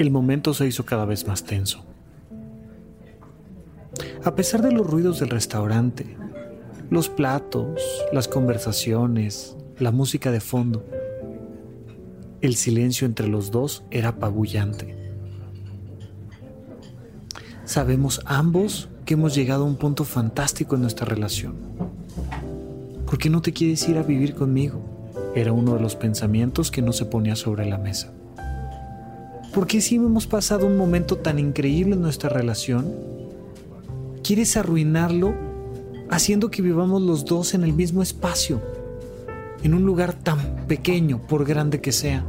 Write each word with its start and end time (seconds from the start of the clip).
El 0.00 0.10
momento 0.10 0.54
se 0.54 0.66
hizo 0.66 0.86
cada 0.86 1.04
vez 1.04 1.26
más 1.26 1.44
tenso. 1.44 1.84
A 4.24 4.34
pesar 4.34 4.62
de 4.62 4.72
los 4.72 4.86
ruidos 4.86 5.20
del 5.20 5.28
restaurante, 5.28 6.16
los 6.88 7.10
platos, 7.10 7.82
las 8.10 8.26
conversaciones, 8.26 9.58
la 9.78 9.90
música 9.90 10.30
de 10.30 10.40
fondo, 10.40 10.86
el 12.40 12.56
silencio 12.56 13.06
entre 13.06 13.28
los 13.28 13.50
dos 13.50 13.82
era 13.90 14.08
apabullante. 14.08 14.96
Sabemos 17.66 18.22
ambos 18.24 18.88
que 19.04 19.12
hemos 19.12 19.34
llegado 19.34 19.64
a 19.64 19.66
un 19.66 19.76
punto 19.76 20.04
fantástico 20.04 20.76
en 20.76 20.80
nuestra 20.80 21.04
relación. 21.04 21.56
¿Por 23.04 23.18
qué 23.18 23.28
no 23.28 23.42
te 23.42 23.52
quieres 23.52 23.86
ir 23.86 23.98
a 23.98 24.02
vivir 24.02 24.34
conmigo? 24.34 24.80
Era 25.34 25.52
uno 25.52 25.74
de 25.74 25.82
los 25.82 25.94
pensamientos 25.94 26.70
que 26.70 26.80
no 26.80 26.94
se 26.94 27.04
ponía 27.04 27.36
sobre 27.36 27.66
la 27.66 27.76
mesa. 27.76 28.14
¿Por 29.52 29.66
qué 29.66 29.80
si 29.80 29.96
hemos 29.96 30.28
pasado 30.28 30.64
un 30.64 30.76
momento 30.76 31.16
tan 31.16 31.40
increíble 31.40 31.94
en 31.96 32.02
nuestra 32.02 32.30
relación? 32.30 32.94
¿Quieres 34.22 34.56
arruinarlo 34.56 35.34
haciendo 36.08 36.52
que 36.52 36.62
vivamos 36.62 37.02
los 37.02 37.24
dos 37.24 37.54
en 37.54 37.64
el 37.64 37.72
mismo 37.72 38.00
espacio? 38.00 38.62
En 39.64 39.74
un 39.74 39.84
lugar 39.84 40.12
tan 40.12 40.66
pequeño, 40.68 41.26
por 41.26 41.44
grande 41.44 41.80
que 41.80 41.90
sea. 41.90 42.24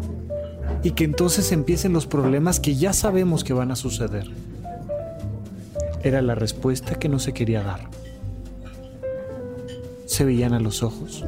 Y 0.81 0.91
que 0.91 1.03
entonces 1.03 1.52
empiecen 1.52 1.94
los 1.94 2.07
problemas 2.07 2.59
que 2.59 2.75
ya 2.75 2.91
sabemos 2.91 3.44
que 3.44 3.53
van 3.53 3.69
a 3.69 3.75
suceder. 3.75 4.27
Era 6.02 6.23
la 6.23 6.33
respuesta 6.33 6.95
que 6.97 7.08
no 7.08 7.19
se 7.19 7.33
quería 7.33 7.61
dar. 7.61 7.81
Se 10.08 10.25
veían 10.25 10.53
a 10.53 10.59
los 10.59 10.81
ojos. 10.81 11.23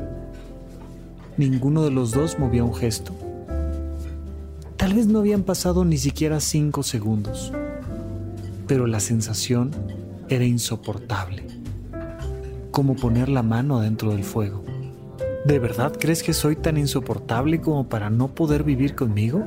Ninguno 1.38 1.84
de 1.84 1.92
los 1.92 2.12
dos 2.12 2.40
movía 2.40 2.64
un 2.64 2.74
gesto. 2.74 3.14
Tal 4.78 4.94
vez 4.94 5.08
no 5.08 5.20
habían 5.20 5.44
pasado 5.44 5.86
ni 5.86 5.98
siquiera 5.98 6.40
cinco 6.40 6.84
segundos, 6.84 7.54
pero 8.68 8.88
la 8.88 9.00
sensación 9.00 9.72
era 10.30 10.46
insoportable, 10.46 11.46
como 12.72 12.96
poner 12.96 13.30
la 13.30 13.44
mano 13.44 13.78
adentro 13.78 14.12
del 14.12 14.24
fuego. 14.24 14.64
¿De 15.46 15.60
verdad 15.60 15.94
crees 16.00 16.24
que 16.24 16.34
soy 16.34 16.56
tan 16.56 16.78
insoportable 16.78 17.62
como 17.62 17.88
para 17.88 18.10
no 18.10 18.34
poder 18.34 18.64
vivir 18.64 18.96
conmigo? 18.96 19.44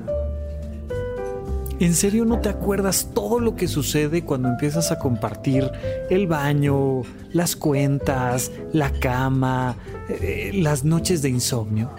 ¿En 1.81 1.95
serio 1.95 2.25
no 2.25 2.41
te 2.41 2.49
acuerdas 2.49 3.11
todo 3.13 3.41
lo 3.41 3.57
que 3.57 3.69
sucede 3.69 4.25
cuando 4.25 4.49
empiezas 4.49 4.93
a 4.93 4.99
compartir 4.99 5.71
el 6.09 6.27
baño, 6.27 7.03
las 7.33 7.57
cuentas, 7.57 8.51
la 8.73 8.91
cama, 8.93 9.77
eh, 10.09 10.53
las 10.55 10.85
noches 10.85 11.21
de 11.21 11.29
insomnio? 11.29 11.91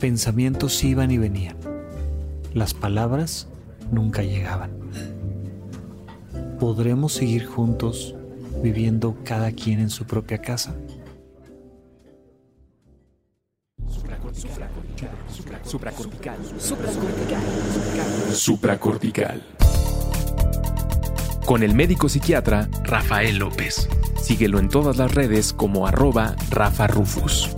Pensamientos 0.00 0.82
iban 0.82 1.12
y 1.12 1.18
venían. 1.18 1.73
Las 2.54 2.72
palabras 2.72 3.48
nunca 3.90 4.22
llegaban. 4.22 4.70
¿Podremos 6.60 7.12
seguir 7.12 7.46
juntos 7.46 8.14
viviendo 8.62 9.16
cada 9.24 9.50
quien 9.50 9.80
en 9.80 9.90
su 9.90 10.04
propia 10.06 10.38
casa? 10.38 10.72
Supracortical. 15.64 16.38
Supracortical. 16.58 17.32
Supracortical. 18.32 19.42
Con 21.44 21.64
el 21.64 21.74
médico 21.74 22.08
psiquiatra 22.08 22.68
Rafael 22.84 23.38
López. 23.38 23.88
Síguelo 24.22 24.60
en 24.60 24.68
todas 24.68 24.96
las 24.96 25.12
redes 25.12 25.52
como 25.52 25.88
arroba 25.88 26.36
Rafa 26.50 26.86
Rufus. 26.86 27.50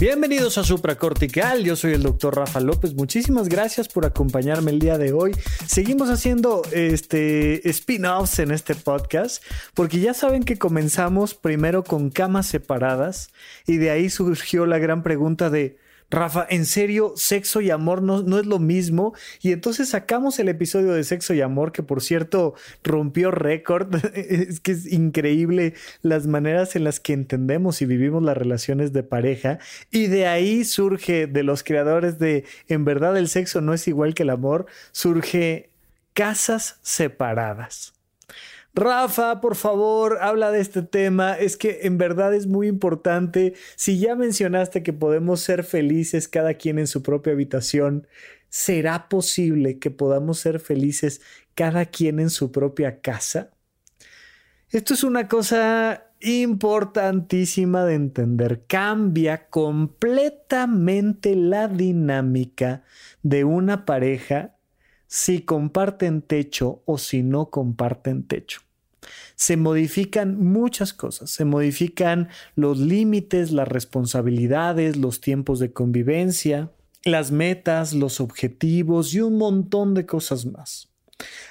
Bienvenidos 0.00 0.58
a 0.58 0.62
Supracortical, 0.62 1.64
yo 1.64 1.74
soy 1.74 1.94
el 1.94 2.04
doctor 2.04 2.36
Rafa 2.36 2.60
López, 2.60 2.94
muchísimas 2.94 3.48
gracias 3.48 3.88
por 3.88 4.06
acompañarme 4.06 4.70
el 4.70 4.78
día 4.78 4.96
de 4.96 5.12
hoy. 5.12 5.32
Seguimos 5.66 6.08
haciendo 6.08 6.62
este 6.70 7.68
spin-offs 7.68 8.38
en 8.38 8.52
este 8.52 8.76
podcast, 8.76 9.42
porque 9.74 9.98
ya 9.98 10.14
saben 10.14 10.44
que 10.44 10.56
comenzamos 10.56 11.34
primero 11.34 11.82
con 11.82 12.10
camas 12.10 12.46
separadas 12.46 13.30
y 13.66 13.78
de 13.78 13.90
ahí 13.90 14.08
surgió 14.08 14.66
la 14.66 14.78
gran 14.78 15.02
pregunta 15.02 15.50
de 15.50 15.78
Rafa, 16.10 16.46
en 16.48 16.64
serio, 16.64 17.12
sexo 17.16 17.60
y 17.60 17.70
amor 17.70 18.02
no, 18.02 18.22
no, 18.22 18.38
es 18.38 18.46
lo 18.46 18.58
mismo. 18.58 19.14
Y 19.42 19.52
entonces 19.52 19.90
sacamos 19.90 20.38
el 20.38 20.48
episodio 20.48 20.92
de 20.92 21.04
sexo 21.04 21.34
y 21.34 21.42
amor, 21.42 21.70
que 21.70 21.82
por 21.82 22.02
cierto 22.02 22.54
rompió 22.82 23.30
récord. 23.30 23.94
es 24.14 24.60
que 24.60 24.72
es 24.72 24.90
increíble 24.90 25.74
las 26.00 26.26
maneras 26.26 26.76
en 26.76 26.84
las 26.84 26.98
que 26.98 27.12
entendemos 27.12 27.82
y 27.82 27.86
vivimos 27.86 28.22
las 28.22 28.38
relaciones 28.38 28.94
de 28.94 29.02
pareja. 29.02 29.58
Y 29.90 30.06
de 30.06 30.26
ahí 30.26 30.64
surge, 30.64 31.26
de 31.26 31.42
los 31.42 31.62
creadores 31.62 32.18
de 32.18 32.44
En 32.68 32.84
verdad 32.86 33.16
el 33.18 33.28
sexo 33.28 33.60
no 33.60 33.74
es 33.74 33.86
igual 33.86 34.14
que 34.14 34.22
el 34.22 34.30
amor, 34.30 34.66
surge 34.92 35.70
casas 36.14 36.78
separadas. 36.82 37.92
Rafa, 38.78 39.40
por 39.40 39.56
favor, 39.56 40.18
habla 40.20 40.52
de 40.52 40.60
este 40.60 40.82
tema. 40.82 41.34
Es 41.34 41.56
que 41.56 41.80
en 41.82 41.98
verdad 41.98 42.32
es 42.32 42.46
muy 42.46 42.68
importante. 42.68 43.54
Si 43.74 43.98
ya 43.98 44.14
mencionaste 44.14 44.84
que 44.84 44.92
podemos 44.92 45.40
ser 45.40 45.64
felices 45.64 46.28
cada 46.28 46.54
quien 46.54 46.78
en 46.78 46.86
su 46.86 47.02
propia 47.02 47.32
habitación, 47.32 48.06
¿será 48.48 49.08
posible 49.08 49.80
que 49.80 49.90
podamos 49.90 50.38
ser 50.38 50.60
felices 50.60 51.20
cada 51.56 51.86
quien 51.86 52.20
en 52.20 52.30
su 52.30 52.52
propia 52.52 53.00
casa? 53.00 53.50
Esto 54.70 54.94
es 54.94 55.02
una 55.02 55.26
cosa 55.26 56.12
importantísima 56.20 57.84
de 57.84 57.94
entender. 57.94 58.62
Cambia 58.68 59.48
completamente 59.48 61.34
la 61.34 61.66
dinámica 61.66 62.84
de 63.24 63.42
una 63.42 63.84
pareja 63.84 64.54
si 65.08 65.40
comparten 65.40 66.22
techo 66.22 66.82
o 66.84 66.96
si 66.96 67.24
no 67.24 67.50
comparten 67.50 68.22
techo 68.22 68.67
se 69.36 69.56
modifican 69.56 70.38
muchas 70.38 70.92
cosas, 70.92 71.30
se 71.30 71.44
modifican 71.44 72.28
los 72.54 72.78
límites, 72.78 73.52
las 73.52 73.68
responsabilidades, 73.68 74.96
los 74.96 75.20
tiempos 75.20 75.58
de 75.58 75.72
convivencia, 75.72 76.70
las 77.04 77.30
metas, 77.30 77.92
los 77.92 78.20
objetivos 78.20 79.14
y 79.14 79.20
un 79.20 79.38
montón 79.38 79.94
de 79.94 80.06
cosas 80.06 80.46
más. 80.46 80.88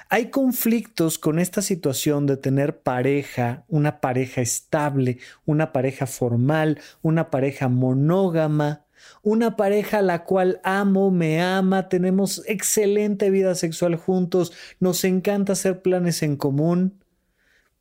Hay 0.08 0.30
conflictos 0.30 1.18
con 1.18 1.38
esta 1.38 1.60
situación 1.60 2.26
de 2.26 2.38
tener 2.38 2.80
pareja, 2.80 3.64
una 3.68 4.00
pareja 4.00 4.40
estable, 4.40 5.18
una 5.44 5.72
pareja 5.72 6.06
formal, 6.06 6.80
una 7.02 7.30
pareja 7.30 7.68
monógama, 7.68 8.86
una 9.22 9.56
pareja 9.56 9.98
a 9.98 10.02
la 10.02 10.24
cual 10.24 10.60
amo, 10.64 11.10
me 11.10 11.42
ama, 11.42 11.88
tenemos 11.88 12.42
excelente 12.46 13.30
vida 13.30 13.54
sexual 13.54 13.96
juntos, 13.96 14.52
nos 14.80 15.04
encanta 15.04 15.52
hacer 15.52 15.82
planes 15.82 16.22
en 16.22 16.36
común, 16.36 16.94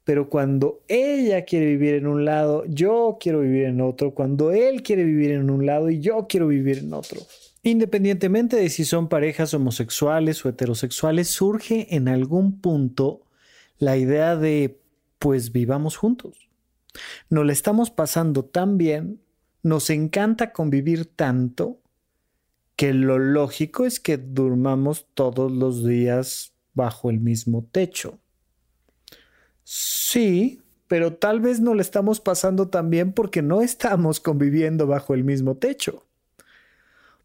pero 0.07 0.29
cuando 0.29 0.83
ella 0.87 1.43
quiere 1.43 1.65
vivir 1.65 1.95
en 1.95 2.07
un 2.07 2.23
lado, 2.23 2.63
yo 2.65 3.17
quiero 3.19 3.41
vivir 3.41 3.65
en 3.65 3.81
otro, 3.81 4.13
cuando 4.13 4.51
él 4.51 4.81
quiere 4.81 5.03
vivir 5.03 5.31
en 5.31 5.49
un 5.49 5.65
lado 5.65 5.89
y 5.89 5.99
yo 5.99 6.27
quiero 6.29 6.47
vivir 6.47 6.77
en 6.77 6.93
otro. 6.93 7.19
Independientemente 7.61 8.55
de 8.55 8.69
si 8.69 8.85
son 8.85 9.09
parejas 9.09 9.53
homosexuales 9.53 10.45
o 10.45 10.49
heterosexuales, 10.49 11.27
surge 11.27 11.93
en 11.93 12.07
algún 12.07 12.61
punto 12.61 13.19
la 13.79 13.97
idea 13.97 14.37
de, 14.37 14.79
pues 15.19 15.51
vivamos 15.51 15.97
juntos. 15.97 16.47
Nos 17.29 17.45
la 17.45 17.51
estamos 17.51 17.91
pasando 17.91 18.45
tan 18.45 18.77
bien, 18.77 19.19
nos 19.61 19.89
encanta 19.89 20.53
convivir 20.53 21.03
tanto, 21.03 21.81
que 22.77 22.93
lo 22.93 23.19
lógico 23.19 23.85
es 23.85 23.99
que 23.99 24.15
durmamos 24.15 25.05
todos 25.13 25.51
los 25.51 25.85
días 25.85 26.53
bajo 26.73 27.09
el 27.09 27.19
mismo 27.19 27.67
techo. 27.69 28.19
Sí, 29.69 30.61
pero 30.87 31.15
tal 31.15 31.41
vez 31.41 31.59
no 31.59 31.73
le 31.73 31.81
estamos 31.81 32.21
pasando 32.21 32.69
tan 32.69 32.89
bien 32.89 33.11
porque 33.11 33.41
no 33.41 33.61
estamos 33.61 34.21
conviviendo 34.21 34.87
bajo 34.87 35.13
el 35.13 35.25
mismo 35.25 35.57
techo. 35.57 36.05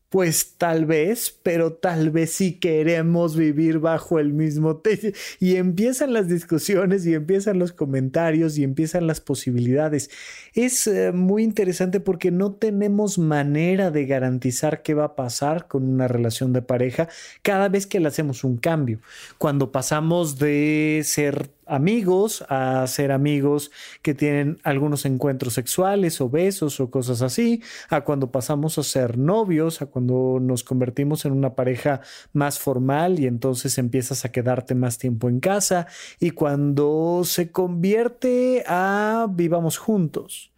Pues 0.09 0.57
tal 0.59 0.85
vez, 0.85 1.39
pero 1.45 1.73
tal 1.73 2.11
vez 2.11 2.33
sí 2.33 2.59
queremos 2.59 3.37
vivir 3.37 3.79
bajo 3.79 4.19
el 4.19 4.33
mismo 4.33 4.79
techo. 4.79 5.09
Y 5.39 5.55
empiezan 5.55 6.13
las 6.13 6.27
discusiones 6.27 7.07
y 7.07 7.15
empiezan 7.15 7.61
los 7.61 7.73
comentarios 7.73 8.59
y 8.59 8.65
empiezan 8.65 9.07
las 9.07 9.21
posibilidades. 9.21 10.11
Es 10.53 10.89
eh, 10.89 11.13
muy 11.13 11.45
interesante 11.45 12.01
porque 12.01 12.33
no 12.33 12.53
tenemos 12.55 13.19
manera 13.19 13.93
de 13.93 14.05
garantizar 14.05 14.83
qué 14.83 14.95
va 14.95 15.05
a 15.05 15.15
pasar 15.15 15.69
con 15.69 15.89
una 15.89 16.09
relación 16.09 16.53
de 16.53 16.63
pareja 16.63 17.09
cada 17.43 17.69
vez 17.69 17.87
que 17.87 18.01
le 18.01 18.09
hacemos 18.09 18.43
un 18.43 18.57
cambio. 18.57 18.99
Cuando 19.39 19.71
pasamos 19.71 20.39
de 20.39 21.03
ser 21.05 21.49
amigos 21.67 22.45
a 22.49 22.87
ser 22.87 23.13
amigos 23.13 23.71
que 24.03 24.15
tienen 24.15 24.59
algunos 24.63 25.05
encuentros 25.05 25.55
sexuales 25.55 26.21
o 26.21 26.29
besos 26.29 26.81
o 26.81 26.91
cosas 26.91 27.23
así, 27.23 27.63
a 27.89 28.03
cuando 28.03 28.31
pasamos 28.31 28.79
a 28.79 28.83
ser 28.83 29.19
novios, 29.19 29.83
a 29.83 29.87
cuando 29.87 30.39
nos 30.41 30.65
convertimos 30.65 31.25
en 31.25 31.33
una 31.33 31.55
pareja 31.55 32.01
más 32.33 32.59
formal 32.59 33.21
y 33.21 33.27
entonces 33.27 33.79
empiezas 33.79 34.25
a 34.25 34.33
quedarte 34.33 34.75
más 34.75 34.99
tiempo 34.99 35.29
en 35.29 35.41
casa 35.41 35.87
y 36.21 36.31
cuando 36.31 37.23
se 37.25 37.51
convierte 37.51 38.65
a 38.67 39.27
vivamos 39.31 39.79
juntos. 39.79 40.53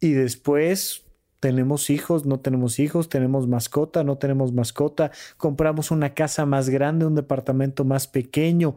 Y 0.00 0.12
después 0.12 1.04
tenemos 1.42 1.90
hijos, 1.90 2.24
no 2.24 2.38
tenemos 2.38 2.78
hijos, 2.78 3.08
tenemos 3.08 3.48
mascota, 3.48 4.04
no 4.04 4.16
tenemos 4.16 4.52
mascota, 4.52 5.10
compramos 5.36 5.90
una 5.90 6.14
casa 6.14 6.46
más 6.46 6.68
grande, 6.68 7.04
un 7.04 7.16
departamento 7.16 7.84
más 7.84 8.06
pequeño 8.06 8.76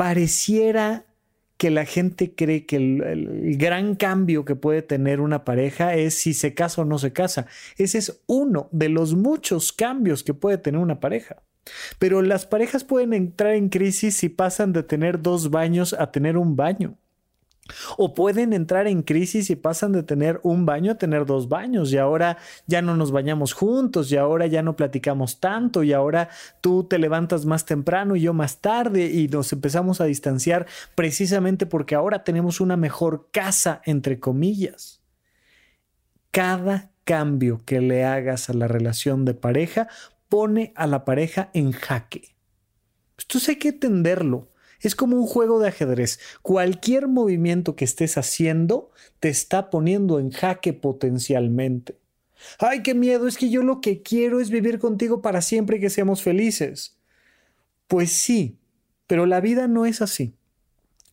pareciera 0.00 1.04
que 1.58 1.70
la 1.70 1.84
gente 1.84 2.34
cree 2.34 2.64
que 2.64 2.76
el, 2.76 3.58
gran 3.58 3.96
cambio 3.96 4.46
que 4.46 4.56
puede 4.56 4.80
tener 4.80 5.20
una 5.20 5.44
pareja 5.44 5.94
es 5.94 6.14
si 6.14 6.32
se 6.32 6.54
casa 6.54 6.80
o 6.80 6.84
no 6.86 6.98
se 6.98 7.12
casa. 7.12 7.46
Ese 7.76 7.98
es 7.98 8.22
uno 8.26 8.70
de 8.72 8.88
los 8.88 9.14
muchos 9.14 9.74
cambios 9.74 10.24
que 10.24 10.32
puede 10.32 10.56
tener 10.56 10.80
una 10.80 11.00
pareja. 11.00 11.42
Pero 11.98 12.22
las 12.22 12.46
parejas 12.46 12.82
pueden 12.82 13.12
entrar 13.12 13.52
en 13.52 13.68
crisis 13.68 14.16
si 14.16 14.30
pasan 14.30 14.72
de 14.72 14.84
tener 14.84 15.20
dos 15.20 15.50
baños 15.50 15.92
a 15.92 16.10
tener 16.10 16.38
un 16.38 16.56
baño. 16.56 16.96
O 17.96 18.14
pueden 18.14 18.52
entrar 18.52 18.86
en 18.86 19.02
crisis 19.02 19.50
y 19.50 19.56
pasan 19.56 19.92
de 19.92 20.02
tener 20.02 20.40
un 20.42 20.66
baño 20.66 20.92
a 20.92 20.94
tener 20.96 21.26
dos 21.26 21.48
baños 21.48 21.92
y 21.92 21.98
ahora 21.98 22.38
ya 22.66 22.82
no 22.82 22.96
nos 22.96 23.12
bañamos 23.12 23.52
juntos 23.52 24.10
y 24.12 24.16
ahora 24.16 24.46
ya 24.46 24.62
no 24.62 24.76
platicamos 24.76 25.40
tanto 25.40 25.82
y 25.82 25.92
ahora 25.92 26.28
tú 26.60 26.84
te 26.84 26.98
levantas 26.98 27.46
más 27.46 27.64
temprano 27.64 28.16
y 28.16 28.22
yo 28.22 28.34
más 28.34 28.60
tarde 28.60 29.06
y 29.06 29.28
nos 29.28 29.52
empezamos 29.52 30.00
a 30.00 30.04
distanciar 30.04 30.66
precisamente 30.94 31.66
porque 31.66 31.94
ahora 31.94 32.24
tenemos 32.24 32.60
una 32.60 32.76
mejor 32.76 33.28
casa, 33.32 33.80
entre 33.84 34.20
comillas. 34.20 35.00
Cada 36.30 36.90
cambio 37.04 37.60
que 37.64 37.80
le 37.80 38.04
hagas 38.04 38.50
a 38.50 38.54
la 38.54 38.68
relación 38.68 39.24
de 39.24 39.34
pareja 39.34 39.88
pone 40.28 40.72
a 40.76 40.86
la 40.86 41.04
pareja 41.04 41.50
en 41.54 41.72
jaque. 41.72 42.36
Esto 43.18 43.38
hay 43.48 43.56
que 43.56 43.68
entenderlo. 43.68 44.49
Es 44.80 44.94
como 44.94 45.16
un 45.16 45.26
juego 45.26 45.60
de 45.60 45.68
ajedrez. 45.68 46.18
Cualquier 46.42 47.08
movimiento 47.08 47.76
que 47.76 47.84
estés 47.84 48.16
haciendo 48.16 48.90
te 49.18 49.28
está 49.28 49.70
poniendo 49.70 50.18
en 50.18 50.30
jaque 50.30 50.72
potencialmente. 50.72 51.98
Ay, 52.58 52.82
qué 52.82 52.94
miedo, 52.94 53.28
es 53.28 53.36
que 53.36 53.50
yo 53.50 53.62
lo 53.62 53.80
que 53.80 54.02
quiero 54.02 54.40
es 54.40 54.50
vivir 54.50 54.78
contigo 54.78 55.20
para 55.20 55.42
siempre 55.42 55.76
y 55.76 55.80
que 55.80 55.90
seamos 55.90 56.22
felices. 56.22 56.98
Pues 57.86 58.12
sí, 58.12 58.58
pero 59.06 59.26
la 59.26 59.40
vida 59.40 59.68
no 59.68 59.84
es 59.84 60.00
así. 60.00 60.34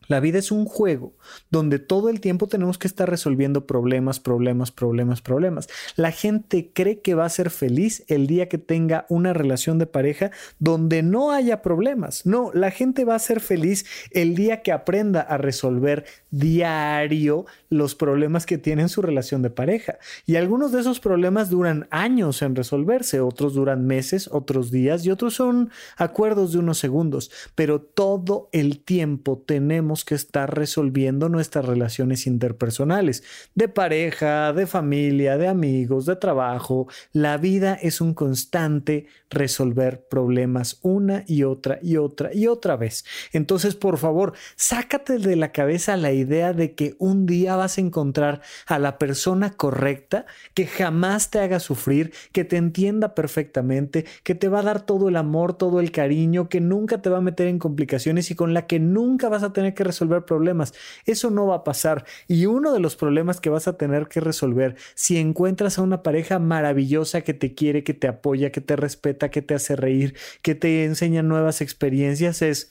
La 0.08 0.20
vida 0.20 0.38
es 0.38 0.50
un 0.50 0.64
juego 0.64 1.12
donde 1.50 1.78
todo 1.78 2.08
el 2.08 2.20
tiempo 2.20 2.48
tenemos 2.48 2.78
que 2.78 2.88
estar 2.88 3.08
resolviendo 3.08 3.66
problemas, 3.66 4.20
problemas, 4.20 4.72
problemas, 4.72 5.20
problemas. 5.20 5.68
La 5.96 6.10
gente 6.12 6.70
cree 6.72 7.00
que 7.00 7.14
va 7.14 7.26
a 7.26 7.30
ser 7.30 7.50
feliz 7.50 8.04
el 8.08 8.26
día 8.26 8.48
que 8.48 8.58
tenga 8.58 9.04
una 9.10 9.34
relación 9.34 9.78
de 9.78 9.86
pareja 9.86 10.30
donde 10.58 11.02
no 11.02 11.30
haya 11.30 11.60
problemas. 11.60 12.24
No, 12.24 12.50
la 12.54 12.70
gente 12.70 13.04
va 13.04 13.14
a 13.14 13.20
ser 13.20 13.40
feliz 13.40 13.84
el 14.10 14.34
día 14.34 14.62
que 14.62 14.72
aprenda 14.72 15.20
a 15.20 15.36
resolver 15.36 16.06
diario 16.30 17.44
los 17.68 17.94
problemas 17.94 18.46
que 18.46 18.58
tiene 18.58 18.82
en 18.82 18.88
su 18.88 19.02
relación 19.02 19.42
de 19.42 19.50
pareja. 19.50 19.98
Y 20.24 20.36
algunos 20.36 20.72
de 20.72 20.80
esos 20.80 21.00
problemas 21.00 21.50
duran 21.50 21.86
años 21.90 22.40
en 22.40 22.56
resolverse, 22.56 23.20
otros 23.20 23.54
duran 23.54 23.86
meses, 23.86 24.28
otros 24.32 24.70
días 24.70 25.04
y 25.04 25.10
otros 25.10 25.34
son 25.34 25.70
acuerdos 25.96 26.52
de 26.52 26.58
unos 26.60 26.78
segundos. 26.78 27.30
Pero 27.54 27.80
todo 27.82 28.48
el 28.52 28.80
tiempo 28.80 29.42
tenemos 29.44 29.97
que 30.04 30.14
estar 30.14 30.54
resolviendo 30.54 31.28
nuestras 31.28 31.64
relaciones 31.64 32.26
interpersonales, 32.26 33.22
de 33.54 33.68
pareja, 33.68 34.52
de 34.52 34.66
familia, 34.66 35.38
de 35.38 35.48
amigos, 35.48 36.06
de 36.06 36.16
trabajo. 36.16 36.88
La 37.12 37.36
vida 37.36 37.74
es 37.74 38.00
un 38.00 38.14
constante 38.14 39.06
resolver 39.30 40.06
problemas 40.08 40.78
una 40.82 41.24
y 41.26 41.44
otra 41.44 41.78
y 41.82 41.96
otra 41.96 42.30
y 42.32 42.46
otra 42.46 42.76
vez. 42.76 43.04
Entonces, 43.32 43.74
por 43.74 43.98
favor, 43.98 44.32
sácate 44.56 45.18
de 45.18 45.36
la 45.36 45.52
cabeza 45.52 45.96
la 45.96 46.12
idea 46.12 46.52
de 46.52 46.74
que 46.74 46.94
un 46.98 47.26
día 47.26 47.56
vas 47.56 47.78
a 47.78 47.80
encontrar 47.80 48.40
a 48.66 48.78
la 48.78 48.98
persona 48.98 49.50
correcta 49.50 50.26
que 50.54 50.66
jamás 50.66 51.30
te 51.30 51.40
haga 51.40 51.60
sufrir, 51.60 52.12
que 52.32 52.44
te 52.44 52.56
entienda 52.56 53.14
perfectamente, 53.14 54.04
que 54.22 54.34
te 54.34 54.48
va 54.48 54.60
a 54.60 54.62
dar 54.62 54.80
todo 54.80 55.08
el 55.08 55.16
amor, 55.16 55.54
todo 55.56 55.80
el 55.80 55.92
cariño, 55.92 56.48
que 56.48 56.60
nunca 56.60 57.02
te 57.02 57.10
va 57.10 57.18
a 57.18 57.22
meter 57.22 57.48
en 57.48 57.58
complicaciones 57.58 58.30
y 58.30 58.34
con 58.34 58.54
la 58.54 58.66
que 58.66 58.78
nunca 58.78 59.28
vas 59.28 59.42
a 59.42 59.52
tener 59.52 59.74
que 59.74 59.84
resolver 59.84 60.24
problemas. 60.24 60.74
Eso 61.04 61.30
no 61.30 61.46
va 61.46 61.56
a 61.56 61.64
pasar. 61.64 62.04
Y 62.26 62.46
uno 62.46 62.72
de 62.72 62.80
los 62.80 62.96
problemas 62.96 63.40
que 63.40 63.50
vas 63.50 63.68
a 63.68 63.76
tener 63.76 64.08
que 64.08 64.20
resolver 64.20 64.76
si 64.94 65.18
encuentras 65.18 65.78
a 65.78 65.82
una 65.82 66.02
pareja 66.02 66.38
maravillosa 66.38 67.22
que 67.22 67.34
te 67.34 67.54
quiere, 67.54 67.84
que 67.84 67.94
te 67.94 68.08
apoya, 68.08 68.50
que 68.52 68.60
te 68.60 68.76
respeta, 68.76 69.17
que 69.18 69.42
te 69.42 69.54
hace 69.54 69.76
reír, 69.76 70.16
que 70.42 70.54
te 70.54 70.84
enseña 70.84 71.22
nuevas 71.22 71.60
experiencias 71.60 72.42
es, 72.42 72.70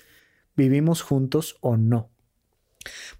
¿vivimos 0.56 1.02
juntos 1.02 1.58
o 1.62 1.78
no? 1.78 2.10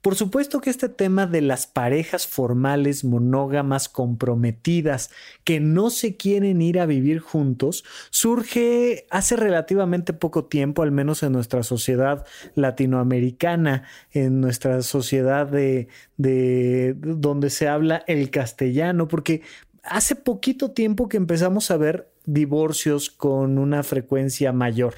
Por 0.02 0.16
supuesto 0.16 0.62
que 0.62 0.70
este 0.70 0.90
tema 0.90 1.26
de 1.26 1.42
las 1.42 1.68
parejas 1.68 2.28
formales, 2.28 3.04
monógamas, 3.04 3.90
comprometidas, 3.90 5.12
que 5.44 5.60
no 5.60 5.90
se 5.90 6.16
quieren 6.16 6.62
ir 6.62 6.80
a 6.80 6.86
vivir 6.86 7.20
juntos, 7.20 7.84
surge 8.10 9.06
hace 9.10 9.36
relativamente 9.36 10.14
poco 10.14 10.46
tiempo, 10.46 10.84
al 10.84 10.92
menos 10.92 11.24
en 11.24 11.34
nuestra 11.34 11.64
sociedad 11.64 12.26
latinoamericana, 12.56 13.84
en 14.12 14.42
nuestra 14.42 14.82
sociedad 14.82 15.48
de, 15.48 15.88
de 16.18 16.96
donde 16.98 17.50
se 17.50 17.68
habla 17.68 18.04
el 18.08 18.30
castellano, 18.30 19.08
porque 19.08 19.42
hace 19.84 20.16
poquito 20.16 20.72
tiempo 20.72 21.10
que 21.10 21.18
empezamos 21.18 21.72
a 21.72 21.78
ver 21.78 22.12
divorcios 22.28 23.10
con 23.10 23.58
una 23.58 23.82
frecuencia 23.82 24.54
mayor. 24.54 24.94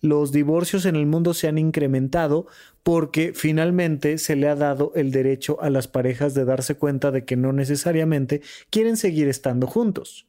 Los 0.00 0.32
divorcios 0.32 0.86
en 0.86 0.96
el 0.96 1.06
mundo 1.06 1.34
se 1.34 1.46
han 1.46 1.58
incrementado 1.58 2.48
porque 2.82 3.32
finalmente 3.34 4.18
se 4.18 4.34
le 4.34 4.48
ha 4.48 4.56
dado 4.56 4.90
el 4.96 5.12
derecho 5.12 5.62
a 5.62 5.70
las 5.70 5.86
parejas 5.86 6.34
de 6.34 6.44
darse 6.44 6.74
cuenta 6.74 7.12
de 7.12 7.24
que 7.24 7.36
no 7.36 7.52
necesariamente 7.52 8.42
quieren 8.70 8.96
seguir 8.96 9.28
estando 9.28 9.68
juntos. 9.68 10.26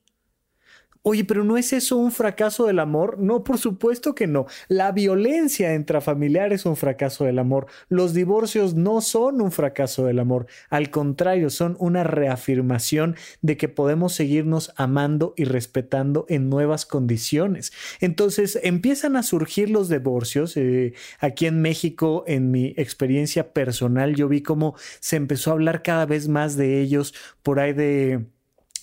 Oye, 1.05 1.25
pero 1.25 1.43
¿no 1.43 1.57
es 1.57 1.73
eso 1.73 1.97
un 1.97 2.13
fracaso 2.13 2.65
del 2.65 2.79
amor? 2.79 3.19
No, 3.19 3.43
por 3.43 3.57
supuesto 3.57 4.15
que 4.15 4.25
no. 4.25 4.45
La 4.69 4.93
violencia 4.93 5.75
intrafamiliar 5.75 6.53
es 6.53 6.65
un 6.65 6.77
fracaso 6.77 7.25
del 7.25 7.39
amor. 7.39 7.67
Los 7.89 8.13
divorcios 8.13 8.75
no 8.75 9.01
son 9.01 9.41
un 9.41 9.51
fracaso 9.51 10.05
del 10.05 10.19
amor. 10.19 10.47
Al 10.69 10.91
contrario, 10.91 11.49
son 11.49 11.75
una 11.79 12.05
reafirmación 12.05 13.17
de 13.41 13.57
que 13.57 13.67
podemos 13.67 14.13
seguirnos 14.13 14.71
amando 14.77 15.33
y 15.35 15.43
respetando 15.43 16.25
en 16.29 16.49
nuevas 16.49 16.85
condiciones. 16.85 17.73
Entonces 17.99 18.57
empiezan 18.63 19.17
a 19.17 19.23
surgir 19.23 19.69
los 19.69 19.89
divorcios. 19.89 20.55
Eh, 20.55 20.93
aquí 21.19 21.47
en 21.47 21.61
México, 21.61 22.23
en 22.27 22.49
mi 22.49 22.73
experiencia 22.77 23.51
personal, 23.51 24.15
yo 24.15 24.29
vi 24.29 24.41
cómo 24.41 24.75
se 25.01 25.17
empezó 25.17 25.49
a 25.49 25.53
hablar 25.55 25.83
cada 25.83 26.05
vez 26.05 26.29
más 26.29 26.55
de 26.55 26.79
ellos 26.79 27.13
por 27.41 27.59
ahí 27.59 27.73
de 27.73 28.25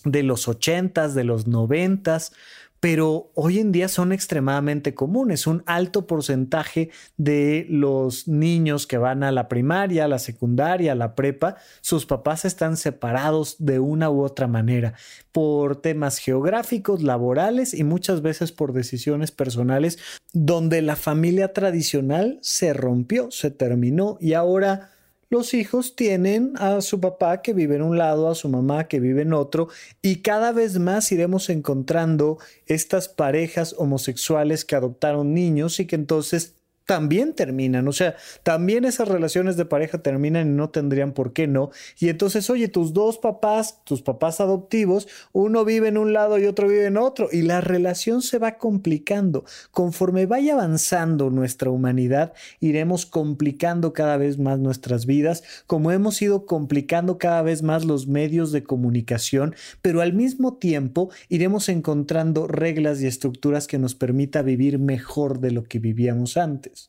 de 0.05 0.23
los 0.23 0.49
ochentas, 0.49 1.15
de 1.15 1.25
los 1.25 1.47
noventas, 1.47 2.33
pero 2.81 3.31
hoy 3.35 3.59
en 3.59 3.73
día 3.73 3.89
son 3.89 4.11
extremadamente 4.11 4.95
comunes. 4.95 5.47
Un 5.47 5.63
alto 5.67 6.07
porcentaje 6.07 6.91
de 7.19 7.67
los 7.69 8.27
niños 8.27 8.87
que 8.87 8.97
van 8.97 9.23
a 9.23 9.33
la 9.33 9.49
primaria, 9.49 10.07
a 10.07 10.09
la 10.09 10.19
secundaria, 10.19 10.93
a 10.93 10.95
la 10.95 11.15
prepa, 11.15 11.57
sus 11.83 12.07
papás 12.07 12.47
están 12.47 12.79
separados 12.79 13.57
de 13.59 13.79
una 13.79 14.11
u 14.11 14.23
otra 14.23 14.47
manera 14.47 14.95
por 15.31 15.77
temas 15.77 16.17
geográficos, 16.19 17.03
laborales 17.03 17.75
y 17.75 17.85
muchas 17.85 18.23
veces 18.23 18.51
por 18.51 18.73
decisiones 18.73 19.31
personales 19.31 19.99
donde 20.33 20.81
la 20.81 20.97
familia 20.97 21.53
tradicional 21.53 22.39
se 22.41 22.73
rompió, 22.73 23.31
se 23.31 23.51
terminó 23.51 24.17
y 24.21 24.33
ahora 24.33 24.91
los 25.31 25.55
hijos 25.55 25.95
tienen 25.95 26.53
a 26.57 26.81
su 26.81 27.01
papá 27.01 27.41
que 27.41 27.55
vive 27.55 27.77
en 27.77 27.83
un 27.83 27.97
lado, 27.97 28.29
a 28.29 28.35
su 28.35 28.49
mamá 28.49 28.89
que 28.89 29.01
vive 29.01 29.23
en 29.23 29.33
otro, 29.33 29.69
y 30.03 30.17
cada 30.17 30.53
vez 30.53 30.79
más 30.79 31.11
iremos 31.13 31.49
encontrando 31.49 32.39
estas 32.67 33.09
parejas 33.09 33.75
homosexuales 33.79 34.65
que 34.65 34.75
adoptaron 34.75 35.33
niños 35.33 35.79
y 35.81 35.87
que 35.87 35.95
entonces 35.95 36.57
también 36.91 37.35
terminan, 37.35 37.87
o 37.87 37.93
sea, 37.93 38.17
también 38.43 38.85
esas 38.85 39.07
relaciones 39.07 39.57
de 39.57 39.65
pareja 39.65 39.99
terminan 39.99 40.49
y 40.49 40.57
no 40.57 40.71
tendrían 40.71 41.13
por 41.13 41.33
qué 41.33 41.47
no. 41.47 41.71
Y 42.01 42.09
entonces, 42.09 42.51
oye, 42.51 42.67
tus 42.67 42.93
dos 42.93 43.17
papás, 43.17 43.85
tus 43.85 44.03
papás 44.03 44.41
adoptivos, 44.41 45.07
uno 45.31 45.65
vive 45.65 45.87
en 45.87 45.99
un 45.99 46.13
lado 46.13 46.37
y 46.37 46.47
otro 46.47 46.67
vive 46.67 46.87
en 46.87 46.97
otro, 46.97 47.29
y 47.31 47.43
la 47.43 47.61
relación 47.61 48.23
se 48.23 48.41
va 48.41 48.59
complicando. 48.59 49.45
Conforme 49.71 50.27
vaya 50.27 50.55
avanzando 50.55 51.31
nuestra 51.31 51.71
humanidad, 51.71 52.33
iremos 52.59 53.07
complicando 53.07 53.93
cada 53.93 54.17
vez 54.17 54.41
más 54.41 54.59
nuestras 54.59 55.07
vidas, 55.07 55.45
como 55.69 55.93
hemos 55.93 56.21
ido 56.21 56.45
complicando 56.45 57.19
cada 57.19 57.43
vez 57.43 57.63
más 57.63 57.85
los 57.85 58.09
medios 58.09 58.51
de 58.51 58.65
comunicación, 58.65 59.55
pero 59.81 60.01
al 60.01 60.13
mismo 60.13 60.55
tiempo 60.55 61.11
iremos 61.29 61.69
encontrando 61.69 62.49
reglas 62.49 63.01
y 63.01 63.07
estructuras 63.07 63.69
que 63.69 63.79
nos 63.79 63.95
permita 63.95 64.43
vivir 64.43 64.81
mejor 64.81 65.39
de 65.39 65.53
lo 65.53 65.63
que 65.63 65.79
vivíamos 65.79 66.37
antes. 66.37 66.80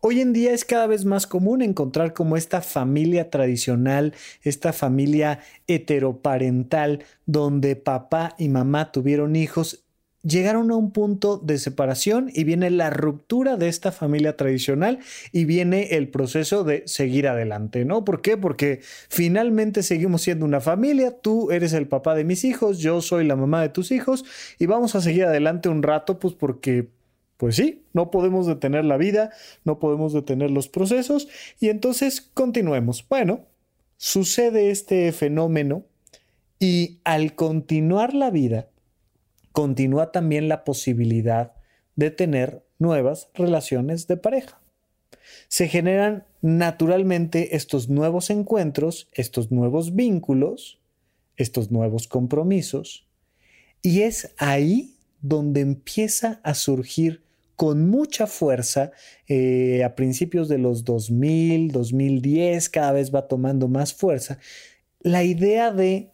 Hoy 0.00 0.20
en 0.20 0.32
día 0.32 0.52
es 0.52 0.64
cada 0.64 0.86
vez 0.86 1.04
más 1.04 1.26
común 1.26 1.60
encontrar 1.60 2.12
como 2.12 2.36
esta 2.36 2.62
familia 2.62 3.30
tradicional, 3.30 4.14
esta 4.42 4.72
familia 4.72 5.40
heteroparental, 5.66 7.04
donde 7.26 7.74
papá 7.74 8.36
y 8.38 8.48
mamá 8.48 8.92
tuvieron 8.92 9.34
hijos, 9.34 9.84
llegaron 10.22 10.70
a 10.70 10.76
un 10.76 10.92
punto 10.92 11.38
de 11.38 11.58
separación 11.58 12.30
y 12.32 12.44
viene 12.44 12.70
la 12.70 12.90
ruptura 12.90 13.56
de 13.56 13.68
esta 13.68 13.90
familia 13.90 14.36
tradicional 14.36 15.00
y 15.32 15.44
viene 15.46 15.96
el 15.96 16.08
proceso 16.08 16.62
de 16.62 16.82
seguir 16.86 17.26
adelante, 17.26 17.84
¿no? 17.84 18.04
¿Por 18.04 18.22
qué? 18.22 18.36
Porque 18.36 18.80
finalmente 19.08 19.82
seguimos 19.82 20.22
siendo 20.22 20.44
una 20.44 20.60
familia, 20.60 21.18
tú 21.20 21.50
eres 21.50 21.72
el 21.72 21.88
papá 21.88 22.14
de 22.14 22.24
mis 22.24 22.44
hijos, 22.44 22.78
yo 22.78 23.00
soy 23.00 23.24
la 23.26 23.34
mamá 23.34 23.62
de 23.62 23.68
tus 23.68 23.90
hijos 23.90 24.24
y 24.60 24.66
vamos 24.66 24.94
a 24.94 25.00
seguir 25.00 25.24
adelante 25.24 25.68
un 25.68 25.82
rato, 25.82 26.20
pues 26.20 26.34
porque 26.34 26.88
pues 27.38 27.54
sí, 27.54 27.84
no 27.92 28.10
podemos 28.10 28.46
detener 28.46 28.84
la 28.84 28.96
vida, 28.96 29.30
no 29.64 29.78
podemos 29.78 30.12
detener 30.12 30.50
los 30.50 30.68
procesos 30.68 31.28
y 31.60 31.68
entonces 31.68 32.20
continuemos. 32.20 33.06
Bueno, 33.08 33.46
sucede 33.96 34.70
este 34.70 35.10
fenómeno 35.12 35.84
y 36.58 36.98
al 37.04 37.36
continuar 37.36 38.12
la 38.12 38.30
vida, 38.30 38.68
continúa 39.52 40.10
también 40.10 40.48
la 40.48 40.64
posibilidad 40.64 41.52
de 41.94 42.10
tener 42.10 42.64
nuevas 42.80 43.28
relaciones 43.34 44.08
de 44.08 44.16
pareja. 44.16 44.60
Se 45.46 45.68
generan 45.68 46.26
naturalmente 46.42 47.54
estos 47.54 47.88
nuevos 47.88 48.30
encuentros, 48.30 49.08
estos 49.12 49.52
nuevos 49.52 49.94
vínculos, 49.94 50.80
estos 51.36 51.70
nuevos 51.70 52.08
compromisos, 52.08 53.06
y 53.80 54.02
es 54.02 54.34
ahí 54.38 54.96
donde 55.20 55.60
empieza 55.60 56.40
a 56.42 56.54
surgir 56.54 57.27
con 57.58 57.90
mucha 57.90 58.28
fuerza 58.28 58.92
eh, 59.26 59.82
a 59.82 59.96
principios 59.96 60.46
de 60.48 60.58
los 60.58 60.84
2000, 60.84 61.72
2010, 61.72 62.68
cada 62.68 62.92
vez 62.92 63.12
va 63.12 63.26
tomando 63.26 63.66
más 63.66 63.92
fuerza, 63.92 64.38
la 65.00 65.24
idea 65.24 65.72
de 65.72 66.12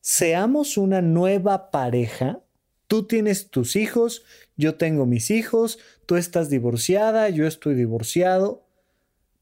seamos 0.00 0.78
una 0.78 1.02
nueva 1.02 1.70
pareja, 1.70 2.40
tú 2.86 3.06
tienes 3.06 3.50
tus 3.50 3.76
hijos, 3.76 4.24
yo 4.56 4.76
tengo 4.76 5.04
mis 5.04 5.30
hijos, 5.30 5.78
tú 6.06 6.16
estás 6.16 6.48
divorciada, 6.48 7.28
yo 7.28 7.46
estoy 7.46 7.74
divorciado, 7.74 8.64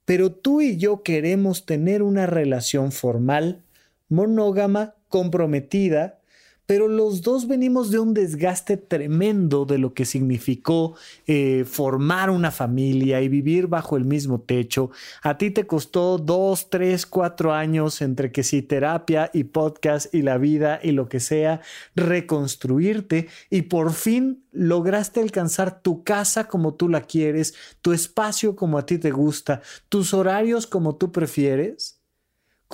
pero 0.04 0.32
tú 0.32 0.61
y 0.61 0.76
yo 0.76 1.04
queremos 1.04 1.66
tener 1.66 2.02
una 2.02 2.26
relación 2.26 2.90
formal, 2.90 3.62
monógama, 4.08 4.96
comprometida, 5.08 6.18
pero 6.66 6.88
los 6.88 7.23
dos 7.23 7.47
venimos 7.47 7.90
de 7.90 7.99
un 7.99 8.14
desgaste 8.14 8.76
tremendo 8.76 9.64
de 9.64 9.78
lo 9.78 9.94
que 9.94 10.04
significó 10.04 10.94
eh, 11.26 11.64
formar 11.66 12.30
una 12.30 12.50
familia 12.50 13.21
y 13.21 13.28
vivir 13.28 13.66
bajo 13.66 13.97
el 13.97 14.04
mismo 14.04 14.40
techo. 14.40 14.90
A 15.23 15.37
ti 15.38 15.50
te 15.50 15.66
costó 15.66 16.18
dos, 16.18 16.71
tres, 16.71 17.06
cuatro 17.06 17.52
años 17.52 18.00
entre 18.02 18.33
que 18.33 18.42
si 18.42 18.62
terapia 18.62 19.30
y 19.33 19.44
podcast 19.44 20.14
y 20.14 20.23
la 20.23 20.38
vida 20.38 20.80
y 20.83 20.92
lo 20.92 21.09
que 21.09 21.21
sea, 21.21 21.61
reconstruirte 21.94 23.28
y 23.50 23.62
por 23.62 23.92
fin 23.92 24.44
lograste 24.52 25.21
alcanzar 25.21 25.83
tu 25.83 26.04
casa 26.04 26.49
como 26.49 26.75
tú 26.75 26.88
la 26.88 27.02
quieres, 27.02 27.54
tu 27.83 27.92
espacio 27.92 28.56
como 28.56 28.78
a 28.78 28.87
ti 28.87 28.99
te 28.99 29.11
gusta, 29.11 29.61
tus 29.88 30.14
horarios 30.14 30.66
como 30.66 30.97
tú 30.97 31.12
prefieres 31.12 31.93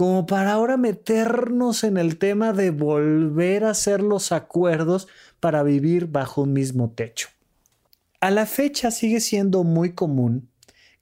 como 0.01 0.25
para 0.25 0.53
ahora 0.53 0.79
meternos 0.79 1.85
en 1.85 1.99
el 1.99 2.17
tema 2.17 2.55
de 2.55 2.71
volver 2.71 3.65
a 3.65 3.73
hacer 3.73 4.01
los 4.01 4.33
acuerdos 4.33 5.09
para 5.41 5.63
vivir 5.63 6.07
bajo 6.07 6.41
un 6.41 6.55
mismo 6.55 6.91
techo. 6.93 7.29
A 8.19 8.31
la 8.31 8.47
fecha 8.47 8.93
sigue 8.93 9.21
siendo 9.21 9.63
muy 9.63 9.93
común 9.93 10.49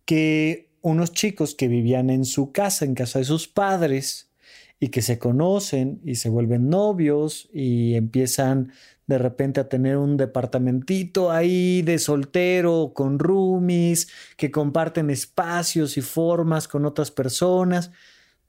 que 0.04 0.72
unos 0.80 1.12
chicos 1.12 1.54
que 1.54 1.68
vivían 1.68 2.10
en 2.10 2.24
su 2.24 2.50
casa, 2.50 2.86
en 2.86 2.96
casa 2.96 3.20
de 3.20 3.24
sus 3.24 3.46
padres, 3.46 4.32
y 4.80 4.88
que 4.88 5.00
se 5.00 5.16
conocen 5.16 6.00
y 6.04 6.16
se 6.16 6.28
vuelven 6.28 6.68
novios 6.68 7.48
y 7.52 7.94
empiezan 7.94 8.72
de 9.06 9.18
repente 9.18 9.60
a 9.60 9.68
tener 9.68 9.96
un 9.96 10.16
departamentito 10.16 11.30
ahí 11.30 11.82
de 11.82 12.00
soltero 12.00 12.90
con 12.96 13.20
roomies, 13.20 14.08
que 14.36 14.50
comparten 14.50 15.08
espacios 15.10 15.96
y 15.96 16.00
formas 16.00 16.66
con 16.66 16.84
otras 16.84 17.12
personas, 17.12 17.92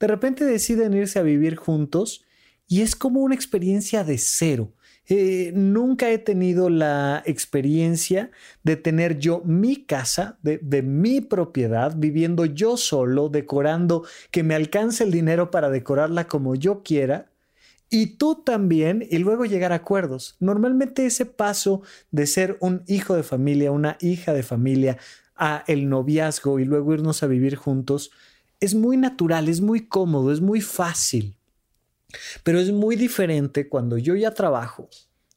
de 0.00 0.06
repente 0.06 0.44
deciden 0.44 0.94
irse 0.94 1.18
a 1.18 1.22
vivir 1.22 1.56
juntos 1.56 2.24
y 2.66 2.80
es 2.80 2.96
como 2.96 3.20
una 3.20 3.34
experiencia 3.34 4.02
de 4.02 4.16
cero. 4.18 4.72
Eh, 5.08 5.50
nunca 5.54 6.08
he 6.10 6.18
tenido 6.18 6.70
la 6.70 7.22
experiencia 7.26 8.30
de 8.62 8.76
tener 8.76 9.18
yo 9.18 9.42
mi 9.44 9.84
casa, 9.84 10.38
de, 10.42 10.82
mi 10.82 11.20
propiedad, 11.20 11.94
viviendo 11.96 12.44
yo 12.44 12.76
solo, 12.76 13.28
decorando, 13.28 14.04
que 14.30 14.44
me 14.44 14.54
alcance 14.54 15.02
el 15.02 15.10
dinero 15.10 15.50
para 15.50 15.68
decorarla 15.68 16.28
como 16.28 16.54
yo 16.54 16.82
quiera. 16.84 17.26
Y 17.90 18.18
tú 18.18 18.36
también, 18.36 19.04
y 19.10 19.18
luego 19.18 19.46
llegar 19.46 19.72
a 19.72 19.76
acuerdos. 19.76 20.36
Normalmente 20.38 21.06
ese 21.06 21.26
paso 21.26 21.82
de 22.12 22.28
ser 22.28 22.56
un 22.60 22.84
hijo 22.86 23.16
de 23.16 23.24
familia, 23.24 23.72
una 23.72 23.96
hija 24.00 24.32
de 24.32 24.44
familia, 24.44 24.96
a 25.34 25.64
el 25.66 25.88
noviazgo 25.88 26.60
y 26.60 26.64
luego 26.66 26.94
irnos 26.94 27.22
a 27.24 27.26
vivir 27.26 27.56
juntos, 27.56 28.12
es 28.60 28.74
muy 28.74 28.96
natural, 28.96 29.48
es 29.48 29.60
muy 29.60 29.86
cómodo, 29.86 30.32
es 30.32 30.40
muy 30.40 30.60
fácil. 30.60 31.36
Pero 32.42 32.58
es 32.58 32.72
muy 32.72 32.96
diferente 32.96 33.68
cuando 33.68 33.96
yo 33.96 34.14
ya 34.14 34.32
trabajo, 34.32 34.88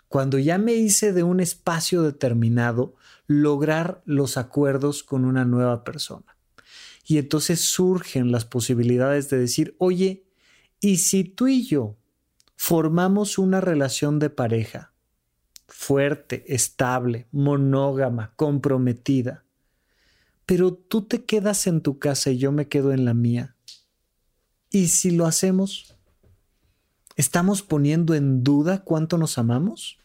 cuando 0.07 0.37
ya 0.37 0.57
me 0.57 0.73
hice 0.73 1.13
de 1.13 1.23
un 1.23 1.39
espacio 1.39 2.03
determinado, 2.03 2.95
lograr 3.27 4.01
los 4.05 4.37
acuerdos 4.37 5.03
con 5.03 5.25
una 5.25 5.45
nueva 5.45 5.83
persona. 5.83 6.37
Y 7.05 7.17
entonces 7.17 7.61
surgen 7.61 8.31
las 8.31 8.45
posibilidades 8.45 9.29
de 9.29 9.37
decir, 9.37 9.75
oye, 9.77 10.25
¿y 10.79 10.97
si 10.97 11.23
tú 11.23 11.47
y 11.47 11.65
yo 11.65 11.97
formamos 12.55 13.37
una 13.37 13.61
relación 13.61 14.19
de 14.19 14.29
pareja 14.29 14.93
fuerte, 15.67 16.45
estable, 16.53 17.27
monógama, 17.31 18.33
comprometida? 18.35 19.42
Pero 20.45 20.73
tú 20.73 21.03
te 21.03 21.25
quedas 21.25 21.67
en 21.67 21.81
tu 21.81 21.99
casa 21.99 22.31
y 22.31 22.37
yo 22.37 22.51
me 22.51 22.67
quedo 22.67 22.91
en 22.91 23.05
la 23.05 23.13
mía. 23.13 23.55
¿Y 24.69 24.87
si 24.87 25.11
lo 25.11 25.25
hacemos? 25.25 25.95
¿Estamos 27.15 27.61
poniendo 27.61 28.15
en 28.15 28.43
duda 28.43 28.83
cuánto 28.83 29.17
nos 29.17 29.37
amamos? 29.37 29.99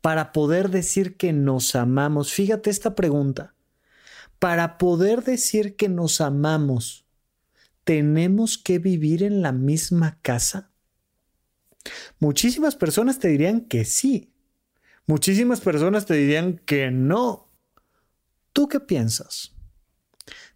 Para 0.00 0.32
poder 0.32 0.70
decir 0.70 1.16
que 1.16 1.32
nos 1.32 1.74
amamos, 1.74 2.32
fíjate 2.32 2.70
esta 2.70 2.94
pregunta, 2.94 3.54
para 4.38 4.76
poder 4.76 5.22
decir 5.22 5.76
que 5.76 5.88
nos 5.88 6.20
amamos, 6.20 7.06
¿tenemos 7.84 8.58
que 8.58 8.78
vivir 8.78 9.22
en 9.22 9.42
la 9.42 9.52
misma 9.52 10.18
casa? 10.20 10.70
Muchísimas 12.18 12.76
personas 12.76 13.18
te 13.18 13.28
dirían 13.28 13.62
que 13.62 13.84
sí. 13.84 14.32
Muchísimas 15.06 15.60
personas 15.60 16.06
te 16.06 16.14
dirían 16.14 16.58
que 16.64 16.90
no. 16.90 17.50
¿Tú 18.52 18.68
qué 18.68 18.80
piensas? 18.80 19.53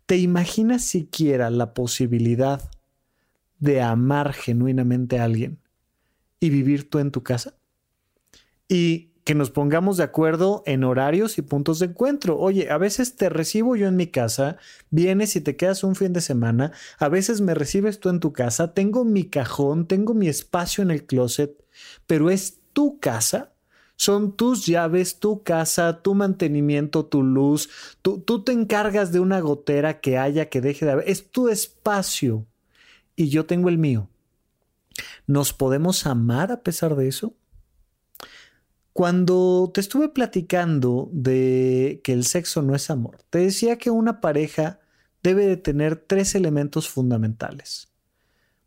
¿Te 0.09 0.17
imaginas 0.17 0.87
siquiera 0.87 1.50
la 1.50 1.75
posibilidad 1.75 2.71
de 3.59 3.83
amar 3.83 4.33
genuinamente 4.33 5.19
a 5.19 5.25
alguien 5.25 5.59
y 6.41 6.49
vivir 6.49 6.88
tú 6.88 6.99
en 6.99 7.11
tu 7.11 7.23
casa? 7.23 7.59
Y 8.69 9.11
que 9.25 9.35
nos 9.35 9.50
pongamos 9.50 9.99
de 9.99 10.05
acuerdo 10.05 10.62
en 10.65 10.83
horarios 10.83 11.37
y 11.37 11.43
puntos 11.43 11.79
de 11.79 11.87
encuentro. 11.88 12.38
Oye, 12.38 12.71
a 12.71 12.79
veces 12.79 13.17
te 13.17 13.29
recibo 13.29 13.77
yo 13.77 13.87
en 13.87 13.97
mi 13.97 14.07
casa, 14.07 14.57
vienes 14.88 15.37
y 15.37 15.43
te 15.43 15.57
quedas 15.57 15.85
un 15.85 15.95
fin 15.95 16.15
de 16.15 16.23
semana, 16.23 16.73
a 16.99 17.11
veces 17.11 17.43
me 17.43 17.53
recibes 17.53 18.00
tú 18.00 18.09
en 18.09 18.21
tu 18.21 18.33
casa, 18.33 18.73
tengo 18.73 19.05
mi 19.05 19.25
cajón, 19.25 19.87
tengo 19.87 20.15
mi 20.15 20.29
espacio 20.29 20.81
en 20.81 20.91
el 20.91 21.05
closet, 21.05 21.62
pero 22.07 22.31
es 22.31 22.61
tu 22.73 22.99
casa 22.99 23.53
son 23.99 24.37
tus 24.37 24.64
llaves, 24.64 25.19
tu 25.19 25.43
casa, 25.43 26.02
tu 26.02 26.14
mantenimiento, 26.14 27.05
tu 27.05 27.25
luz. 27.25 27.69
Tú, 28.00 28.21
tú 28.21 28.45
te 28.45 28.52
encargas 28.52 29.11
de 29.11 29.19
una 29.19 29.40
gotera 29.40 30.00
que 30.00 30.17
haya, 30.17 30.49
que 30.49 30.61
deje 30.61 30.87
de 30.87 30.93
haber. 30.93 31.09
Es 31.09 31.33
tu 31.33 31.49
espacio 31.49 32.47
y 33.17 33.28
yo 33.28 33.45
tengo 33.45 33.69
el 33.69 33.76
mío. 33.76 34.09
¿Nos 35.26 35.52
podemos 35.52 36.07
amar 36.07 36.52
a 36.52 36.62
pesar 36.62 36.95
de 36.95 37.09
eso? 37.09 37.35
Cuando 38.93 39.69
te 39.75 39.81
estuve 39.81 40.09
platicando 40.09 41.11
de 41.12 42.00
que 42.05 42.12
el 42.12 42.25
sexo 42.25 42.62
no 42.62 42.76
es 42.76 42.90
amor, 42.90 43.19
te 43.31 43.40
decía 43.40 43.78
que 43.78 43.90
una 43.90 44.21
pareja 44.21 44.78
debe 45.25 45.45
de 45.45 45.57
tener 45.57 45.97
tres 45.97 46.37
elementos 46.37 46.88
fundamentales. 46.88 47.88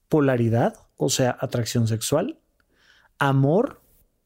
Polaridad, 0.09 0.75
o 0.97 1.09
sea, 1.09 1.37
atracción 1.39 1.87
sexual, 1.87 2.37
amor 3.17 3.80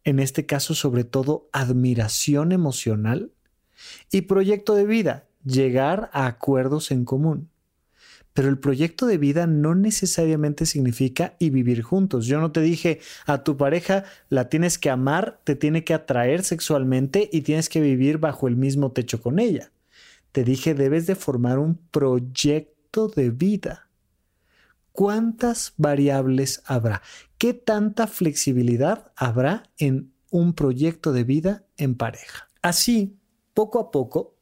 en 0.05 0.19
este 0.19 0.45
caso 0.45 0.75
sobre 0.75 1.03
todo 1.03 1.49
admiración 1.51 2.51
emocional 2.51 3.31
y 4.11 4.21
proyecto 4.21 4.75
de 4.75 4.85
vida, 4.85 5.25
llegar 5.43 6.09
a 6.13 6.27
acuerdos 6.27 6.91
en 6.91 7.03
común. 7.03 7.49
Pero 8.33 8.49
el 8.49 8.59
proyecto 8.59 9.05
de 9.05 9.17
vida 9.17 9.47
no 9.47 9.75
necesariamente 9.75 10.65
significa 10.65 11.35
y 11.39 11.49
vivir 11.49 11.81
juntos. 11.81 12.25
Yo 12.25 12.39
no 12.39 12.51
te 12.51 12.61
dije 12.61 12.99
a 13.25 13.43
tu 13.43 13.55
pareja 13.55 14.03
la 14.29 14.49
tienes 14.49 14.77
que 14.77 14.89
amar, 14.89 15.39
te 15.45 15.55
tiene 15.55 15.83
que 15.83 15.93
atraer 15.93 16.43
sexualmente 16.43 17.29
y 17.31 17.41
tienes 17.41 17.69
que 17.69 17.79
vivir 17.79 18.17
bajo 18.17 18.47
el 18.47 18.57
mismo 18.57 18.91
techo 18.91 19.21
con 19.21 19.39
ella. 19.39 19.71
te 20.33 20.43
dije 20.43 20.73
debes 20.73 21.07
de 21.07 21.15
formar 21.15 21.59
un 21.59 21.77
proyecto 21.91 23.07
de 23.07 23.29
vida. 23.29 23.84
¿Cuántas 24.95 25.73
variables 25.75 26.61
habrá? 26.63 27.01
¿Qué 27.37 27.53
tanta 27.53 28.07
flexibilidad 28.07 29.11
habrá 29.17 29.63
en 29.77 30.13
un 30.31 30.53
proyecto 30.53 31.11
de 31.11 31.25
vida 31.25 31.65
en 31.75 31.95
pareja? 31.95 32.47
Así, 32.61 33.17
poco 33.53 33.79
a 33.79 33.91
poco, 33.91 34.37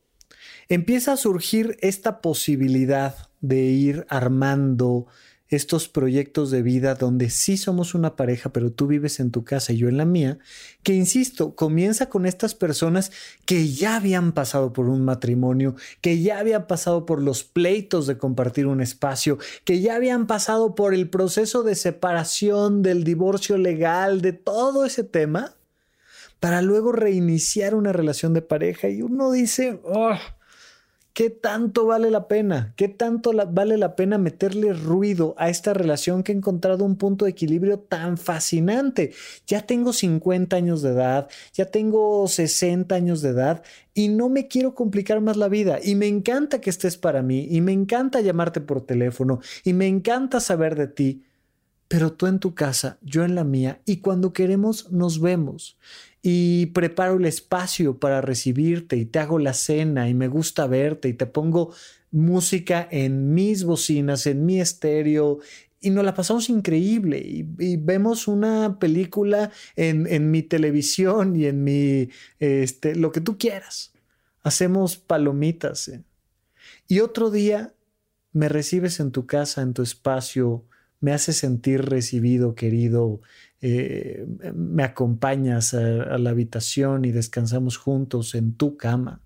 empieza 0.69 1.13
a 1.13 1.17
surgir 1.17 1.75
esta 1.81 2.21
posibilidad 2.21 3.15
de 3.41 3.63
ir 3.63 4.05
armando 4.09 5.07
estos 5.55 5.87
proyectos 5.87 6.51
de 6.51 6.61
vida 6.61 6.95
donde 6.95 7.29
sí 7.29 7.57
somos 7.57 7.93
una 7.93 8.15
pareja, 8.15 8.51
pero 8.51 8.71
tú 8.71 8.87
vives 8.87 9.19
en 9.19 9.31
tu 9.31 9.43
casa 9.43 9.73
y 9.73 9.77
yo 9.77 9.89
en 9.89 9.97
la 9.97 10.05
mía, 10.05 10.39
que 10.83 10.93
insisto, 10.93 11.55
comienza 11.55 12.09
con 12.09 12.25
estas 12.25 12.55
personas 12.55 13.11
que 13.45 13.69
ya 13.69 13.95
habían 13.95 14.31
pasado 14.31 14.73
por 14.73 14.89
un 14.89 15.03
matrimonio, 15.05 15.75
que 16.01 16.21
ya 16.21 16.39
habían 16.39 16.67
pasado 16.67 17.05
por 17.05 17.21
los 17.21 17.43
pleitos 17.43 18.07
de 18.07 18.17
compartir 18.17 18.67
un 18.67 18.81
espacio, 18.81 19.37
que 19.65 19.81
ya 19.81 19.95
habían 19.95 20.27
pasado 20.27 20.75
por 20.75 20.93
el 20.93 21.09
proceso 21.09 21.63
de 21.63 21.75
separación, 21.75 22.81
del 22.81 23.03
divorcio 23.03 23.57
legal, 23.57 24.21
de 24.21 24.33
todo 24.33 24.85
ese 24.85 25.03
tema, 25.03 25.55
para 26.39 26.61
luego 26.61 26.91
reiniciar 26.91 27.75
una 27.75 27.93
relación 27.93 28.33
de 28.33 28.41
pareja. 28.41 28.89
Y 28.89 29.01
uno 29.01 29.31
dice, 29.31 29.79
oh, 29.85 30.17
¿Qué 31.13 31.29
tanto 31.29 31.85
vale 31.85 32.09
la 32.09 32.27
pena? 32.27 32.73
¿Qué 32.75 32.87
tanto 32.87 33.33
vale 33.51 33.77
la 33.77 33.95
pena 33.95 34.17
meterle 34.17 34.73
ruido 34.73 35.35
a 35.37 35.49
esta 35.49 35.71
relación 35.75 36.23
que 36.23 36.31
he 36.31 36.35
encontrado 36.35 36.83
un 36.85 36.95
punto 36.95 37.25
de 37.25 37.31
equilibrio 37.31 37.77
tan 37.77 38.17
fascinante? 38.17 39.13
Ya 39.45 39.61
tengo 39.61 39.93
50 39.93 40.55
años 40.55 40.81
de 40.81 40.89
edad, 40.89 41.29
ya 41.53 41.65
tengo 41.65 42.27
60 42.27 42.95
años 42.95 43.21
de 43.21 43.29
edad 43.29 43.61
y 43.93 44.07
no 44.07 44.27
me 44.27 44.47
quiero 44.47 44.73
complicar 44.73 45.21
más 45.21 45.37
la 45.37 45.49
vida. 45.49 45.77
Y 45.83 45.93
me 45.93 46.07
encanta 46.07 46.59
que 46.59 46.71
estés 46.71 46.97
para 46.97 47.21
mí 47.21 47.47
y 47.47 47.61
me 47.61 47.73
encanta 47.73 48.19
llamarte 48.21 48.59
por 48.59 48.81
teléfono 48.81 49.39
y 49.63 49.73
me 49.73 49.85
encanta 49.85 50.39
saber 50.39 50.75
de 50.75 50.87
ti. 50.87 51.23
Pero 51.89 52.13
tú 52.13 52.25
en 52.25 52.39
tu 52.39 52.55
casa, 52.55 52.97
yo 53.03 53.23
en 53.23 53.35
la 53.35 53.43
mía 53.43 53.81
y 53.85 53.97
cuando 53.97 54.33
queremos 54.33 54.91
nos 54.91 55.21
vemos 55.21 55.77
y 56.25 56.67
preparo 56.67 57.17
el 57.17 57.25
espacio 57.25 57.99
para 57.99 58.21
recibirte 58.21 58.95
y 58.95 59.05
te 59.05 59.19
hago 59.19 59.37
la 59.39 59.53
cena 59.53 60.09
y 60.09 60.13
me 60.13 60.29
gusta 60.29 60.65
verte 60.65 61.09
y 61.09 61.13
te 61.13 61.25
pongo 61.25 61.75
música 62.11 62.87
en 62.89 63.33
mis 63.33 63.65
bocinas, 63.65 64.25
en 64.25 64.45
mi 64.45 64.61
estéreo 64.61 65.39
y 65.81 65.89
nos 65.89 66.05
la 66.05 66.13
pasamos 66.13 66.49
increíble 66.49 67.19
y, 67.19 67.75
vemos 67.75 68.29
una 68.29 68.79
película 68.79 69.51
en, 69.75 70.31
mi 70.31 70.41
televisión 70.41 71.35
y 71.35 71.45
en 71.45 71.65
mi, 71.65 72.09
este, 72.39 72.95
lo 72.95 73.11
que 73.11 73.19
tú 73.19 73.37
quieras. 73.37 73.91
Hacemos 74.43 74.95
palomitas. 74.95 75.89
¿eh? 75.89 76.03
Y 76.87 77.01
otro 77.01 77.31
día 77.31 77.73
me 78.31 78.47
recibes 78.47 79.01
en 79.01 79.11
tu 79.11 79.25
casa, 79.25 79.61
en 79.61 79.73
tu 79.73 79.81
espacio, 79.81 80.63
me 81.01 81.11
haces 81.11 81.35
sentir 81.35 81.81
recibido, 81.83 82.55
querido, 82.55 83.19
eh, 83.65 84.25
me 84.53 84.83
acompañas 84.83 85.73
a, 85.73 86.17
la 86.17 86.31
habitación 86.31 87.05
y 87.05 87.13
descansamos 87.13 87.77
juntos 87.77 88.35
en 88.35 88.55
tu 88.55 88.75
cama, 88.75 89.21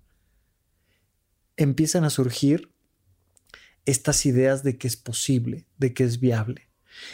empiezan 1.56 2.04
a 2.04 2.10
surgir 2.10 2.70
estas 3.84 4.26
ideas 4.26 4.62
de 4.62 4.78
que 4.78 4.86
es 4.86 4.96
posible, 4.96 5.66
de 5.76 5.92
que 5.92 6.04
es 6.04 6.20
viable. 6.20 6.67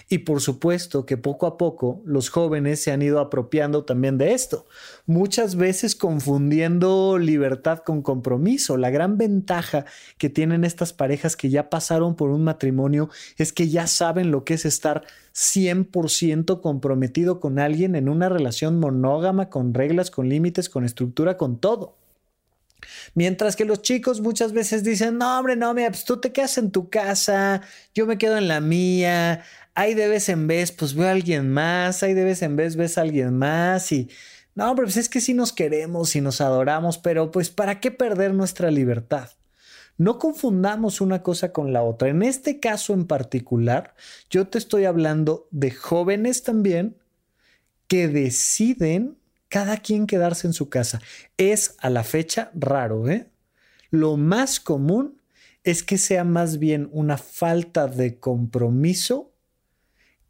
Y 0.09 0.19
por 0.19 0.41
supuesto 0.41 1.07
que 1.07 1.17
poco 1.17 1.47
a 1.47 1.57
poco 1.57 2.03
los 2.05 2.29
jóvenes 2.31 2.83
se 2.83 2.93
han 2.93 3.03
ido 3.03 3.21
apropiando 3.21 3.85
también 3.85 4.19
de 4.19 4.33
esto, 4.33 4.67
muchas 5.07 5.57
veces 5.57 5.95
confundiendo 5.95 7.19
libertad 7.19 7.79
con 7.79 8.03
compromiso. 8.03 8.77
La 8.77 8.91
gran 8.91 9.19
ventaja 9.19 9.85
que 10.19 10.31
tienen 10.31 10.65
estas 10.65 10.93
parejas 10.93 11.37
que 11.37 11.51
ya 11.51 11.71
pasaron 11.71 12.17
por 12.17 12.31
un 12.31 12.45
matrimonio 12.45 13.11
es 13.37 13.53
que 13.53 13.69
ya 13.69 13.87
saben 13.87 14.31
lo 14.31 14.45
que 14.45 14.55
es 14.55 14.65
estar 14.65 15.05
100% 15.35 16.61
comprometido 16.61 17.41
con 17.41 17.59
alguien 17.59 17.97
en 17.97 18.09
una 18.09 18.29
relación 18.29 18.79
monógama, 18.79 19.51
con 19.51 19.75
reglas, 19.75 20.11
con 20.11 20.29
límites, 20.29 20.69
con 20.69 20.85
estructura, 20.85 21.37
con 21.37 21.59
todo. 21.59 21.97
Mientras 23.15 23.57
que 23.57 23.65
los 23.65 23.83
chicos 23.83 24.21
muchas 24.21 24.53
veces 24.53 24.85
dicen, 24.85 25.19
no, 25.19 25.39
hombre, 25.39 25.57
no, 25.57 25.73
mira, 25.75 25.91
pues 25.91 26.05
tú 26.05 26.19
te 26.19 26.33
quedas 26.33 26.59
en 26.59 26.71
tu 26.71 26.89
casa, 26.89 27.63
yo 27.95 28.07
me 28.07 28.19
quedo 28.19 28.37
en 28.37 28.49
la 28.49 28.61
mía, 28.61 29.43
ahí 29.75 29.95
de 29.95 30.09
vez 30.09 30.29
en 30.29 30.47
vez, 30.47 30.73
pues 30.73 30.95
veo 30.95 31.09
a 31.09 31.13
alguien 31.13 31.51
más, 31.51 32.03
ahí 32.03 32.15
de 32.15 32.25
vez 32.25 32.43
en 32.43 32.57
vez 32.57 32.77
ves 32.77 32.99
a 32.99 33.03
alguien 33.03 33.37
más 33.37 33.93
y... 33.93 34.09
No, 34.57 34.73
pero 34.77 34.87
pues 34.87 34.97
es 34.97 35.09
que 35.09 35.21
sí 35.21 35.35
nos 35.35 35.53
queremos 35.53 36.15
y 36.15 36.21
nos 36.21 36.41
adoramos, 36.41 36.99
pero 36.99 37.33
pues 37.33 37.51
¿para 37.51 37.81
qué 37.81 37.91
perder 37.91 38.35
nuestra 38.35 38.71
libertad? 38.71 39.31
No 39.97 40.21
confundamos 40.21 41.01
una 41.01 41.25
cosa 41.25 41.53
con 41.53 41.73
la 41.73 41.83
otra. 41.83 42.09
En 42.09 42.23
este 42.23 42.61
caso 42.61 42.95
en 42.95 43.07
particular, 43.07 43.95
yo 44.31 44.47
te 44.47 44.59
estoy 44.59 44.85
hablando 44.85 45.49
de 45.51 45.73
jóvenes 45.73 46.45
también 46.45 46.97
que 47.89 48.07
deciden 48.07 49.19
cada 49.49 49.77
quien 49.79 50.07
quedarse 50.07 50.47
en 50.47 50.53
su 50.53 50.69
casa. 50.69 51.01
Es 51.37 51.77
a 51.79 51.91
la 51.91 52.05
fecha 52.05 52.51
raro, 52.55 53.09
¿eh? 53.09 53.29
Lo 53.91 54.17
más 54.17 54.59
común 54.61 55.21
es 55.63 55.83
que 55.83 55.99
sea 55.99 56.25
más 56.25 56.59
bien 56.59 56.89
una 56.93 57.19
falta 57.19 57.87
de 57.87 58.19
compromiso 58.19 59.34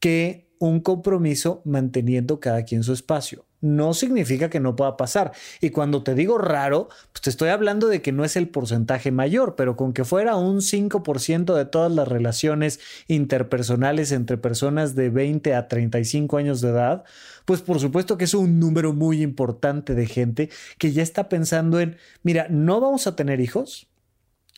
que 0.00 0.44
un 0.58 0.80
compromiso 0.80 1.62
manteniendo 1.64 2.40
cada 2.40 2.64
quien 2.64 2.82
su 2.82 2.92
espacio. 2.92 3.46
No 3.60 3.94
significa 3.94 4.50
que 4.50 4.60
no 4.60 4.76
pueda 4.76 4.96
pasar. 4.96 5.32
Y 5.60 5.70
cuando 5.70 6.02
te 6.02 6.14
digo 6.14 6.36
raro, 6.36 6.88
pues 7.12 7.22
te 7.22 7.30
estoy 7.30 7.48
hablando 7.48 7.88
de 7.88 8.02
que 8.02 8.12
no 8.12 8.24
es 8.24 8.36
el 8.36 8.48
porcentaje 8.48 9.10
mayor, 9.10 9.56
pero 9.56 9.74
con 9.74 9.94
que 9.94 10.04
fuera 10.04 10.36
un 10.36 10.60
5% 10.60 11.54
de 11.54 11.64
todas 11.64 11.90
las 11.90 12.06
relaciones 12.06 12.80
interpersonales 13.08 14.12
entre 14.12 14.36
personas 14.36 14.94
de 14.94 15.08
20 15.08 15.54
a 15.54 15.68
35 15.68 16.36
años 16.36 16.60
de 16.60 16.70
edad, 16.70 17.04
pues 17.46 17.62
por 17.62 17.80
supuesto 17.80 18.18
que 18.18 18.24
es 18.24 18.34
un 18.34 18.60
número 18.60 18.92
muy 18.92 19.22
importante 19.22 19.94
de 19.94 20.06
gente 20.06 20.50
que 20.78 20.92
ya 20.92 21.02
está 21.02 21.30
pensando 21.30 21.80
en, 21.80 21.96
mira, 22.22 22.46
no 22.50 22.80
vamos 22.80 23.06
a 23.06 23.16
tener 23.16 23.40
hijos, 23.40 23.88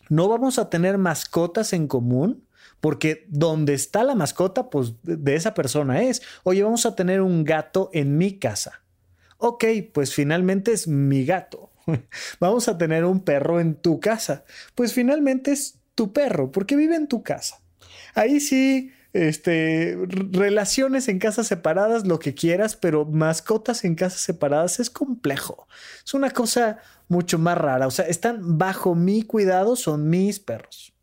no 0.08 0.28
vamos 0.28 0.58
a 0.58 0.68
tener 0.68 0.98
mascotas 0.98 1.72
en 1.72 1.86
común, 1.86 2.45
porque 2.80 3.26
donde 3.28 3.74
está 3.74 4.04
la 4.04 4.14
mascota, 4.14 4.70
pues 4.70 4.94
de 5.02 5.34
esa 5.34 5.54
persona 5.54 6.02
es. 6.02 6.22
Oye, 6.42 6.62
vamos 6.62 6.86
a 6.86 6.94
tener 6.94 7.20
un 7.20 7.44
gato 7.44 7.90
en 7.92 8.16
mi 8.16 8.38
casa. 8.38 8.82
Ok, 9.38 9.64
pues 9.92 10.14
finalmente 10.14 10.72
es 10.72 10.88
mi 10.88 11.24
gato. 11.24 11.70
Vamos 12.40 12.68
a 12.68 12.78
tener 12.78 13.04
un 13.04 13.20
perro 13.20 13.60
en 13.60 13.74
tu 13.74 14.00
casa. 14.00 14.44
Pues 14.74 14.92
finalmente 14.92 15.52
es 15.52 15.78
tu 15.94 16.12
perro, 16.12 16.50
porque 16.50 16.74
vive 16.74 16.96
en 16.96 17.06
tu 17.06 17.22
casa. 17.22 17.60
Ahí 18.14 18.40
sí, 18.40 18.92
este, 19.12 19.98
relaciones 20.08 21.08
en 21.08 21.18
casas 21.18 21.46
separadas, 21.46 22.06
lo 22.06 22.18
que 22.18 22.34
quieras, 22.34 22.76
pero 22.76 23.04
mascotas 23.04 23.84
en 23.84 23.94
casas 23.94 24.20
separadas 24.20 24.80
es 24.80 24.88
complejo. 24.88 25.68
Es 26.04 26.14
una 26.14 26.30
cosa 26.30 26.78
mucho 27.08 27.38
más 27.38 27.58
rara. 27.58 27.86
O 27.86 27.90
sea, 27.90 28.06
están 28.06 28.58
bajo 28.58 28.94
mi 28.94 29.22
cuidado, 29.22 29.76
son 29.76 30.08
mis 30.08 30.40
perros 30.40 30.95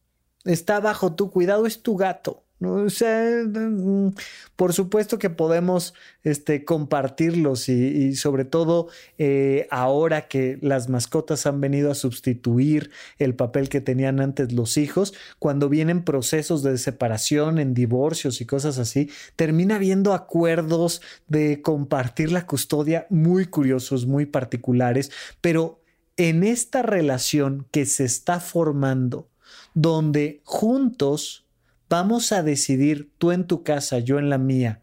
está 0.45 0.79
bajo 0.79 1.13
tu 1.15 1.32
cuidado, 1.32 1.65
es 1.65 1.82
tu 1.82 1.95
gato. 1.95 2.43
O 2.65 2.89
sea, 2.89 3.43
mm, 3.45 4.13
por 4.56 4.73
supuesto 4.73 5.19
que 5.19 5.29
podemos 5.29 5.93
este, 6.23 6.63
compartirlos 6.65 7.67
y, 7.69 8.15
sobre 8.15 8.45
todo 8.45 8.88
eh, 9.17 9.67
ahora 9.71 10.27
que 10.27 10.60
las 10.62 10.89
mascotas 10.89 11.45
han 11.45 11.60
venido 11.60 11.91
a 11.91 11.95
sustituir 11.95 12.91
el 13.17 13.36
papel 13.36 13.69
que 13.69 13.82
tenían 13.82 14.19
antes 14.19 14.53
los 14.53 14.77
hijos, 14.77 15.13
cuando 15.39 15.69
vienen 15.69 16.03
procesos 16.03 16.63
de 16.63 16.77
separación, 16.77 17.60
en 17.60 17.73
divorcios 17.73 18.41
y 18.41 18.45
cosas 18.45 18.77
así, 18.77 19.10
termina 19.36 19.75
habiendo 19.75 20.13
acuerdos 20.13 21.01
de 21.27 21.62
compartir 21.62 22.32
la 22.32 22.45
custodia 22.45 23.08
muy 23.10 23.45
curiosos, 23.45 24.06
muy 24.06 24.25
particulares, 24.25 25.12
pero 25.41 25.82
en 26.15 26.43
esta 26.43 26.84
relación 26.84 27.65
que 27.71 27.86
se 27.86 28.06
está 28.06 28.39
formando, 28.39 29.27
donde 29.74 30.42
juntos 30.44 31.46
vamos 31.90 32.32
a 32.32 32.44
decidir, 32.44 33.12
tú 33.18 33.32
en 33.32 33.46
tu 33.46 33.64
casa, 33.64 34.00
yo 34.00 34.20
en 34.20 34.30
la 34.30 34.38
mía, 34.38 34.82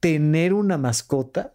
tener 0.00 0.54
una 0.54 0.78
mascota, 0.78 1.54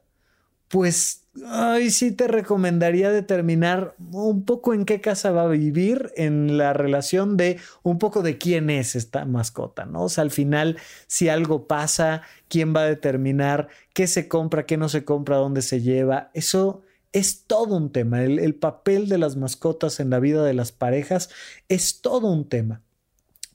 pues 0.67 1.23
ay, 1.47 1.89
sí 1.89 2.11
te 2.11 2.27
recomendaría 2.27 3.11
determinar 3.11 3.95
un 4.11 4.45
poco 4.45 4.73
en 4.73 4.85
qué 4.85 5.01
casa 5.01 5.31
va 5.31 5.43
a 5.43 5.47
vivir, 5.47 6.11
en 6.15 6.57
la 6.57 6.73
relación 6.73 7.37
de 7.37 7.59
un 7.81 7.97
poco 7.97 8.21
de 8.21 8.37
quién 8.37 8.69
es 8.69 8.95
esta 8.95 9.25
mascota, 9.25 9.85
¿no? 9.85 10.03
O 10.03 10.09
sea, 10.09 10.23
al 10.23 10.31
final, 10.31 10.77
si 11.07 11.29
algo 11.29 11.67
pasa, 11.67 12.21
quién 12.47 12.75
va 12.75 12.81
a 12.81 12.85
determinar 12.85 13.69
qué 13.93 14.05
se 14.05 14.27
compra, 14.27 14.65
qué 14.65 14.77
no 14.77 14.89
se 14.89 15.03
compra, 15.03 15.37
dónde 15.37 15.63
se 15.63 15.81
lleva, 15.81 16.29
eso 16.33 16.82
es 17.13 17.45
todo 17.45 17.77
un 17.77 17.91
tema. 17.91 18.23
El, 18.23 18.55
papel 18.55 19.07
de 19.07 19.19
las 19.19 19.37
mascotas 19.37 19.99
en 19.99 20.09
la 20.09 20.19
vida 20.19 20.43
de 20.43 20.55
las 20.55 20.71
parejas 20.71 21.29
es 21.69 22.01
todo 22.01 22.27
un 22.27 22.49
tema. 22.49 22.81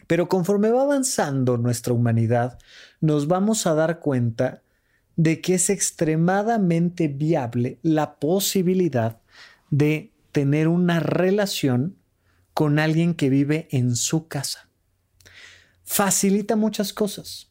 Pero 0.06 0.28
conforme 0.28 0.70
va 0.70 0.82
avanzando 0.82 1.58
nuestra 1.58 1.92
humanidad, 1.92 2.58
nos 3.00 3.26
vamos 3.26 3.66
a 3.66 3.74
dar 3.74 3.98
cuenta 3.98 4.62
de 5.16 5.40
que 5.40 5.54
es 5.54 5.68
extremadamente 5.68 7.08
viable 7.08 7.78
la 7.82 8.14
posibilidad 8.14 9.20
de 9.70 10.12
tener 10.32 10.68
una 10.68 11.00
relación 11.00 11.96
con 12.54 12.78
alguien 12.78 13.14
que 13.14 13.28
vive 13.28 13.68
en 13.72 13.96
su 13.96 14.28
casa. 14.28 14.68
Facilita 15.82 16.54
muchas 16.54 16.92
cosas. 16.92 17.50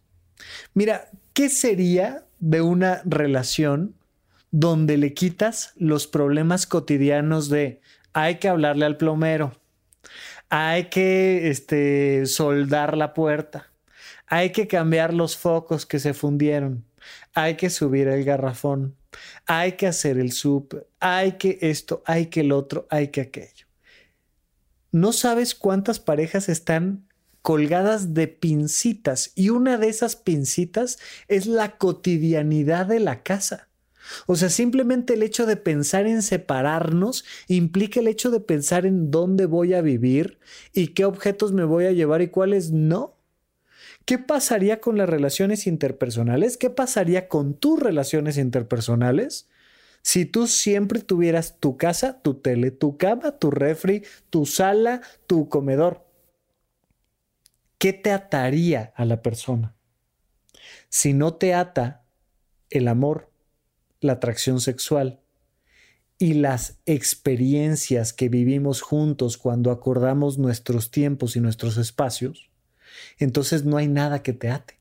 Mira, 0.73 1.09
¿qué 1.33 1.49
sería 1.49 2.25
de 2.39 2.61
una 2.61 3.01
relación 3.03 3.96
donde 4.59 4.97
le 4.97 5.13
quitas 5.13 5.73
los 5.75 6.07
problemas 6.07 6.65
cotidianos 6.65 7.49
de 7.49 7.81
hay 8.13 8.35
que 8.35 8.47
hablarle 8.47 8.85
al 8.85 8.97
plomero, 8.97 9.53
hay 10.49 10.85
que 10.85 11.49
este, 11.49 12.25
soldar 12.25 12.97
la 12.97 13.13
puerta, 13.13 13.71
hay 14.25 14.51
que 14.51 14.67
cambiar 14.67 15.13
los 15.13 15.37
focos 15.37 15.85
que 15.85 15.99
se 15.99 16.13
fundieron, 16.13 16.85
hay 17.33 17.55
que 17.55 17.69
subir 17.69 18.07
el 18.07 18.23
garrafón, 18.23 18.95
hay 19.45 19.73
que 19.73 19.87
hacer 19.87 20.17
el 20.17 20.31
súper, 20.31 20.87
hay 20.99 21.33
que 21.33 21.59
esto, 21.61 22.01
hay 22.05 22.27
que 22.27 22.39
el 22.39 22.51
otro, 22.51 22.87
hay 22.89 23.09
que 23.09 23.21
aquello 23.21 23.67
no 24.91 25.13
sabes 25.13 25.55
cuántas 25.55 25.99
parejas 25.99 26.49
están 26.49 27.07
colgadas 27.41 28.13
de 28.13 28.27
pincitas 28.27 29.31
y 29.35 29.49
una 29.49 29.77
de 29.77 29.89
esas 29.89 30.15
pincitas 30.15 30.99
es 31.27 31.45
la 31.45 31.77
cotidianidad 31.77 32.87
de 32.87 32.99
la 32.99 33.23
casa. 33.23 33.66
O 34.25 34.35
sea, 34.35 34.49
simplemente 34.49 35.13
el 35.13 35.23
hecho 35.23 35.45
de 35.45 35.57
pensar 35.57 36.07
en 36.07 36.21
separarnos 36.21 37.25
implica 37.47 37.99
el 37.99 38.07
hecho 38.07 38.31
de 38.31 38.39
pensar 38.39 38.85
en 38.85 39.11
dónde 39.11 39.45
voy 39.45 39.73
a 39.73 39.81
vivir 39.81 40.39
y 40.73 40.89
qué 40.89 41.05
objetos 41.05 41.53
me 41.53 41.63
voy 41.63 41.85
a 41.85 41.91
llevar 41.91 42.21
y 42.21 42.29
cuáles 42.29 42.71
no. 42.71 43.17
¿Qué 44.05 44.17
pasaría 44.17 44.79
con 44.79 44.97
las 44.97 45.09
relaciones 45.09 45.67
interpersonales? 45.67 46.57
¿Qué 46.57 46.69
pasaría 46.69 47.27
con 47.27 47.53
tus 47.53 47.79
relaciones 47.79 48.37
interpersonales? 48.37 49.49
Si 50.01 50.25
tú 50.25 50.47
siempre 50.47 51.01
tuvieras 51.01 51.59
tu 51.59 51.75
casa, 51.75 52.21
tu 52.21 52.35
tele, 52.35 52.71
tu 52.71 52.97
cama, 52.97 53.37
tu 53.37 53.51
refri, 53.51 54.03
tu 54.29 54.45
sala, 54.45 55.01
tu 55.27 55.49
comedor, 55.49 56.05
¿qué 57.77 57.91
te 57.91 58.11
ataría 58.11 58.93
a 58.95 59.03
la 59.03 59.21
persona? 59.21 59.75
Si 60.87 61.11
no 61.11 61.33
te 61.33 61.53
ata 61.53 62.05
el 62.69 62.87
amor, 62.87 63.29
la 64.01 64.13
atracción 64.13 64.61
sexual 64.61 65.19
y 66.19 66.33
las 66.33 66.79
experiencias 66.85 68.13
que 68.13 68.29
vivimos 68.29 68.81
juntos 68.81 69.37
cuando 69.37 69.71
acordamos 69.71 70.37
nuestros 70.37 70.89
tiempos 70.89 71.35
y 71.35 71.41
nuestros 71.41 71.77
espacios, 71.77 72.49
entonces 73.19 73.65
no 73.65 73.77
hay 73.77 73.87
nada 73.87 74.23
que 74.23 74.33
te 74.33 74.49
ate. 74.49 74.77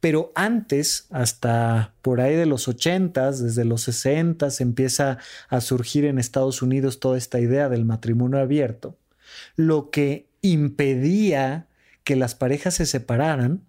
Pero 0.00 0.32
antes, 0.34 1.06
hasta 1.10 1.94
por 2.02 2.20
ahí 2.20 2.36
de 2.36 2.46
los 2.46 2.68
80, 2.68 3.32
desde 3.32 3.64
los 3.64 3.82
60, 3.82 4.48
empieza 4.60 5.18
a 5.48 5.60
surgir 5.60 6.04
en 6.04 6.18
Estados 6.18 6.62
Unidos 6.62 7.00
toda 7.00 7.18
esta 7.18 7.40
idea 7.40 7.68
del 7.68 7.84
matrimonio 7.84 8.38
abierto. 8.38 8.98
Lo 9.56 9.90
que 9.90 10.28
impedía 10.42 11.68
que 12.04 12.16
las 12.16 12.34
parejas 12.34 12.74
se 12.74 12.86
separaran 12.86 13.66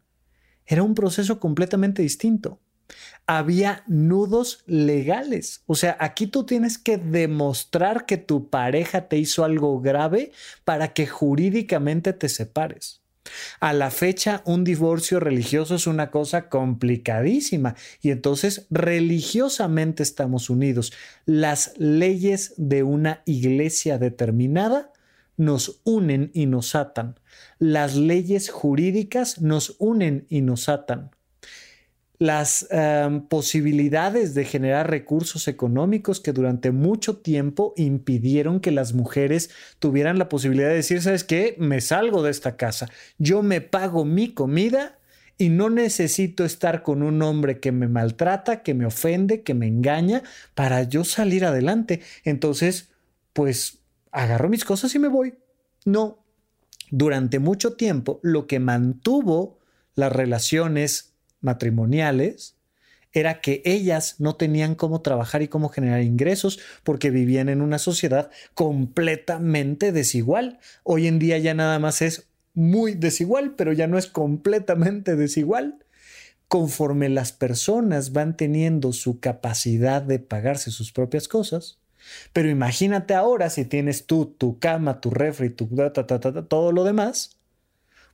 era 0.65 0.83
un 0.83 0.95
proceso 0.95 1.39
completamente 1.39 2.01
distinto. 2.01 2.59
Había 3.27 3.83
nudos 3.87 4.63
legales. 4.67 5.63
O 5.65 5.75
sea, 5.75 5.97
aquí 5.99 6.27
tú 6.27 6.45
tienes 6.45 6.77
que 6.77 6.97
demostrar 6.97 8.05
que 8.05 8.17
tu 8.17 8.49
pareja 8.49 9.07
te 9.07 9.17
hizo 9.17 9.43
algo 9.43 9.81
grave 9.81 10.31
para 10.63 10.93
que 10.93 11.07
jurídicamente 11.07 12.13
te 12.13 12.29
separes. 12.29 13.01
A 13.59 13.73
la 13.73 13.89
fecha, 13.89 14.43
un 14.45 14.63
divorcio 14.63 15.19
religioso 15.19 15.75
es 15.75 15.87
una 15.87 16.11
cosa 16.11 16.49
complicadísima 16.49 17.75
y 18.01 18.11
entonces 18.11 18.67
religiosamente 18.69 20.03
estamos 20.03 20.49
unidos. 20.49 20.93
Las 21.25 21.73
leyes 21.77 22.53
de 22.57 22.83
una 22.83 23.23
iglesia 23.25 23.97
determinada 23.97 24.91
nos 25.37 25.81
unen 25.83 26.31
y 26.33 26.45
nos 26.45 26.75
atan. 26.75 27.19
Las 27.57 27.95
leyes 27.95 28.49
jurídicas 28.49 29.41
nos 29.41 29.75
unen 29.79 30.27
y 30.29 30.41
nos 30.41 30.69
atan 30.69 31.11
las 32.17 32.67
em, 32.71 33.21
posibilidades 33.21 34.33
de 34.33 34.45
generar 34.45 34.89
recursos 34.89 35.47
económicos 35.47 36.19
que 36.19 36.33
durante 36.33 36.71
mucho 36.71 37.17
tiempo 37.17 37.73
impidieron 37.77 38.59
que 38.59 38.71
las 38.71 38.93
mujeres 38.93 39.49
tuvieran 39.79 40.17
la 40.17 40.29
posibilidad 40.29 40.69
de 40.69 40.75
decir, 40.75 41.01
¿sabes 41.01 41.23
qué? 41.23 41.55
Me 41.57 41.81
salgo 41.81 42.23
de 42.23 42.31
esta 42.31 42.55
casa, 42.57 42.89
yo 43.17 43.43
me 43.43 43.61
pago 43.61 44.05
mi 44.05 44.33
comida 44.33 44.97
y 45.37 45.49
no 45.49 45.69
necesito 45.69 46.45
estar 46.45 46.81
con 46.81 47.03
un 47.03 47.21
hombre 47.21 47.59
que 47.59 47.71
me 47.71 47.87
maltrata, 47.87 48.63
que 48.63 48.73
me 48.73 48.85
ofende, 48.85 49.43
que 49.43 49.53
me 49.53 49.67
engaña 49.67 50.23
para 50.53 50.83
yo 50.83 51.03
salir 51.03 51.43
adelante. 51.43 52.01
Entonces, 52.23 52.89
pues 53.33 53.79
agarro 54.11 54.47
mis 54.47 54.63
cosas 54.63 54.95
y 54.95 54.99
me 54.99 55.09
voy. 55.09 55.33
No, 55.83 56.23
durante 56.89 57.39
mucho 57.39 57.73
tiempo 57.73 58.19
lo 58.23 58.47
que 58.47 58.59
mantuvo 58.59 59.59
las 59.95 60.11
relaciones 60.11 61.14
matrimoniales 61.45 62.55
era 63.15 63.39
que 63.39 63.61
ellas 63.63 64.15
no 64.19 64.35
tenían 64.35 64.75
cómo 64.75 65.01
trabajar 65.01 65.41
y 65.41 65.47
cómo 65.47 65.69
generar 65.69 66.01
ingresos 66.01 66.59
porque 66.83 67.11
vivían 67.11 67.47
en 67.47 67.61
una 67.61 67.79
sociedad 67.79 68.29
completamente 68.53 69.93
desigual. 69.93 70.59
Hoy 70.83 71.07
en 71.07 71.17
día 71.17 71.37
ya 71.37 71.53
nada 71.53 71.79
más 71.79 72.01
es 72.01 72.27
muy 72.53 72.93
desigual, 72.93 73.55
pero 73.55 73.71
ya 73.71 73.87
no 73.87 73.97
es 73.97 74.07
completamente 74.07 75.15
desigual. 75.15 75.85
Conforme 76.49 77.07
las 77.07 77.31
personas 77.31 78.11
van 78.11 78.35
teniendo 78.35 78.91
su 78.91 79.19
capacidad 79.19 80.01
de 80.01 80.19
pagarse 80.19 80.69
sus 80.69 80.91
propias 80.91 81.27
cosas, 81.27 81.79
pero 82.33 82.49
imagínate 82.49 83.13
ahora 83.13 83.49
si 83.49 83.65
tienes 83.65 84.05
tú 84.05 84.25
tu 84.25 84.59
cama, 84.59 84.99
tu 84.99 85.09
refri, 85.09 85.49
tu 85.49 85.69
todo 86.49 86.71
lo 86.71 86.83
demás, 86.83 87.37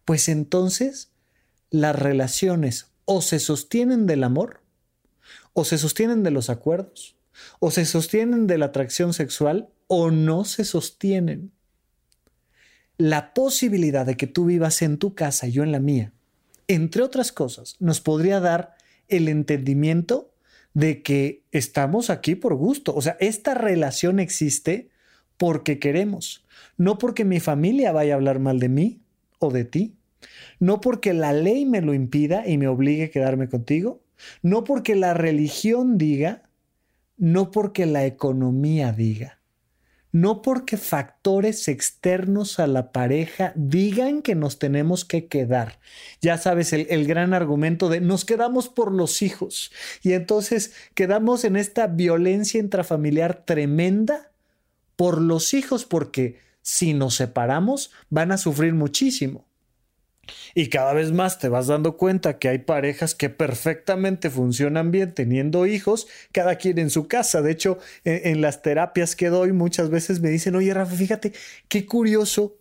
pues 0.06 0.30
entonces 0.30 1.12
las 1.72 1.96
relaciones 1.96 2.90
o 3.13 3.21
se 3.21 3.39
sostienen 3.39 4.08
del 4.08 4.24
amor, 4.24 4.62
o 5.52 5.65
se 5.65 5.78
sostienen 5.78 6.24
de 6.24 6.32
los 6.32 6.50
acuerdos, 6.50 7.17
o 7.60 7.69
se 7.69 7.84
sostienen 7.84 8.47
de 8.47 8.58
la 8.58 8.67
atracción 8.67 9.13
sexual, 9.13 9.67
o 9.88 10.12
no 10.12 10.45
se 10.45 10.63
sostienen. 10.63 11.52
La 12.95 13.34
posibilidad 13.34 14.06
de 14.06 14.15
que 14.15 14.28
tú 14.28 14.45
vivas 14.45 14.82
en 14.82 14.97
tu 14.97 15.13
casa 15.13 15.47
y 15.47 15.52
yo 15.52 15.63
en 15.63 15.74
la 15.74 15.82
mía, 15.82 16.13
entre 16.69 17.04
otras 17.04 17.34
cosas, 17.34 17.76
nos 17.82 18.00
podría 18.00 18.39
dar 18.39 18.76
el 19.10 19.28
entendimiento 19.28 20.34
de 20.74 21.04
que 21.04 21.43
estamos 21.52 22.10
aquí 22.10 22.36
por 22.36 22.56
gusto. 22.56 22.95
O 22.95 23.02
sea, 23.02 23.17
esta 23.19 23.56
relación 23.56 24.21
existe 24.21 24.89
porque 25.36 25.80
queremos, 25.80 26.45
no 26.78 26.97
porque 26.97 27.26
mi 27.26 27.41
familia 27.41 27.91
vaya 27.91 28.13
a 28.13 28.15
hablar 28.15 28.39
mal 28.39 28.60
de 28.60 28.69
mí 28.69 29.02
o 29.39 29.52
de 29.52 29.65
ti. 29.65 29.97
No 30.60 30.82
porque 30.82 31.14
la 31.14 31.34
ley 31.34 31.66
me 31.66 31.82
lo 31.82 31.94
impida 31.94 32.48
y 32.48 32.58
me 32.58 32.68
obligue 32.68 33.06
a 33.06 33.12
quedarme 33.12 33.50
contigo, 33.50 34.04
no 34.42 34.64
porque 34.64 34.96
la 34.96 35.14
religión 35.14 35.98
diga, 35.98 36.44
no 37.18 37.52
porque 37.52 37.86
la 37.86 38.06
economía 38.06 38.92
diga, 38.92 39.40
no 40.12 40.42
porque 40.42 40.78
factores 40.78 41.68
externos 41.68 42.60
a 42.60 42.68
la 42.68 42.92
pareja 42.92 43.54
digan 43.56 44.22
que 44.22 44.36
nos 44.36 44.60
tenemos 44.60 45.06
que 45.06 45.28
quedar. 45.28 45.80
Ya 46.22 46.38
sabes, 46.38 46.74
el, 46.74 46.88
el, 46.90 47.08
gran 47.08 47.34
argumento 47.34 47.90
de 47.90 48.02
nos 48.02 48.26
quedamos 48.26 48.68
por 48.68 48.92
los 48.92 49.22
hijos 49.22 49.72
y 50.02 50.14
entonces 50.14 50.74
quedamos 50.96 51.46
en 51.46 51.56
esta 51.56 51.88
violencia 51.88 52.60
intrafamiliar 52.60 53.46
tremenda 53.46 54.32
por 54.96 55.22
los 55.22 55.54
hijos 55.54 55.86
porque 55.86 56.40
si 56.62 56.94
nos 56.94 57.16
separamos 57.16 57.92
van 58.10 58.32
a 58.32 58.38
sufrir 58.38 58.74
muchísimo. 58.74 59.51
Y 60.54 60.68
cada 60.70 60.94
vez 60.94 61.12
más 61.12 61.40
te 61.40 61.50
vas 61.50 61.68
dando 61.68 61.98
cuenta 61.98 62.38
que 62.38 62.50
hay 62.50 62.60
parejas 62.60 63.16
que 63.16 63.30
perfectamente 63.30 64.30
funcionan 64.30 64.92
bien 64.92 65.14
teniendo 65.14 65.66
hijos, 65.66 66.08
cada 66.32 66.56
quien 66.56 66.78
en 66.80 66.90
su 66.90 67.08
casa. 67.08 67.42
De 67.42 67.52
hecho, 67.52 67.80
en, 68.04 68.42
las 68.42 68.62
terapias 68.62 69.16
que 69.16 69.30
doy 69.30 69.52
muchas 69.54 69.90
veces 69.90 70.22
me 70.22 70.30
dicen, 70.30 70.56
oye 70.56 70.74
Rafa, 70.74 70.96
fíjate, 70.96 71.34
qué 71.68 71.86
curioso. 71.86 72.58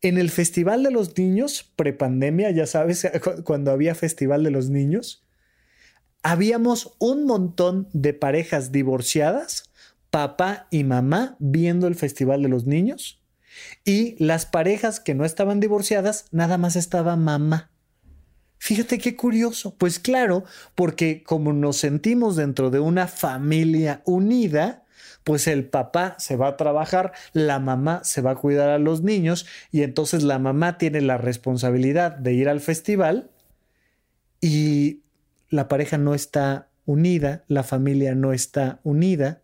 En 0.00 0.16
el 0.16 0.30
Festival 0.30 0.84
de 0.84 0.92
los 0.92 1.18
Niños, 1.18 1.72
prepandemia, 1.74 2.52
ya 2.52 2.66
sabes, 2.66 3.08
cuando 3.44 3.72
había 3.72 3.96
Festival 3.96 4.44
de 4.44 4.52
los 4.52 4.70
Niños, 4.70 5.26
habíamos 6.22 6.94
un 6.98 7.24
montón 7.26 7.88
de 7.92 8.14
parejas 8.14 8.70
divorciadas, 8.70 9.64
papá 10.10 10.68
y 10.70 10.84
mamá, 10.84 11.36
viendo 11.40 11.88
el 11.88 11.96
Festival 11.96 12.42
de 12.42 12.48
los 12.48 12.64
Niños 12.64 13.17
y 13.84 14.22
las 14.22 14.46
parejas 14.46 15.00
que 15.00 15.14
no 15.14 15.24
estaban 15.24 15.60
divorciadas, 15.60 16.26
nada 16.30 16.58
más 16.58 16.76
estaba 16.76 17.16
mamá. 17.16 17.70
Fíjate 18.58 18.98
qué 18.98 19.16
curioso. 19.16 19.74
Pues 19.76 19.98
claro, 19.98 20.44
porque 20.74 21.22
como 21.22 21.52
nos 21.52 21.76
sentimos 21.76 22.36
dentro 22.36 22.70
de 22.70 22.80
una 22.80 23.06
familia 23.06 24.02
unida, 24.04 24.84
pues 25.24 25.46
el 25.46 25.66
papá 25.66 26.16
se 26.18 26.36
va 26.36 26.48
a 26.48 26.56
trabajar, 26.56 27.12
la 27.32 27.58
mamá 27.58 28.00
se 28.02 28.20
va 28.20 28.32
a 28.32 28.36
cuidar 28.36 28.70
a 28.70 28.78
los 28.78 29.02
niños 29.02 29.46
y 29.70 29.82
entonces 29.82 30.22
la 30.22 30.38
mamá 30.38 30.78
tiene 30.78 31.00
la 31.00 31.18
responsabilidad 31.18 32.16
de 32.16 32.32
ir 32.32 32.48
al 32.48 32.60
festival 32.60 33.30
y 34.40 35.02
la 35.50 35.68
pareja 35.68 35.98
no 35.98 36.14
está 36.14 36.68
unida, 36.86 37.44
la 37.48 37.62
familia 37.62 38.14
no 38.14 38.32
está 38.32 38.80
unida 38.82 39.42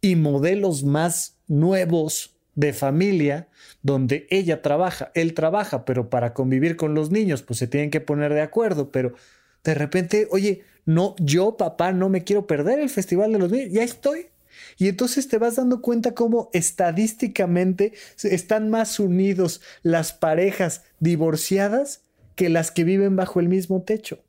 y 0.00 0.16
modelos 0.16 0.84
más 0.84 1.38
nuevos 1.48 2.29
de 2.54 2.72
familia 2.72 3.48
donde 3.82 4.26
ella 4.30 4.62
trabaja, 4.62 5.10
él 5.14 5.34
trabaja, 5.34 5.84
pero 5.84 6.10
para 6.10 6.34
convivir 6.34 6.76
con 6.76 6.94
los 6.94 7.10
niños, 7.10 7.42
pues 7.42 7.58
se 7.58 7.66
tienen 7.66 7.90
que 7.90 8.00
poner 8.00 8.34
de 8.34 8.42
acuerdo, 8.42 8.90
pero 8.90 9.14
de 9.64 9.74
repente, 9.74 10.28
oye, 10.30 10.62
no, 10.84 11.14
yo 11.18 11.56
papá 11.56 11.92
no 11.92 12.08
me 12.08 12.24
quiero 12.24 12.46
perder 12.46 12.80
el 12.80 12.88
Festival 12.88 13.32
de 13.32 13.38
los 13.38 13.52
Niños, 13.52 13.72
ya 13.72 13.82
estoy. 13.82 14.26
Y 14.78 14.88
entonces 14.88 15.28
te 15.28 15.38
vas 15.38 15.56
dando 15.56 15.80
cuenta 15.80 16.14
cómo 16.14 16.50
estadísticamente 16.52 17.92
están 18.22 18.70
más 18.70 18.98
unidos 18.98 19.60
las 19.82 20.12
parejas 20.12 20.82
divorciadas 20.98 22.02
que 22.34 22.48
las 22.48 22.70
que 22.70 22.84
viven 22.84 23.16
bajo 23.16 23.40
el 23.40 23.48
mismo 23.48 23.82
techo. 23.82 24.22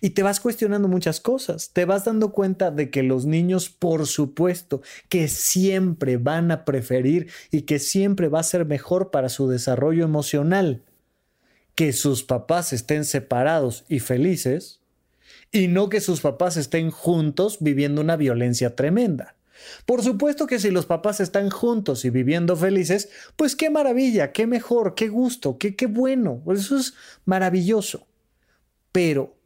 Y 0.00 0.10
te 0.10 0.22
vas 0.22 0.40
cuestionando 0.40 0.88
muchas 0.88 1.20
cosas, 1.20 1.70
te 1.72 1.84
vas 1.84 2.04
dando 2.04 2.32
cuenta 2.32 2.70
de 2.70 2.90
que 2.90 3.02
los 3.02 3.26
niños, 3.26 3.68
por 3.70 4.06
supuesto, 4.06 4.82
que 5.08 5.28
siempre 5.28 6.16
van 6.16 6.50
a 6.50 6.64
preferir 6.64 7.28
y 7.50 7.62
que 7.62 7.78
siempre 7.78 8.28
va 8.28 8.40
a 8.40 8.44
ser 8.44 8.66
mejor 8.66 9.10
para 9.10 9.28
su 9.28 9.48
desarrollo 9.48 10.04
emocional 10.04 10.82
que 11.80 11.94
sus 11.94 12.22
papás 12.22 12.74
estén 12.74 13.06
separados 13.06 13.84
y 13.88 14.00
felices, 14.00 14.80
y 15.50 15.68
no 15.68 15.88
que 15.88 16.02
sus 16.02 16.20
papás 16.20 16.58
estén 16.58 16.90
juntos 16.90 17.56
viviendo 17.60 18.02
una 18.02 18.16
violencia 18.16 18.76
tremenda. 18.76 19.36
Por 19.86 20.02
supuesto 20.02 20.46
que 20.46 20.58
si 20.58 20.70
los 20.70 20.84
papás 20.84 21.20
están 21.20 21.48
juntos 21.48 22.04
y 22.04 22.10
viviendo 22.10 22.54
felices, 22.54 23.08
pues 23.34 23.56
qué 23.56 23.70
maravilla, 23.70 24.32
qué 24.32 24.46
mejor, 24.46 24.94
qué 24.94 25.08
gusto, 25.08 25.56
qué, 25.56 25.74
qué 25.74 25.86
bueno, 25.86 26.42
eso 26.52 26.76
es 26.76 26.92
maravilloso. 27.24 28.06
Pero 28.92 29.36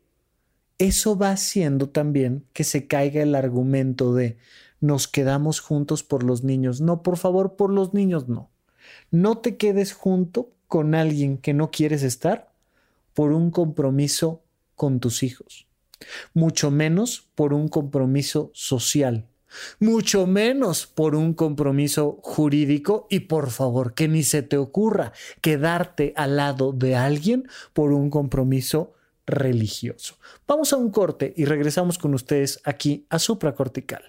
eso 0.78 1.16
va 1.16 1.30
haciendo 1.30 1.88
también 1.88 2.44
que 2.52 2.64
se 2.64 2.86
caiga 2.86 3.22
el 3.22 3.34
argumento 3.34 4.14
de 4.14 4.36
nos 4.80 5.08
quedamos 5.08 5.60
juntos 5.60 6.02
por 6.02 6.22
los 6.22 6.44
niños. 6.44 6.80
No, 6.80 7.02
por 7.02 7.16
favor, 7.16 7.56
por 7.56 7.70
los 7.70 7.94
niños 7.94 8.28
no. 8.28 8.50
No 9.10 9.38
te 9.38 9.56
quedes 9.56 9.92
junto 9.92 10.50
con 10.68 10.94
alguien 10.94 11.38
que 11.38 11.54
no 11.54 11.70
quieres 11.70 12.02
estar 12.02 12.52
por 13.14 13.32
un 13.32 13.50
compromiso 13.50 14.42
con 14.74 15.00
tus 15.00 15.22
hijos. 15.22 15.66
Mucho 16.34 16.70
menos 16.70 17.28
por 17.34 17.54
un 17.54 17.68
compromiso 17.68 18.50
social. 18.52 19.26
Mucho 19.78 20.26
menos 20.26 20.86
por 20.86 21.14
un 21.14 21.32
compromiso 21.32 22.18
jurídico 22.22 23.06
y 23.08 23.20
por 23.20 23.50
favor 23.50 23.94
que 23.94 24.08
ni 24.08 24.24
se 24.24 24.42
te 24.42 24.56
ocurra 24.56 25.12
quedarte 25.40 26.12
al 26.16 26.36
lado 26.36 26.72
de 26.72 26.96
alguien 26.96 27.48
por 27.72 27.92
un 27.92 28.10
compromiso 28.10 28.94
religioso. 29.26 30.16
Vamos 30.46 30.72
a 30.72 30.76
un 30.76 30.90
corte 30.90 31.32
y 31.36 31.44
regresamos 31.44 31.98
con 31.98 32.14
ustedes 32.14 32.60
aquí 32.64 33.06
a 33.10 33.18
Supracortical. 33.18 34.02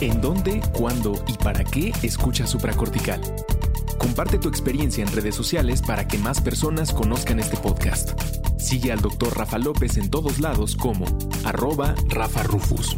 ¿En 0.00 0.20
dónde, 0.20 0.60
cuándo 0.72 1.14
y 1.28 1.34
para 1.34 1.64
qué 1.64 1.92
escucha 2.02 2.46
Supracortical? 2.46 3.20
Comparte 3.98 4.38
tu 4.38 4.48
experiencia 4.48 5.04
en 5.04 5.12
redes 5.12 5.34
sociales 5.34 5.80
para 5.80 6.06
que 6.06 6.18
más 6.18 6.40
personas 6.40 6.92
conozcan 6.92 7.38
este 7.38 7.56
podcast. 7.56 8.20
Sigue 8.58 8.92
al 8.92 9.00
Dr. 9.00 9.36
Rafa 9.36 9.58
López 9.58 9.96
en 9.96 10.10
todos 10.10 10.40
lados 10.40 10.76
como 10.76 11.04
arroba 11.44 11.94
Rafa 12.08 12.42
Rufus. 12.42 12.96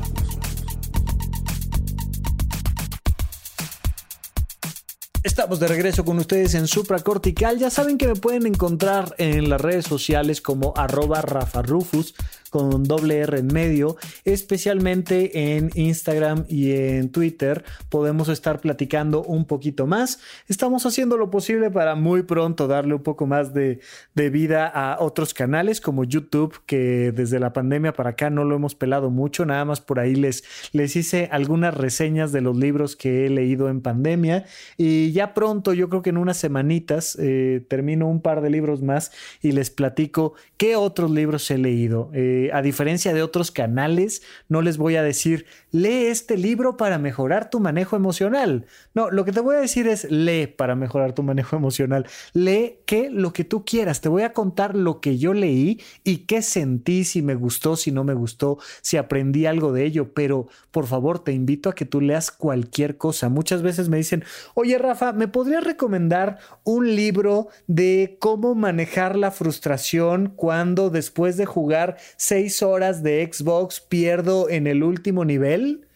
Estamos 5.27 5.59
de 5.59 5.67
regreso 5.67 6.05
con 6.05 6.19
ustedes 6.19 6.55
en 6.55 6.69
Supracortical. 6.69 7.59
Ya 7.59 7.69
saben 7.69 7.99
que 7.99 8.07
me 8.07 8.15
pueden 8.15 8.47
encontrar 8.47 9.17
en 9.19 9.51
las 9.51 9.61
redes 9.61 9.85
sociales 9.85 10.41
como 10.41 10.73
arroba 10.77 11.21
Rafa 11.21 11.63
Rufus 11.63 12.15
con 12.57 12.85
doble 12.85 13.19
R 13.19 13.39
en 13.39 13.49
medio, 13.49 13.99
especialmente 14.25 15.57
en 15.57 15.71
Instagram 15.75 16.47
y 16.49 16.73
en 16.73 17.11
Twitter. 17.11 17.67
Podemos 17.91 18.31
estar 18.31 18.63
platicando 18.63 19.23
un 19.23 19.45
poquito 19.45 19.87
más. 19.87 20.21
Estamos 20.49 20.87
haciendo 20.87 21.19
lo 21.19 21.31
posible 21.31 21.71
para 21.71 21.97
muy 21.97 22.23
pronto 22.23 22.67
darle 22.67 22.95
un 22.95 23.03
poco 23.03 23.27
más 23.27 23.53
de, 23.53 23.81
vida 24.15 24.67
a 24.67 24.97
otros 25.01 25.35
canales 25.35 25.83
como 25.83 26.05
YouTube, 26.05 26.59
que 26.65 27.13
desde 27.13 27.41
la 27.41 27.53
pandemia 27.53 27.93
para 27.93 28.11
acá 28.11 28.31
no 28.31 28.43
lo 28.45 28.57
hemos 28.57 28.75
pelado 28.75 29.11
mucho. 29.11 29.45
Nada 29.45 29.67
más 29.67 29.83
por 29.83 30.01
ahí 30.01 30.15
les, 30.15 30.43
les 30.73 30.97
hice 30.97 31.29
algunas 31.31 31.75
reseñas 31.75 32.33
de 32.33 32.41
los 32.41 32.57
libros 32.57 32.97
que 32.97 33.27
he 33.27 33.29
leído 33.29 33.69
en 33.69 33.83
pandemia. 33.83 34.47
Y 34.79 35.13
ya 35.13 35.35
pronto, 35.35 35.75
yo 35.75 35.91
creo 35.91 36.01
que 36.01 36.09
en 36.09 36.17
unas 36.17 36.39
semanitas, 36.39 37.19
eh, 37.21 37.67
termino 37.69 38.09
un 38.09 38.23
par 38.23 38.41
de 38.41 38.49
libros 38.49 38.81
más 38.81 39.13
y 39.43 39.53
les 39.53 39.69
platico 39.69 40.33
qué 40.57 40.75
otros 40.77 41.11
libros 41.11 41.51
he 41.51 41.59
leído. 41.59 42.09
Eh, 42.15 42.46
a 42.53 42.63
diferencia 42.63 43.15
de 43.15 43.23
otros 43.23 43.51
canales, 43.51 44.23
no 44.49 44.63
les 44.63 44.77
voy 44.77 44.97
a 44.97 45.03
decir, 45.03 45.47
lee 45.71 46.07
este 46.07 46.37
libro 46.37 46.77
para 46.77 46.99
mejorar 46.99 47.51
tu 47.51 47.61
manejo 47.61 47.97
emocional. 47.97 48.67
No, 48.95 49.11
lo 49.11 49.25
que 49.25 49.33
te 49.33 49.41
voy 49.41 49.57
a 49.57 49.61
decir 49.61 49.87
es, 49.89 50.11
lee 50.11 50.47
para 50.47 50.75
mejorar 50.75 51.13
tu 51.13 51.23
manejo 51.23 51.57
emocional. 51.57 52.07
Lee 52.33 52.79
que 52.87 53.11
lo 53.11 53.33
que 53.33 53.45
tú 53.45 53.65
quieras. 53.65 54.01
Te 54.01 54.09
voy 54.09 54.23
a 54.23 54.33
contar 54.33 54.75
lo 54.75 55.01
que 55.01 55.19
yo 55.19 55.35
leí 55.35 55.81
y 56.05 56.19
qué 56.19 56.43
sentí, 56.43 57.05
si 57.05 57.23
me 57.23 57.35
gustó, 57.35 57.77
si 57.77 57.93
no 57.93 58.05
me 58.05 58.15
gustó, 58.15 58.59
si 58.83 58.97
aprendí 58.97 59.47
algo 59.47 59.73
de 59.73 59.85
ello. 59.85 60.13
Pero 60.15 60.49
por 60.71 60.87
favor, 60.87 61.19
te 61.19 61.33
invito 61.33 61.69
a 61.69 61.75
que 61.75 61.85
tú 61.85 62.01
leas 62.01 62.31
cualquier 62.31 62.97
cosa. 62.97 63.29
Muchas 63.29 63.63
veces 63.63 63.89
me 63.89 63.97
dicen, 63.97 64.25
oye 64.55 64.79
Rafa, 64.79 65.13
¿me 65.13 65.29
podrías 65.29 65.65
recomendar 65.65 66.39
un 66.65 66.95
libro 66.95 67.49
de 67.67 68.17
cómo 68.21 68.55
manejar 68.55 69.17
la 69.17 69.31
frustración 69.31 70.33
cuando 70.35 70.91
después 70.91 71.37
de 71.37 71.47
jugar 71.47 71.97
seis 72.37 72.63
horas 72.63 73.03
de 73.03 73.27
Xbox 73.33 73.81
pierdo 73.81 74.51
en 74.51 74.67
el 74.67 74.83
último 74.83 75.25
nivel. 75.25 75.87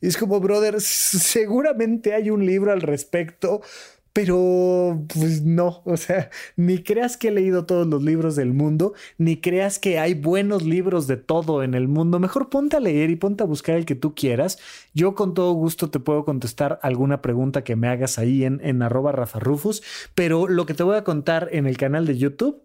Es 0.00 0.16
como, 0.16 0.38
brother, 0.38 0.80
seguramente 0.80 2.14
hay 2.14 2.30
un 2.30 2.46
libro 2.46 2.70
al 2.70 2.82
respecto, 2.82 3.62
pero 4.12 5.04
pues 5.12 5.42
no, 5.42 5.82
o 5.84 5.96
sea, 5.96 6.30
ni 6.54 6.84
creas 6.84 7.16
que 7.16 7.28
he 7.28 7.30
leído 7.32 7.66
todos 7.66 7.84
los 7.88 8.04
libros 8.04 8.36
del 8.36 8.54
mundo, 8.54 8.94
ni 9.16 9.40
creas 9.40 9.80
que 9.80 9.98
hay 9.98 10.14
buenos 10.14 10.62
libros 10.62 11.08
de 11.08 11.16
todo 11.16 11.64
en 11.64 11.74
el 11.74 11.88
mundo. 11.88 12.20
Mejor 12.20 12.48
ponte 12.48 12.76
a 12.76 12.80
leer 12.80 13.10
y 13.10 13.16
ponte 13.16 13.42
a 13.42 13.46
buscar 13.46 13.74
el 13.74 13.84
que 13.84 13.96
tú 13.96 14.14
quieras. 14.14 14.60
Yo 14.94 15.16
con 15.16 15.34
todo 15.34 15.52
gusto 15.54 15.90
te 15.90 15.98
puedo 15.98 16.24
contestar 16.24 16.78
alguna 16.84 17.22
pregunta 17.22 17.64
que 17.64 17.74
me 17.74 17.88
hagas 17.88 18.20
ahí 18.20 18.44
en, 18.44 18.60
en 18.62 18.82
arroba 18.82 19.10
Rafa 19.10 19.40
Rufus, 19.40 19.82
pero 20.14 20.46
lo 20.46 20.64
que 20.64 20.74
te 20.74 20.84
voy 20.84 20.96
a 20.96 21.02
contar 21.02 21.48
en 21.50 21.66
el 21.66 21.76
canal 21.76 22.06
de 22.06 22.18
YouTube 22.18 22.62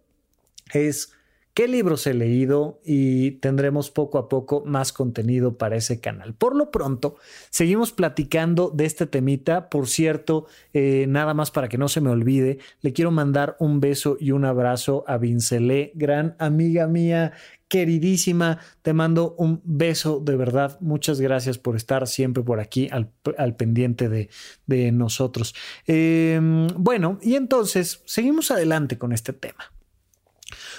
es 0.72 1.10
qué 1.54 1.68
libros 1.68 2.06
he 2.08 2.14
leído 2.14 2.80
y 2.84 3.32
tendremos 3.32 3.90
poco 3.90 4.18
a 4.18 4.28
poco 4.28 4.64
más 4.66 4.92
contenido 4.92 5.56
para 5.56 5.76
ese 5.76 6.00
canal. 6.00 6.34
Por 6.34 6.56
lo 6.56 6.72
pronto, 6.72 7.16
seguimos 7.50 7.92
platicando 7.92 8.70
de 8.74 8.84
este 8.84 9.06
temita. 9.06 9.70
Por 9.70 9.86
cierto, 9.86 10.46
eh, 10.72 11.06
nada 11.08 11.32
más 11.32 11.52
para 11.52 11.68
que 11.68 11.78
no 11.78 11.88
se 11.88 12.00
me 12.00 12.10
olvide, 12.10 12.58
le 12.80 12.92
quiero 12.92 13.12
mandar 13.12 13.56
un 13.60 13.80
beso 13.80 14.16
y 14.18 14.32
un 14.32 14.44
abrazo 14.44 15.04
a 15.06 15.16
Vincelé, 15.16 15.92
gran 15.94 16.34
amiga 16.40 16.88
mía. 16.88 17.32
Queridísima, 17.68 18.58
te 18.82 18.92
mando 18.92 19.34
un 19.38 19.60
beso 19.64 20.20
de 20.20 20.36
verdad. 20.36 20.76
Muchas 20.80 21.20
gracias 21.20 21.58
por 21.58 21.76
estar 21.76 22.06
siempre 22.08 22.42
por 22.42 22.60
aquí 22.60 22.88
al, 22.90 23.54
pendiente 23.56 24.08
de, 24.08 24.92
nosotros. 24.92 25.54
Em, 25.86 26.66
bueno, 26.76 27.18
y 27.22 27.34
entonces 27.36 28.02
seguimos 28.06 28.50
adelante 28.50 28.98
con 28.98 29.12
este 29.12 29.32
tema. 29.32 29.73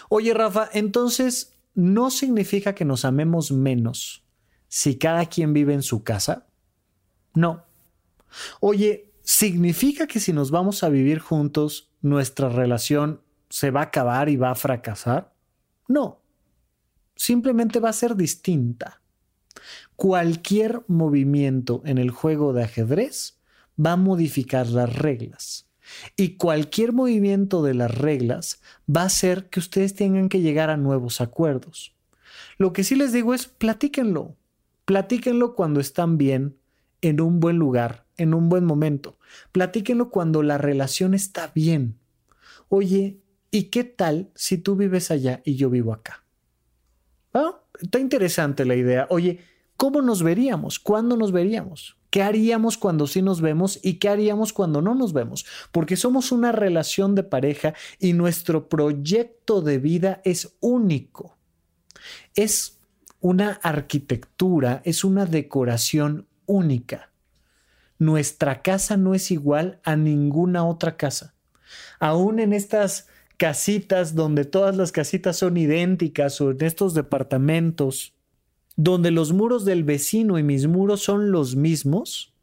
Oye, 0.09 0.33
Rafa, 0.33 0.69
entonces, 0.73 1.53
¿no 1.73 2.09
significa 2.09 2.75
que 2.75 2.85
nos 2.85 3.05
amemos 3.05 3.51
menos 3.51 4.23
si 4.67 4.97
cada 4.97 5.25
quien 5.25 5.53
vive 5.53 5.73
en 5.73 5.83
su 5.83 6.03
casa? 6.03 6.47
No. 7.33 7.65
Oye, 8.59 9.13
¿significa 9.23 10.07
que 10.07 10.19
si 10.19 10.33
nos 10.33 10.51
vamos 10.51 10.83
a 10.83 10.89
vivir 10.89 11.19
juntos, 11.19 11.91
nuestra 12.01 12.49
relación 12.49 13.21
se 13.49 13.71
va 13.71 13.81
a 13.81 13.85
acabar 13.85 14.29
y 14.29 14.37
va 14.37 14.51
a 14.51 14.55
fracasar? 14.55 15.33
No. 15.87 16.21
Simplemente 17.15 17.79
va 17.79 17.89
a 17.89 17.93
ser 17.93 18.15
distinta. 18.15 19.01
Cualquier 19.95 20.83
movimiento 20.87 21.81
en 21.85 21.97
el 21.97 22.11
juego 22.11 22.53
de 22.53 22.63
ajedrez 22.63 23.39
va 23.83 23.93
a 23.93 23.97
modificar 23.97 24.67
las 24.67 24.93
reglas. 24.93 25.64
Y 26.15 26.37
cualquier 26.37 26.93
movimiento 26.93 27.63
de 27.63 27.73
las 27.73 27.95
reglas 27.95 28.61
va 28.93 29.01
a 29.01 29.05
hacer 29.05 29.49
que 29.49 29.59
ustedes 29.59 29.95
tengan 29.95 30.29
que 30.29 30.41
llegar 30.41 30.69
a 30.69 30.77
nuevos 30.77 31.21
acuerdos. 31.21 31.95
Lo 32.57 32.73
que 32.73 32.83
sí 32.83 32.95
les 32.95 33.11
digo 33.13 33.33
es 33.33 33.47
platíquenlo. 33.47 34.35
Platíquenlo 34.85 35.55
cuando 35.55 35.79
están 35.79 36.17
bien, 36.17 36.57
en 37.01 37.21
un 37.21 37.39
buen 37.39 37.57
lugar, 37.57 38.05
en 38.17 38.33
un 38.33 38.49
buen 38.49 38.65
momento. 38.65 39.17
Platíquenlo 39.51 40.09
cuando 40.09 40.43
la 40.43 40.57
relación 40.57 41.13
está 41.13 41.51
bien. 41.53 41.97
Oye, 42.69 43.19
¿y 43.51 43.63
qué 43.65 43.83
tal 43.83 44.31
si 44.35 44.57
tú 44.57 44.75
vives 44.75 45.11
allá 45.11 45.41
y 45.43 45.55
yo 45.55 45.69
vivo 45.69 45.93
acá? 45.93 46.23
Ah, 47.33 47.61
está 47.81 47.99
interesante 47.99 48.65
la 48.65 48.75
idea. 48.75 49.07
Oye, 49.09 49.39
¿cómo 49.77 50.01
nos 50.01 50.23
veríamos? 50.23 50.79
¿Cuándo 50.79 51.17
nos 51.17 51.31
veríamos? 51.31 51.97
¿Qué 52.15 52.23
haríamos 52.23 52.77
cuando 52.77 53.07
sí 53.07 53.21
nos 53.21 53.41
vemos 53.41 53.77
y 53.83 53.95
qué 53.95 54.07
haríamos 54.07 54.53
cuando 54.53 54.81
no 54.81 54.95
nos 54.95 55.11
vemos? 55.11 55.45
Porque 55.73 55.97
somos 55.97 56.31
una 56.31 56.53
relación 56.53 57.13
de 57.13 57.23
pareja 57.23 57.73
y 57.99 58.13
nuestro 58.13 58.69
proyecto 58.69 59.61
de 59.61 59.79
vida 59.79 60.21
es 60.23 60.55
único. 60.61 61.35
Es 62.33 62.79
una 63.19 63.59
arquitectura, 63.61 64.81
es 64.85 65.03
una 65.03 65.25
decoración 65.25 66.25
única. 66.45 67.11
nuestra 67.99 68.61
casa 68.61 68.95
no 68.95 69.13
es 69.13 69.29
igual 69.29 69.81
a 69.83 69.97
ninguna 69.97 70.65
otra 70.65 70.95
casa. 70.95 71.35
Aún 71.99 72.39
en 72.39 72.53
estas 72.53 73.09
casitas 73.35 74.15
donde 74.15 74.45
todas 74.45 74.77
las 74.77 74.93
casitas 74.93 75.35
son 75.35 75.57
idénticas 75.57 76.39
o 76.39 76.51
en 76.51 76.63
estos 76.63 76.93
departamentos 76.93 78.14
donde 78.75 79.11
los 79.11 79.33
muros 79.33 79.65
del 79.65 79.83
vecino 79.83 80.37
y 80.37 80.43
mis 80.43 80.67
muros 80.67 81.01
son 81.01 81.31
los 81.31 81.55
mismos, 81.55 82.33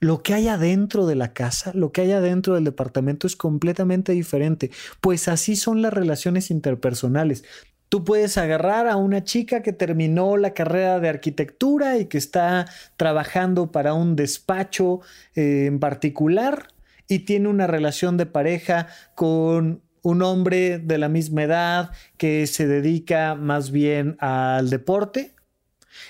lo 0.00 0.22
que 0.22 0.34
hay 0.34 0.48
adentro 0.48 1.06
de 1.06 1.14
la 1.14 1.32
casa, 1.32 1.70
lo 1.74 1.92
que 1.92 2.00
hay 2.00 2.12
adentro 2.12 2.54
del 2.54 2.64
departamento 2.64 3.26
es 3.26 3.36
completamente 3.36 4.12
diferente, 4.12 4.70
pues 5.00 5.28
así 5.28 5.54
son 5.54 5.80
las 5.80 5.92
relaciones 5.92 6.50
interpersonales. 6.50 7.44
Tú 7.88 8.04
puedes 8.04 8.38
agarrar 8.38 8.88
a 8.88 8.96
una 8.96 9.22
chica 9.22 9.62
que 9.62 9.72
terminó 9.72 10.36
la 10.38 10.54
carrera 10.54 10.98
de 10.98 11.08
arquitectura 11.08 11.98
y 11.98 12.06
que 12.06 12.18
está 12.18 12.66
trabajando 12.96 13.70
para 13.70 13.94
un 13.94 14.16
despacho 14.16 15.02
eh, 15.36 15.66
en 15.66 15.78
particular 15.78 16.68
y 17.06 17.20
tiene 17.20 17.48
una 17.48 17.66
relación 17.66 18.16
de 18.16 18.26
pareja 18.26 18.88
con 19.14 19.82
un 20.02 20.22
hombre 20.22 20.78
de 20.78 20.98
la 20.98 21.08
misma 21.08 21.44
edad 21.44 21.90
que 22.16 22.46
se 22.46 22.66
dedica 22.66 23.34
más 23.34 23.70
bien 23.70 24.16
al 24.20 24.68
deporte 24.68 25.34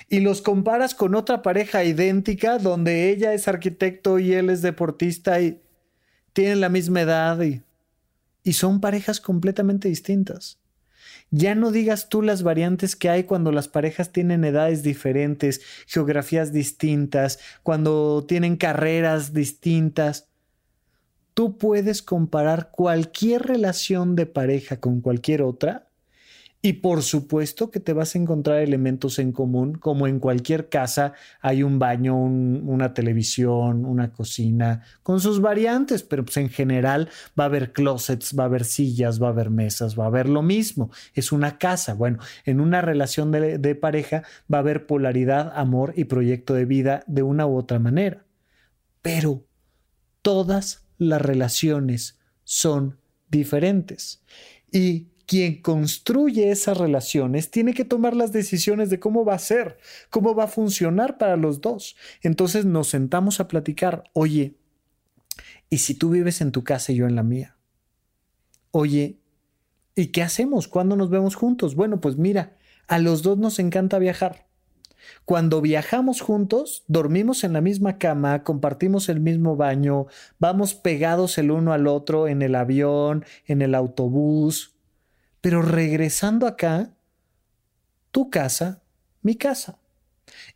y 0.09 0.19
los 0.19 0.41
comparas 0.41 0.95
con 0.95 1.15
otra 1.15 1.41
pareja 1.41 1.83
idéntica 1.83 2.57
donde 2.57 3.09
ella 3.09 3.33
es 3.33 3.47
arquitecto 3.47 4.19
y 4.19 4.33
él 4.33 4.49
es 4.49 4.61
deportista 4.61 5.39
y 5.41 5.61
tienen 6.33 6.61
la 6.61 6.69
misma 6.69 7.01
edad 7.01 7.41
y, 7.41 7.61
y 8.43 8.53
son 8.53 8.81
parejas 8.81 9.19
completamente 9.21 9.87
distintas. 9.87 10.59
Ya 11.29 11.55
no 11.55 11.71
digas 11.71 12.09
tú 12.09 12.21
las 12.21 12.43
variantes 12.43 12.95
que 12.95 13.09
hay 13.09 13.23
cuando 13.23 13.51
las 13.51 13.67
parejas 13.67 14.11
tienen 14.11 14.43
edades 14.43 14.83
diferentes, 14.83 15.61
geografías 15.87 16.53
distintas, 16.53 17.39
cuando 17.63 18.25
tienen 18.27 18.55
carreras 18.55 19.33
distintas 19.33 20.32
tú 21.33 21.57
puedes 21.57 22.01
comparar 22.01 22.71
cualquier 22.71 23.43
relación 23.43 24.15
de 24.15 24.25
pareja 24.25 24.79
con 24.79 25.01
cualquier 25.01 25.41
otra 25.41 25.89
y 26.65 26.73
por 26.73 27.03
supuesto 27.03 27.71
que 27.71 27.81
te 27.81 27.91
vas 27.91 28.15
a 28.15 28.19
encontrar 28.19 28.59
elementos 28.59 29.19
en 29.19 29.33
común, 29.33 29.75
como 29.75 30.07
en 30.07 30.19
cualquier 30.19 30.69
casa 30.69 31.11
hay 31.41 31.61
un 31.61 31.77
baño, 31.77 32.15
una 32.15 32.93
televisión, 32.93 33.83
una 33.83 34.13
cocina, 34.13 34.81
con 35.03 35.19
sus 35.19 35.41
variantes, 35.41 36.03
pero 36.03 36.23
pues 36.23 36.37
en 36.37 36.47
general 36.47 37.09
va 37.37 37.43
a 37.43 37.47
haber 37.47 37.73
closets, 37.73 38.33
va 38.39 38.43
a 38.43 38.45
haber 38.45 38.63
sillas, 38.63 39.21
va 39.21 39.27
a 39.27 39.31
haber 39.31 39.49
mesas, 39.49 39.99
va 39.99 40.05
a 40.05 40.07
haber 40.07 40.29
lo 40.29 40.41
mismo. 40.41 40.89
Es 41.13 41.33
una 41.33 41.57
casa. 41.57 41.95
Bueno, 41.95 42.19
en 42.45 42.61
una 42.61 42.81
relación 42.81 43.29
de, 43.31 43.57
de 43.57 43.75
pareja 43.75 44.23
va 44.51 44.59
a 44.59 44.61
haber 44.61 44.87
polaridad, 44.87 45.51
amor 45.57 45.93
y 45.97 46.05
proyecto 46.05 46.53
de 46.53 46.63
vida 46.63 47.03
de 47.07 47.23
una 47.23 47.45
u 47.45 47.57
otra 47.57 47.77
manera. 47.79 48.25
Pero 49.01 49.45
todas 50.21 50.82
las 50.97 51.21
relaciones 51.21 52.19
son 52.43 52.97
diferentes. 53.29 54.21
Y 54.71 55.07
quien 55.25 55.61
construye 55.61 56.51
esas 56.51 56.77
relaciones 56.77 57.49
tiene 57.49 57.73
que 57.73 57.85
tomar 57.85 58.15
las 58.15 58.31
decisiones 58.31 58.89
de 58.89 58.99
cómo 58.99 59.23
va 59.25 59.35
a 59.35 59.39
ser, 59.39 59.77
cómo 60.09 60.35
va 60.35 60.45
a 60.45 60.47
funcionar 60.47 61.17
para 61.17 61.37
los 61.37 61.61
dos. 61.61 61.95
Entonces 62.21 62.65
nos 62.65 62.89
sentamos 62.89 63.39
a 63.39 63.47
platicar, 63.47 64.03
oye, 64.13 64.55
¿y 65.69 65.79
si 65.79 65.95
tú 65.95 66.09
vives 66.09 66.41
en 66.41 66.51
tu 66.51 66.63
casa 66.63 66.91
y 66.91 66.95
yo 66.95 67.07
en 67.07 67.15
la 67.15 67.23
mía? 67.23 67.57
Oye, 68.71 69.19
¿y 69.95 70.07
qué 70.07 70.23
hacemos? 70.23 70.67
¿Cuándo 70.67 70.95
nos 70.95 71.09
vemos 71.09 71.35
juntos? 71.35 71.75
Bueno, 71.75 72.01
pues 72.01 72.17
mira, 72.17 72.57
a 72.87 72.99
los 72.99 73.21
dos 73.23 73.37
nos 73.37 73.59
encanta 73.59 73.99
viajar. 73.99 74.47
Cuando 75.25 75.61
viajamos 75.61 76.21
juntos, 76.21 76.83
dormimos 76.87 77.43
en 77.43 77.53
la 77.53 77.61
misma 77.61 77.97
cama, 77.97 78.43
compartimos 78.43 79.09
el 79.09 79.19
mismo 79.19 79.55
baño, 79.55 80.07
vamos 80.39 80.73
pegados 80.73 81.37
el 81.37 81.51
uno 81.51 81.73
al 81.73 81.87
otro 81.87 82.27
en 82.27 82.41
el 82.41 82.55
avión, 82.55 83.25
en 83.45 83.61
el 83.61 83.75
autobús. 83.75 84.75
Pero 85.41 85.61
regresando 85.61 86.47
acá, 86.47 86.93
tu 88.11 88.29
casa, 88.29 88.81
mi 89.21 89.35
casa 89.35 89.79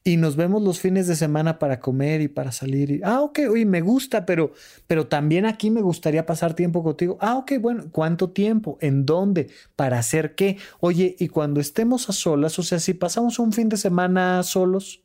y 0.04 0.18
nos 0.18 0.36
vemos 0.36 0.62
los 0.62 0.80
fines 0.80 1.08
de 1.08 1.16
semana 1.16 1.60
para 1.60 1.80
comer 1.80 2.22
y 2.22 2.28
para 2.28 2.52
salir. 2.52 3.02
ah, 3.04 3.22
ok, 3.22 3.40
oye, 3.50 3.66
me 3.66 3.82
gusta, 3.82 4.26
pero, 4.26 4.54
pero 4.88 5.08
también 5.08 5.46
aquí 5.46 5.70
me 5.70 5.82
gustaría 5.82 6.26
pasar 6.26 6.54
tiempo 6.54 6.84
contigo. 6.84 7.18
Ah, 7.22 7.38
ok, 7.38 7.54
bueno, 7.60 7.86
¿cuánto 7.92 8.30
tiempo? 8.32 8.78
¿En 8.82 9.06
dónde? 9.06 9.50
¿Para 9.76 10.00
hacer 10.00 10.36
qué? 10.36 10.58
Oye, 10.80 11.16
y 11.20 11.28
cuando 11.28 11.60
estemos 11.60 12.10
a 12.10 12.14
solas, 12.14 12.58
o 12.60 12.64
sea, 12.64 12.80
si 12.80 12.94
pasamos 12.94 13.40
un 13.40 13.54
fin 13.54 13.70
de 13.70 13.78
semana 13.78 14.44
solos 14.44 15.04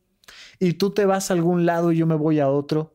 y 0.59 0.75
tú 0.75 0.91
te 0.91 1.05
vas 1.05 1.31
a 1.31 1.35
algún 1.35 1.67
lado 1.67 1.93
y 1.93 1.99
yo 1.99 2.07
me 2.07 2.15
voy 2.15 2.41
a 2.41 2.49
otro, 2.49 2.95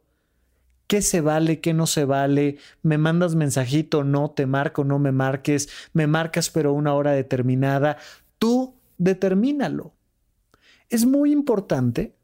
¿Qué 0.87 1.01
se 1.01 1.19
vale? 1.19 1.59
¿Qué 1.59 1.73
no 1.73 1.85
se 1.85 2.05
vale? 2.05 2.59
¿Me 2.81 2.97
mandas 2.97 3.35
mensajito? 3.35 4.05
No, 4.05 4.31
te 4.31 4.45
marco, 4.45 4.85
no 4.85 4.99
me 4.99 5.11
marques. 5.11 5.67
Me 5.91 6.07
marcas 6.07 6.49
pero 6.49 6.71
una 6.71 6.93
hora 6.93 7.11
determinada. 7.11 7.97
Tú 8.39 8.73
determínalo 8.97 9.96
es 10.89 11.05
muy 11.05 11.31
importante 11.31 12.15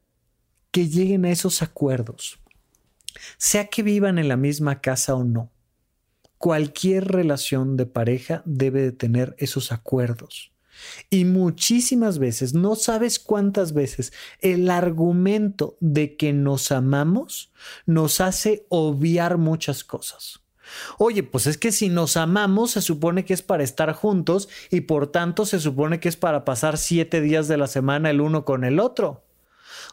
que 0.71 0.88
lleguen 0.88 1.26
a 1.26 1.32
esos 1.32 1.62
acuerdos, 1.62 2.39
sea 3.38 3.67
que 3.67 3.84
vivan 3.84 4.17
en 4.17 4.28
la 4.28 4.38
misma 4.38 4.82
casa 4.82 5.15
o 5.15 5.23
no. 5.23 5.52
Cualquier 6.38 7.08
relación 7.08 7.78
de 7.78 7.86
pareja 7.86 8.41
debe 8.45 8.82
de 8.82 8.91
tener 8.91 9.36
esos 9.38 9.71
acuerdos. 9.71 10.52
Y 11.10 11.26
muchísimas 11.26 12.17
veces, 12.17 12.54
no 12.54 12.76
sabes 12.76 13.19
cuántas 13.19 13.73
veces, 13.73 14.12
el 14.39 14.69
argumento 14.69 15.78
de 15.80 16.17
que 16.17 16.34
nos 16.34 16.71
amamos 16.71 17.52
nos 17.86 18.19
hace 18.19 18.65
obviar 18.69 19.38
muchas 19.38 19.84
cosas. 19.84 20.43
Oye, 20.97 21.23
pues 21.23 21.47
es 21.47 21.58
que 21.58 21.71
si 21.71 21.89
nos 21.89 22.17
amamos 22.17 22.71
se 22.71 22.82
supone 22.82 23.26
que 23.26 23.34
es 23.34 23.41
para 23.41 23.63
estar 23.63 23.93
juntos 23.93 24.49
y 24.69 24.82
por 24.82 25.08
tanto 25.08 25.45
se 25.45 25.60
supone 25.60 25.99
que 25.99 26.10
es 26.10 26.17
para 26.17 26.45
pasar 26.45 26.78
siete 26.78 27.21
días 27.21 27.47
de 27.47 27.58
la 27.58 27.67
semana 27.67 28.10
el 28.10 28.21
uno 28.21 28.45
con 28.45 28.63
el 28.63 28.80
otro. 28.80 29.23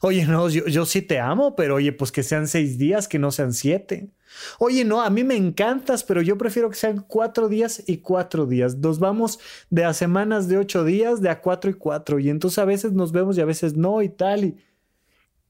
Oye, 0.03 0.25
no, 0.25 0.49
yo, 0.49 0.87
sí 0.87 1.03
te 1.03 1.21
amo, 1.21 1.55
pero 1.55 1.75
oye, 1.75 1.93
pues 1.93 2.11
que 2.11 2.23
sean 2.23 2.49
seis 2.49 2.79
días, 2.79 3.07
que 3.07 3.19
no 3.19 3.31
sean 3.31 3.53
siete. 3.53 4.11
Oye, 4.59 4.85
no, 4.85 5.03
a 5.03 5.11
mí 5.11 5.25
me 5.25 5.37
encantas, 5.37 6.05
pero 6.05 6.23
yo 6.23 6.39
prefiero 6.39 6.71
que 6.71 6.77
sean 6.77 7.05
cuatro 7.07 7.49
días 7.49 7.83
y 7.87 7.99
cuatro 7.99 8.47
días. 8.47 8.77
Nos 8.77 8.99
vamos 8.99 9.41
de 9.69 9.85
a 9.85 9.93
semanas 9.93 10.49
de 10.49 10.57
ocho 10.57 10.85
días, 10.85 11.21
de 11.21 11.29
a 11.29 11.43
cuatro 11.43 11.71
y 11.71 11.75
cuatro. 11.75 12.19
Y 12.19 12.31
entonces 12.31 12.59
a 12.59 12.65
veces 12.65 12.93
nos 12.93 13.13
vemos 13.13 13.37
y 13.37 13.43
a 13.43 13.45
veces 13.45 13.77
no 13.77 14.01
y 14.01 14.09
tal. 14.09 14.45
Y 14.45 14.57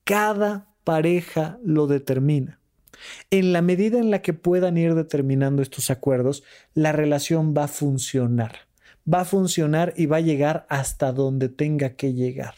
cada 0.02 0.74
pareja 0.83 1.59
lo 1.62 1.87
determina. 1.87 2.60
En 3.31 3.53
la 3.53 3.62
medida 3.62 3.98
en 3.98 4.11
la 4.11 4.22
que 4.22 4.33
puedan 4.33 4.76
ir 4.76 4.94
determinando 4.94 5.62
estos 5.62 5.90
acuerdos, 5.90 6.42
la 6.74 6.92
relación 6.92 7.55
va 7.57 7.64
a 7.64 7.68
funcionar. 7.68 8.68
Va 9.12 9.20
a 9.20 9.24
funcionar 9.24 9.94
y 9.96 10.07
va 10.07 10.18
a 10.18 10.20
llegar 10.20 10.66
hasta 10.68 11.12
donde 11.12 11.48
tenga 11.48 11.96
que 11.96 12.12
llegar. 12.14 12.55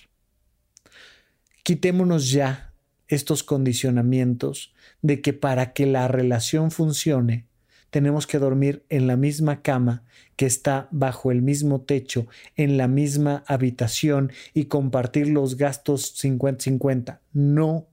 Quitémonos 1.62 2.30
ya 2.30 2.74
estos 3.08 3.42
condicionamientos 3.42 4.74
de 5.02 5.20
que 5.20 5.32
para 5.32 5.72
que 5.72 5.86
la 5.86 6.08
relación 6.08 6.70
funcione, 6.70 7.46
tenemos 7.90 8.26
que 8.26 8.38
dormir 8.38 8.86
en 8.88 9.06
la 9.06 9.16
misma 9.16 9.60
cama, 9.60 10.02
que 10.36 10.46
está 10.46 10.88
bajo 10.90 11.30
el 11.30 11.42
mismo 11.42 11.82
techo, 11.82 12.26
en 12.56 12.78
la 12.78 12.88
misma 12.88 13.44
habitación 13.46 14.32
y 14.54 14.64
compartir 14.64 15.28
los 15.28 15.58
gastos 15.58 16.14
50-50. 16.24 17.20
No 17.34 17.86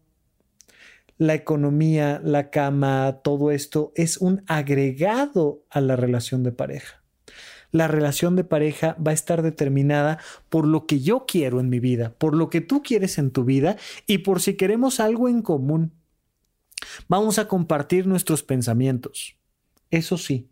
la 1.20 1.34
economía, 1.34 2.22
la 2.24 2.50
cama, 2.50 3.20
todo 3.24 3.52
esto 3.52 3.92
es 3.96 4.18
un 4.18 4.42
agregado 4.48 5.66
a 5.70 5.82
la 5.82 5.98
relación 5.98 6.44
de 6.44 6.54
pareja. 6.54 7.04
La 7.72 7.88
relación 7.88 8.38
de 8.38 8.46
pareja 8.46 8.96
va 9.06 9.12
a 9.12 9.14
estar 9.14 9.44
determinada 9.44 10.18
por 10.48 10.66
lo 10.66 10.88
que 10.88 11.02
yo 11.02 11.26
quiero 11.28 11.60
en 11.60 11.70
mi 11.70 11.80
vida, 11.80 12.16
por 12.18 12.36
lo 12.36 12.50
que 12.50 12.62
tú 12.62 12.82
quieres 12.82 13.18
en 13.18 13.32
tu 13.32 13.44
vida 13.44 13.76
y 14.08 14.20
por 14.20 14.42
si 14.42 14.56
queremos 14.56 15.02
algo 15.02 15.28
en 15.28 15.42
común. 15.42 15.92
Vamos 17.10 17.38
a 17.38 17.50
compartir 17.50 18.08
nuestros 18.08 18.42
pensamientos. 18.42 19.36
Eso 19.92 20.18
sí, 20.18 20.50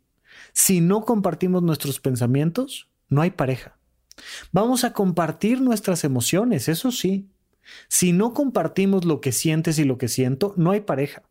si 0.52 0.82
no 0.82 1.06
compartimos 1.06 1.64
nuestros 1.64 2.02
pensamientos, 2.02 2.90
no 3.08 3.22
hay 3.22 3.32
pareja. 3.32 3.78
Vamos 4.52 4.84
a 4.84 4.92
compartir 4.92 5.62
nuestras 5.62 6.04
emociones, 6.04 6.68
eso 6.68 6.92
sí, 6.92 7.30
si 7.88 8.12
no 8.12 8.34
compartimos 8.34 9.06
lo 9.06 9.22
que 9.22 9.32
sientes 9.32 9.80
y 9.80 9.84
lo 9.84 9.98
que 9.98 10.08
siento, 10.08 10.54
no 10.58 10.72
hay 10.72 10.82
pareja. 10.82 11.24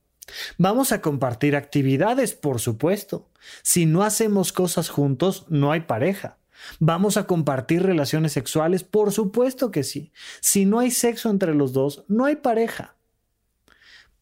Vamos 0.59 0.93
a 0.93 1.01
compartir 1.01 1.57
actividades, 1.57 2.34
por 2.34 2.61
supuesto. 2.61 3.30
Si 3.62 3.87
no 3.87 4.03
hacemos 4.03 4.53
cosas 4.53 4.89
juntos, 4.89 5.47
no 5.49 5.72
hay 5.72 5.80
pareja. 5.80 6.39
¿Vamos 6.80 7.16
a 7.16 7.26
compartir 7.26 7.82
relaciones 7.82 8.32
sexuales? 8.32 8.82
Por 8.82 9.12
supuesto 9.12 9.70
que 9.70 9.84
sí. 9.84 10.12
Si 10.41 10.64
no 10.64 10.78
hay 10.78 10.91
sexo 10.91 11.30
entre 11.30 11.55
los 11.55 11.72
dos, 11.72 12.05
no 12.09 12.24
hay 12.24 12.37
pareja. 12.37 12.97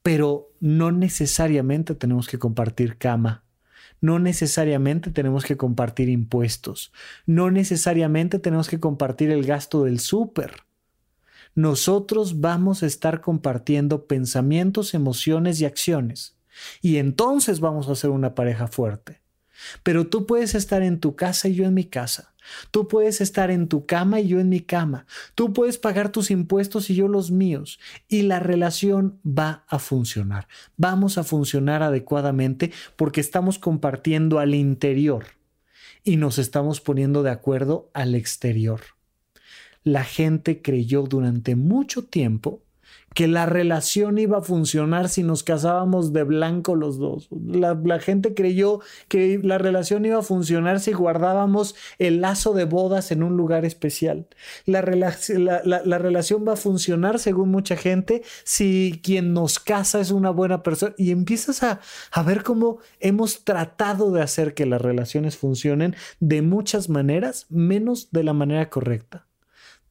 Pero 0.02 0.52
no 0.60 0.92
necesariamente 0.92 1.94
tenemos 1.94 2.28
que 2.28 2.38
compartir 2.38 2.98
cama. 2.98 3.44
No 4.00 4.18
necesariamente 4.18 5.10
tenemos 5.10 5.44
que 5.44 5.56
compartir 5.56 6.10
impuestos. 6.10 6.92
No 7.24 7.50
necesariamente 7.50 8.38
tenemos 8.38 8.68
que 8.68 8.80
compartir 8.80 9.30
el 9.30 9.46
gasto 9.46 9.84
del 9.84 10.00
súper. 10.00 10.64
Nosotros 11.54 12.40
vamos 12.40 12.82
a 12.82 12.86
estar 12.86 13.20
compartiendo 13.20 14.06
pensamientos, 14.06 14.94
emociones 14.94 15.60
y 15.60 15.64
acciones. 15.64 16.36
Y 16.80 16.96
entonces 16.96 17.60
vamos 17.60 17.88
a 17.88 17.94
ser 17.94 18.10
una 18.10 18.34
pareja 18.34 18.66
fuerte. 18.66 19.22
Pero 19.82 20.06
tú 20.06 20.26
puedes 20.26 20.54
estar 20.54 20.82
en 20.82 21.00
tu 21.00 21.16
casa 21.16 21.48
y 21.48 21.54
yo 21.54 21.64
en 21.64 21.74
mi 21.74 21.84
casa. 21.84 22.34
Tú 22.70 22.88
puedes 22.88 23.20
estar 23.20 23.50
en 23.50 23.68
tu 23.68 23.86
cama 23.86 24.20
y 24.20 24.28
yo 24.28 24.40
en 24.40 24.48
mi 24.48 24.60
cama. 24.60 25.06
Tú 25.34 25.52
puedes 25.52 25.78
pagar 25.78 26.10
tus 26.10 26.30
impuestos 26.30 26.90
y 26.90 26.94
yo 26.94 27.08
los 27.08 27.30
míos. 27.30 27.78
Y 28.08 28.22
la 28.22 28.40
relación 28.40 29.20
va 29.26 29.64
a 29.68 29.78
funcionar. 29.78 30.48
Vamos 30.76 31.16
a 31.16 31.24
funcionar 31.24 31.82
adecuadamente 31.82 32.72
porque 32.96 33.20
estamos 33.20 33.58
compartiendo 33.58 34.38
al 34.38 34.54
interior 34.54 35.24
y 36.02 36.16
nos 36.16 36.38
estamos 36.38 36.80
poniendo 36.80 37.22
de 37.22 37.30
acuerdo 37.30 37.90
al 37.94 38.14
exterior. 38.14 38.80
La 39.84 40.04
gente 40.04 40.62
creyó 40.62 41.02
durante 41.02 41.56
mucho 41.56 42.04
tiempo 42.04 42.64
que 43.14 43.28
la 43.28 43.46
relación 43.46 44.18
iba 44.18 44.38
a 44.38 44.42
funcionar 44.42 45.08
si 45.08 45.22
nos 45.22 45.44
casábamos 45.44 46.12
de 46.12 46.24
blanco 46.24 46.74
los 46.74 46.98
dos. 46.98 47.28
La, 47.30 48.00
gente 48.00 48.34
creyó 48.34 48.80
que 49.08 49.40
la 49.42 49.56
relación 49.56 50.04
iba 50.04 50.18
a 50.18 50.22
funcionar 50.22 50.80
si 50.80 50.92
guardábamos 50.92 51.76
el 51.98 52.20
lazo 52.20 52.52
de 52.54 52.64
bodas 52.64 53.12
en 53.12 53.22
un 53.22 53.36
lugar 53.36 53.64
especial. 53.64 54.26
La, 54.66 54.82
la, 54.82 55.98
relación 55.98 56.44
va 56.46 56.54
a 56.54 56.56
funcionar, 56.56 57.20
según 57.20 57.50
mucha 57.50 57.76
gente, 57.76 58.22
si 58.42 59.00
quien 59.02 59.32
nos 59.32 59.60
casa 59.60 60.00
es 60.00 60.10
una 60.10 60.30
buena 60.30 60.64
persona. 60.64 60.94
Y 60.98 61.12
empiezas 61.12 61.62
a 61.62 62.22
ver 62.24 62.42
cómo 62.42 62.78
hemos 62.98 63.44
tratado 63.44 64.10
de 64.10 64.22
hacer 64.22 64.54
que 64.54 64.66
las 64.66 64.82
relaciones 64.82 65.36
funcionen 65.36 65.94
de 66.18 66.42
muchas 66.42 66.88
maneras, 66.88 67.46
menos 67.48 68.10
de 68.10 68.24
la 68.24 68.32
manera 68.32 68.68
correcta 68.70 69.26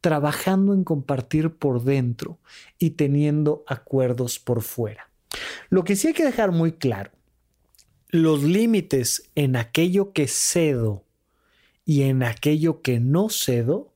trabajando 0.03 0.73
en 0.73 0.83
compartir 0.83 1.51
por 1.51 1.81
dentro 1.85 2.37
y 2.77 2.89
teniendo 2.89 3.63
acuerdos 3.67 4.37
por 4.37 4.61
fuera. 4.61 5.09
Lo 5.69 5.85
que 5.85 5.95
sí 5.95 6.09
hay 6.09 6.13
que 6.13 6.25
dejar 6.25 6.51
muy 6.51 6.73
claro, 6.73 7.11
los 8.09 8.43
límites 8.43 9.31
en 9.35 9.55
aquello 9.55 10.11
que 10.11 10.27
cedo 10.27 11.05
y 11.85 12.01
en 12.01 12.21
aquello 12.21 12.81
que 12.81 12.99
no 12.99 13.29
cedo 13.29 13.93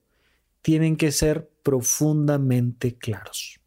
tienen 0.61 0.95
que 0.95 1.11
ser 1.11 1.51
profundamente 1.61 2.95
claros. 2.95 3.59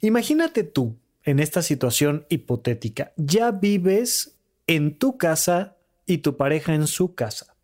Imagínate 0.00 0.64
tú 0.64 0.96
en 1.24 1.40
esta 1.40 1.60
situación 1.60 2.24
hipotética, 2.30 3.12
ya 3.18 3.50
vives 3.50 4.38
en 4.66 4.96
tu 4.96 5.18
casa 5.18 5.76
y 6.06 6.18
tu 6.18 6.38
pareja 6.38 6.74
en 6.74 6.86
su 6.86 7.14
casa. 7.14 7.54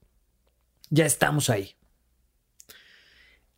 Ya 0.90 1.06
estamos 1.06 1.48
ahí 1.48 1.76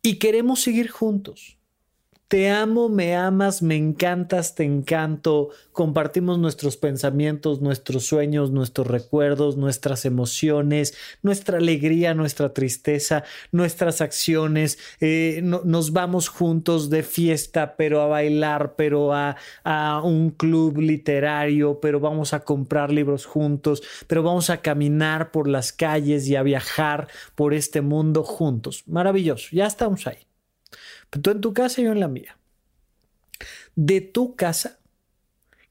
y 0.05 0.17
queremos 0.19 0.61
seguir 0.61 0.89
juntos. 0.89 1.54
Te 2.27 2.49
amo, 2.49 2.89
me 2.89 3.15
amas, 3.15 3.61
me 3.61 3.75
encantas, 3.75 4.55
te 4.55 4.63
encanto. 4.63 5.49
Compartimos 5.71 6.39
nuestros 6.39 6.75
pensamientos, 6.75 7.61
nuestros 7.61 8.07
sueños, 8.07 8.49
nuestros 8.49 8.87
recuerdos, 8.87 9.57
nuestras 9.57 10.05
emociones, 10.05 10.97
nuestra 11.21 11.59
alegría, 11.59 12.15
nuestra 12.15 12.51
tristeza, 12.51 13.23
nuestras 13.51 14.01
acciones. 14.01 14.79
Eh, 15.01 15.41
nos 15.43 15.93
vamos 15.93 16.27
juntos 16.29 16.89
de 16.89 17.03
fiesta, 17.03 17.75
pero 17.77 18.01
a 18.01 18.07
bailar, 18.07 18.73
pero 18.75 19.13
a, 19.13 19.35
a 19.63 20.01
un 20.01 20.31
club 20.31 20.79
literario, 20.79 21.79
pero 21.79 21.99
vamos 21.99 22.33
a 22.33 22.39
comprar 22.39 22.91
libros 22.91 23.27
juntos, 23.27 23.83
pero 24.07 24.23
vamos 24.23 24.49
a 24.49 24.61
caminar 24.63 25.29
por 25.29 25.47
las 25.47 25.71
calles 25.71 26.27
y 26.27 26.35
a 26.35 26.41
viajar 26.41 27.07
por 27.35 27.53
este 27.53 27.81
mundo 27.81 28.23
juntos. 28.23 28.83
Maravilloso, 28.87 29.49
ya 29.51 29.67
estamos 29.67 30.07
ahí. 30.07 30.24
Tú 31.09 31.29
en 31.29 31.41
tu 31.41 31.53
casa 31.53 31.81
y 31.81 31.85
yo 31.85 31.91
en 31.91 31.99
la 31.99 32.07
mía. 32.07 32.37
De 33.75 34.01
tu 34.01 34.35
casa, 34.35 34.79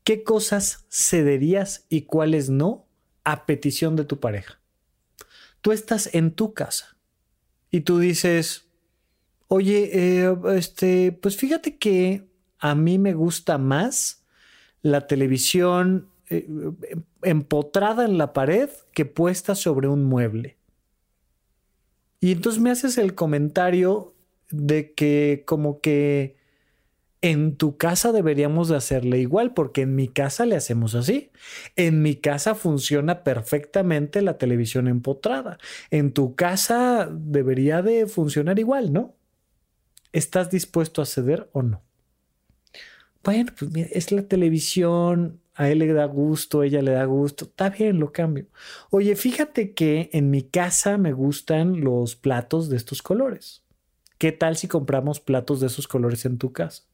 ¿qué 0.05 0.23
cosas 0.23 0.85
cederías 0.91 1.87
y 1.89 2.03
cuáles 2.03 2.51
no 2.51 2.87
a 3.25 3.47
petición 3.47 3.97
de 3.97 4.05
tu 4.05 4.21
pareja? 4.21 4.61
Tú 5.61 5.73
estás 5.73 6.15
en 6.15 6.33
tu 6.33 6.53
casa 6.55 6.97
y 7.71 7.81
tú 7.81 7.99
dices, 7.99 8.69
oye, 9.49 9.91
eh, 9.93 10.37
este, 10.55 11.13
pues 11.13 11.37
fíjate 11.37 11.77
que 11.77 12.29
a 12.59 12.75
mí 12.75 12.99
me 12.99 13.15
gusta 13.15 13.59
más 13.59 14.25
la 14.83 15.07
televisión 15.07 16.09
eh, 16.29 16.47
empotrada 17.23 18.05
en 18.05 18.19
la 18.19 18.33
pared 18.33 18.71
que 18.93 19.05
puesta 19.05 19.55
sobre 19.55 19.89
un 19.89 20.05
mueble. 20.05 20.57
Y 22.21 22.33
entonces 22.33 22.61
me 22.63 22.71
haces 22.71 22.97
el 22.97 23.15
comentario 23.15 24.14
de 24.51 24.93
que 24.95 25.43
como 25.47 25.81
que 25.81 26.37
en 27.25 27.57
tu 27.57 27.79
casa 27.79 28.13
deberíamos 28.13 28.69
de 28.69 28.77
hacerle 28.77 29.19
igual, 29.19 29.55
porque 29.55 29.81
en 29.81 29.95
mi 29.95 30.09
casa 30.09 30.45
le 30.45 30.57
hacemos 30.57 30.95
así. 30.95 31.31
En 31.75 32.03
mi 32.03 32.17
casa 32.17 32.55
funciona 32.55 33.25
perfectamente 33.25 34.21
la 34.21 34.37
televisión 34.37 34.89
empotrada. 34.89 35.57
En 35.91 36.13
tu 36.13 36.35
casa 36.35 37.09
debería 37.11 37.81
de 37.81 38.07
funcionar 38.07 38.59
igual, 38.59 38.93
¿no? 38.93 39.15
¿Estás 40.13 40.51
dispuesto 40.51 41.01
a 41.01 41.07
ceder 41.07 41.49
o 41.53 41.63
no? 41.63 41.83
Bueno, 43.23 43.53
pues 43.59 43.71
mira, 43.73 43.89
es 43.91 44.13
la 44.13 44.29
televisión, 44.29 45.41
a 45.55 45.71
él 45.71 45.79
le 45.79 45.93
da 45.95 46.05
gusto, 46.05 46.61
a 46.61 46.67
ella 46.67 46.83
le 46.83 46.93
da 46.93 47.07
gusto, 47.07 47.47
está 47.47 47.71
bien, 47.71 48.01
lo 48.01 48.13
cambio. 48.13 48.49
Oye, 48.91 49.17
fíjate 49.17 49.73
que 49.73 50.11
en 50.13 50.29
mi 50.29 50.43
casa 50.43 50.99
me 50.99 51.15
gustan 51.15 51.81
los 51.81 52.17
platos 52.17 52.69
de 52.69 52.77
estos 52.77 53.01
colores. 53.01 53.64
¿Qué 54.25 54.33
tal 54.33 54.57
si 54.57 54.69
compramos 54.69 55.21
platos 55.21 55.61
de 55.61 55.67
esos 55.67 55.87
colores 55.87 56.25
en 56.25 56.39
tu 56.39 56.51
casa? 56.51 56.85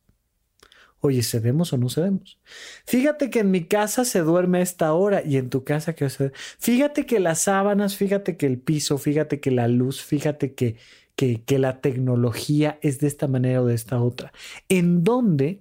Oye, 0.98 1.22
¿cedemos 1.22 1.72
o 1.72 1.78
no 1.78 1.88
cedemos? 1.88 2.40
Fíjate 2.86 3.30
que 3.30 3.38
en 3.38 3.52
mi 3.52 3.66
casa 3.66 4.04
se 4.04 4.18
duerme 4.18 4.58
a 4.58 4.62
esta 4.62 4.92
hora 4.94 5.22
y 5.24 5.36
en 5.36 5.48
tu 5.48 5.62
casa 5.62 5.92
que 5.92 6.10
se... 6.10 6.32
Fíjate 6.58 7.06
que 7.06 7.20
las 7.20 7.42
sábanas, 7.42 7.94
fíjate 7.94 8.36
que 8.36 8.46
el 8.46 8.58
piso, 8.58 8.98
fíjate 8.98 9.38
que 9.38 9.52
la 9.52 9.68
luz, 9.68 10.02
fíjate 10.02 10.54
que, 10.54 10.74
que, 11.14 11.40
que 11.44 11.60
la 11.60 11.80
tecnología 11.80 12.80
es 12.82 12.98
de 12.98 13.06
esta 13.06 13.28
manera 13.28 13.62
o 13.62 13.66
de 13.66 13.76
esta 13.76 14.02
otra. 14.02 14.32
¿En 14.68 15.04
dónde 15.04 15.60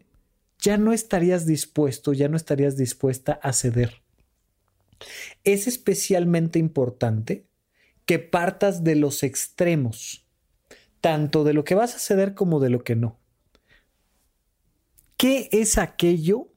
ya 0.57 0.79
no 0.79 0.91
estarías 0.91 1.45
dispuesto, 1.45 2.13
ya 2.13 2.29
no 2.29 2.35
estarías 2.35 2.77
dispuesta 2.77 3.33
a 3.43 3.53
ceder? 3.53 4.01
Es 5.43 5.67
especialmente 5.67 6.57
importante 6.57 7.45
que 8.07 8.17
partas 8.17 8.83
de 8.83 8.95
los 8.95 9.21
extremos 9.21 10.25
tanto 11.01 11.43
de 11.43 11.53
lo 11.53 11.63
que 11.63 11.75
vas 11.75 11.95
a 11.95 11.99
ceder 11.99 12.33
como 12.33 12.59
de 12.59 12.69
lo 12.69 12.83
que 12.83 12.95
no. 12.95 13.17
¿Qué 15.17 15.49
es 15.51 15.77
aquello 15.77 16.47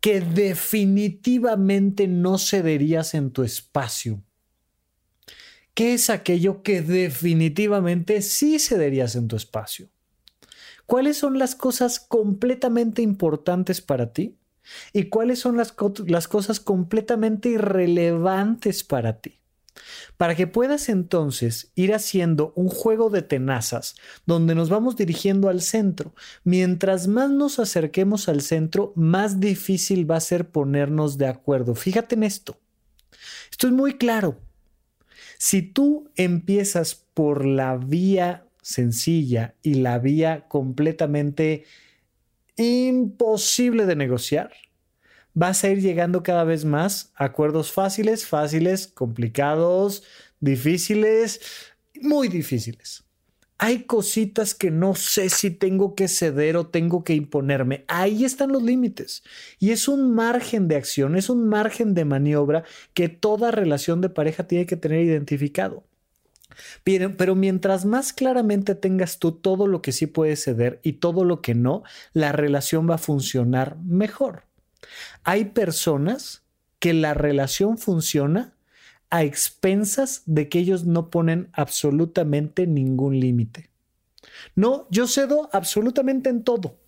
que 0.00 0.20
definitivamente 0.20 2.08
no 2.08 2.38
cederías 2.38 3.14
en 3.14 3.30
tu 3.30 3.42
espacio? 3.42 4.22
¿Qué 5.74 5.94
es 5.94 6.10
aquello 6.10 6.62
que 6.62 6.82
definitivamente 6.82 8.22
sí 8.22 8.58
cederías 8.58 9.16
en 9.16 9.28
tu 9.28 9.36
espacio? 9.36 9.88
¿Cuáles 10.86 11.18
son 11.18 11.38
las 11.38 11.54
cosas 11.54 12.00
completamente 12.00 13.02
importantes 13.02 13.80
para 13.80 14.12
ti? 14.12 14.36
¿Y 14.92 15.04
cuáles 15.04 15.38
son 15.38 15.56
las, 15.56 15.74
las 16.06 16.28
cosas 16.28 16.60
completamente 16.60 17.50
irrelevantes 17.50 18.84
para 18.84 19.20
ti? 19.20 19.39
Para 20.16 20.34
que 20.34 20.46
puedas 20.46 20.88
entonces 20.88 21.72
ir 21.74 21.94
haciendo 21.94 22.52
un 22.56 22.68
juego 22.68 23.10
de 23.10 23.22
tenazas 23.22 23.94
donde 24.26 24.54
nos 24.54 24.68
vamos 24.68 24.96
dirigiendo 24.96 25.48
al 25.48 25.60
centro. 25.62 26.14
Mientras 26.44 27.08
más 27.08 27.30
nos 27.30 27.58
acerquemos 27.58 28.28
al 28.28 28.40
centro, 28.42 28.92
más 28.96 29.40
difícil 29.40 30.10
va 30.10 30.16
a 30.16 30.20
ser 30.20 30.50
ponernos 30.50 31.18
de 31.18 31.26
acuerdo. 31.26 31.74
Fíjate 31.74 32.14
en 32.14 32.22
esto. 32.24 32.58
Esto 33.50 33.66
es 33.66 33.72
muy 33.72 33.94
claro. 33.98 34.40
Si 35.38 35.62
tú 35.62 36.10
empiezas 36.16 36.94
por 36.94 37.46
la 37.46 37.76
vía 37.76 38.46
sencilla 38.62 39.54
y 39.62 39.74
la 39.74 39.98
vía 39.98 40.46
completamente 40.48 41.64
imposible 42.56 43.86
de 43.86 43.96
negociar, 43.96 44.52
vas 45.34 45.64
a 45.64 45.68
ir 45.68 45.80
llegando 45.80 46.22
cada 46.22 46.44
vez 46.44 46.64
más 46.64 47.12
a 47.14 47.26
acuerdos 47.26 47.72
fáciles, 47.72 48.26
fáciles, 48.26 48.86
complicados, 48.86 50.02
difíciles, 50.40 51.40
muy 52.00 52.28
difíciles. 52.28 53.04
Hay 53.62 53.82
cositas 53.82 54.54
que 54.54 54.70
no 54.70 54.94
sé 54.94 55.28
si 55.28 55.50
tengo 55.50 55.94
que 55.94 56.08
ceder 56.08 56.56
o 56.56 56.68
tengo 56.68 57.04
que 57.04 57.14
imponerme. 57.14 57.84
Ahí 57.88 58.24
están 58.24 58.52
los 58.52 58.62
límites. 58.62 59.22
Y 59.58 59.72
es 59.72 59.86
un 59.86 60.14
margen 60.14 60.66
de 60.66 60.76
acción, 60.76 61.14
es 61.14 61.28
un 61.28 61.46
margen 61.46 61.92
de 61.92 62.06
maniobra 62.06 62.64
que 62.94 63.10
toda 63.10 63.50
relación 63.50 64.00
de 64.00 64.08
pareja 64.08 64.46
tiene 64.46 64.64
que 64.64 64.76
tener 64.76 65.02
identificado. 65.02 65.84
Pero 66.84 67.34
mientras 67.34 67.84
más 67.84 68.14
claramente 68.14 68.74
tengas 68.74 69.18
tú 69.18 69.32
todo 69.32 69.66
lo 69.66 69.82
que 69.82 69.92
sí 69.92 70.06
puedes 70.06 70.42
ceder 70.42 70.80
y 70.82 70.94
todo 70.94 71.24
lo 71.24 71.42
que 71.42 71.54
no, 71.54 71.82
la 72.12 72.32
relación 72.32 72.88
va 72.88 72.94
a 72.94 72.98
funcionar 72.98 73.76
mejor. 73.78 74.44
Hay 75.24 75.46
personas 75.46 76.42
que 76.78 76.94
la 76.94 77.14
relación 77.14 77.78
funciona 77.78 78.54
a 79.10 79.24
expensas 79.24 80.22
de 80.26 80.48
que 80.48 80.60
ellos 80.60 80.84
no 80.86 81.10
ponen 81.10 81.50
absolutamente 81.52 82.66
ningún 82.66 83.18
límite. 83.18 83.70
No, 84.54 84.86
yo 84.90 85.06
cedo 85.06 85.50
absolutamente 85.52 86.30
en 86.30 86.44
todo. 86.44 86.78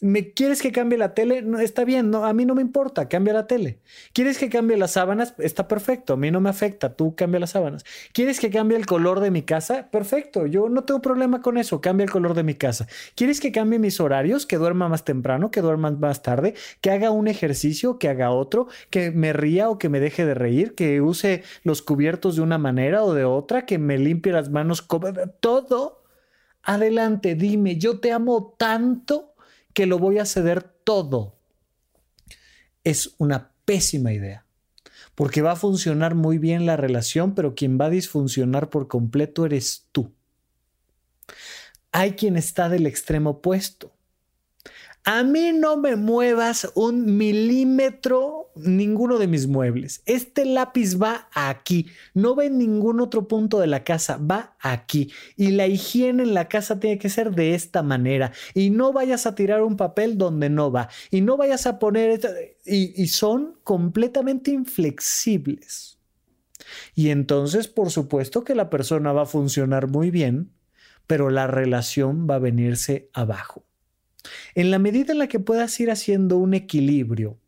¿Me 0.00 0.32
quieres 0.32 0.62
que 0.62 0.70
cambie 0.70 0.96
la 0.96 1.12
tele? 1.12 1.42
No, 1.42 1.58
está 1.58 1.84
bien, 1.84 2.10
no, 2.10 2.24
a 2.24 2.32
mí 2.32 2.44
no 2.44 2.54
me 2.54 2.62
importa, 2.62 3.08
cambia 3.08 3.34
la 3.34 3.48
tele. 3.48 3.80
¿Quieres 4.12 4.38
que 4.38 4.48
cambie 4.48 4.76
las 4.76 4.92
sábanas? 4.92 5.34
Está 5.38 5.66
perfecto, 5.66 6.12
a 6.12 6.16
mí 6.16 6.30
no 6.30 6.40
me 6.40 6.50
afecta, 6.50 6.94
tú 6.94 7.16
cambia 7.16 7.40
las 7.40 7.50
sábanas. 7.50 7.84
¿Quieres 8.12 8.38
que 8.38 8.48
cambie 8.48 8.76
el 8.78 8.86
color 8.86 9.18
de 9.18 9.32
mi 9.32 9.42
casa? 9.42 9.90
Perfecto, 9.90 10.46
yo 10.46 10.68
no 10.68 10.84
tengo 10.84 11.02
problema 11.02 11.40
con 11.42 11.58
eso, 11.58 11.80
cambia 11.80 12.04
el 12.04 12.12
color 12.12 12.34
de 12.34 12.44
mi 12.44 12.54
casa. 12.54 12.86
¿Quieres 13.16 13.40
que 13.40 13.50
cambie 13.50 13.80
mis 13.80 13.98
horarios? 13.98 14.46
Que 14.46 14.56
duerma 14.56 14.88
más 14.88 15.04
temprano, 15.04 15.50
que 15.50 15.62
duerma 15.62 15.90
más 15.90 16.22
tarde, 16.22 16.54
que 16.80 16.92
haga 16.92 17.10
un 17.10 17.26
ejercicio, 17.26 17.98
que 17.98 18.08
haga 18.08 18.30
otro, 18.30 18.68
que 18.90 19.10
me 19.10 19.32
ría 19.32 19.68
o 19.68 19.78
que 19.78 19.88
me 19.88 19.98
deje 19.98 20.24
de 20.24 20.34
reír, 20.34 20.76
que 20.76 21.00
use 21.00 21.42
los 21.64 21.82
cubiertos 21.82 22.36
de 22.36 22.42
una 22.42 22.58
manera 22.58 23.02
o 23.02 23.14
de 23.14 23.24
otra, 23.24 23.66
que 23.66 23.78
me 23.78 23.98
limpie 23.98 24.32
las 24.32 24.48
manos, 24.48 24.86
todo. 25.40 26.04
Adelante, 26.62 27.34
dime, 27.34 27.78
yo 27.78 27.98
te 27.98 28.12
amo 28.12 28.54
tanto 28.56 29.34
que 29.72 29.86
lo 29.86 29.98
voy 29.98 30.18
a 30.18 30.26
ceder 30.26 30.62
todo. 30.62 31.38
Es 32.84 33.14
una 33.18 33.52
pésima 33.64 34.12
idea, 34.12 34.46
porque 35.14 35.42
va 35.42 35.52
a 35.52 35.56
funcionar 35.56 36.14
muy 36.14 36.38
bien 36.38 36.66
la 36.66 36.76
relación, 36.76 37.34
pero 37.34 37.54
quien 37.54 37.78
va 37.78 37.86
a 37.86 37.90
disfuncionar 37.90 38.70
por 38.70 38.88
completo 38.88 39.44
eres 39.46 39.86
tú. 39.92 40.12
Hay 41.92 42.12
quien 42.12 42.36
está 42.36 42.68
del 42.68 42.86
extremo 42.86 43.30
opuesto. 43.30 43.92
A 45.10 45.22
mí 45.22 45.52
no 45.54 45.78
me 45.78 45.96
muevas 45.96 46.70
un 46.74 47.16
milímetro 47.16 48.52
ninguno 48.56 49.16
de 49.16 49.26
mis 49.26 49.46
muebles. 49.46 50.02
Este 50.04 50.44
lápiz 50.44 51.00
va 51.00 51.30
aquí. 51.32 51.86
No 52.12 52.36
va 52.36 52.44
en 52.44 52.58
ningún 52.58 53.00
otro 53.00 53.26
punto 53.26 53.58
de 53.58 53.68
la 53.68 53.84
casa. 53.84 54.18
Va 54.18 54.54
aquí. 54.60 55.10
Y 55.34 55.52
la 55.52 55.66
higiene 55.66 56.24
en 56.24 56.34
la 56.34 56.46
casa 56.46 56.78
tiene 56.78 56.98
que 56.98 57.08
ser 57.08 57.30
de 57.34 57.54
esta 57.54 57.82
manera. 57.82 58.32
Y 58.52 58.68
no 58.68 58.92
vayas 58.92 59.24
a 59.24 59.34
tirar 59.34 59.62
un 59.62 59.78
papel 59.78 60.18
donde 60.18 60.50
no 60.50 60.70
va. 60.70 60.90
Y 61.10 61.22
no 61.22 61.38
vayas 61.38 61.66
a 61.66 61.78
poner... 61.78 62.20
Y, 62.66 63.02
y 63.02 63.06
son 63.06 63.58
completamente 63.64 64.50
inflexibles. 64.50 65.98
Y 66.94 67.08
entonces, 67.08 67.66
por 67.66 67.88
supuesto 67.88 68.44
que 68.44 68.54
la 68.54 68.68
persona 68.68 69.14
va 69.14 69.22
a 69.22 69.24
funcionar 69.24 69.88
muy 69.88 70.10
bien, 70.10 70.52
pero 71.06 71.30
la 71.30 71.46
relación 71.46 72.26
va 72.28 72.34
a 72.34 72.40
venirse 72.40 73.08
abajo. 73.14 73.67
En 74.54 74.70
la 74.70 74.78
medida 74.78 75.12
en 75.12 75.18
la 75.18 75.28
que 75.28 75.40
puedas 75.40 75.78
ir 75.80 75.90
haciendo 75.90 76.36
un 76.36 76.54
equilibrio 76.54 77.38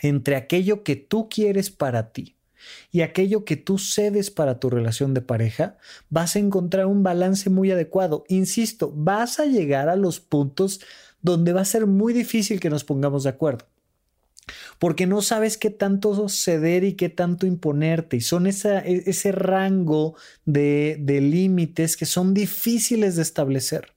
entre 0.00 0.36
aquello 0.36 0.82
que 0.82 0.96
tú 0.96 1.28
quieres 1.28 1.70
para 1.70 2.12
ti 2.12 2.36
y 2.90 3.02
aquello 3.02 3.44
que 3.44 3.56
tú 3.56 3.78
cedes 3.78 4.30
para 4.30 4.58
tu 4.58 4.70
relación 4.70 5.14
de 5.14 5.20
pareja, 5.20 5.76
vas 6.10 6.36
a 6.36 6.38
encontrar 6.38 6.86
un 6.86 7.02
balance 7.02 7.50
muy 7.50 7.70
adecuado. 7.70 8.24
Insisto, 8.28 8.92
vas 8.94 9.38
a 9.38 9.46
llegar 9.46 9.88
a 9.88 9.96
los 9.96 10.20
puntos 10.20 10.80
donde 11.22 11.52
va 11.52 11.62
a 11.62 11.66
ser 11.66 11.86
muy 11.86 12.12
difícil 12.12 12.60
que 12.60 12.70
nos 12.70 12.84
pongamos 12.84 13.24
de 13.24 13.30
acuerdo. 13.30 13.66
Porque 14.78 15.06
no 15.06 15.22
sabes 15.22 15.56
qué 15.56 15.70
tanto 15.70 16.28
ceder 16.28 16.84
y 16.84 16.92
qué 16.94 17.08
tanto 17.08 17.46
imponerte. 17.46 18.16
Y 18.16 18.20
son 18.20 18.46
e, 18.46 18.50
ese 18.50 19.32
rango 19.32 20.14
de, 20.44 20.96
de 21.00 21.20
límites 21.20 21.96
que 21.96 22.06
son 22.06 22.32
difíciles 22.32 23.16
de 23.16 23.22
establecer 23.22 23.95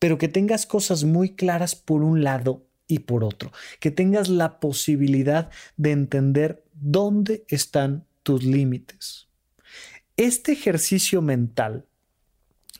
pero 0.00 0.18
que 0.18 0.26
tengas 0.26 0.66
cosas 0.66 1.04
muy 1.04 1.36
claras 1.36 1.76
por 1.76 2.02
un 2.02 2.24
lado 2.24 2.66
y 2.88 3.00
por 3.00 3.22
otro, 3.22 3.52
que 3.78 3.92
tengas 3.92 4.28
la 4.28 4.58
posibilidad 4.58 5.50
de 5.76 5.92
entender 5.92 6.64
dónde 6.72 7.44
están 7.46 8.06
tus 8.24 8.42
límites. 8.42 9.28
Este 10.16 10.52
ejercicio 10.52 11.22
mental 11.22 11.86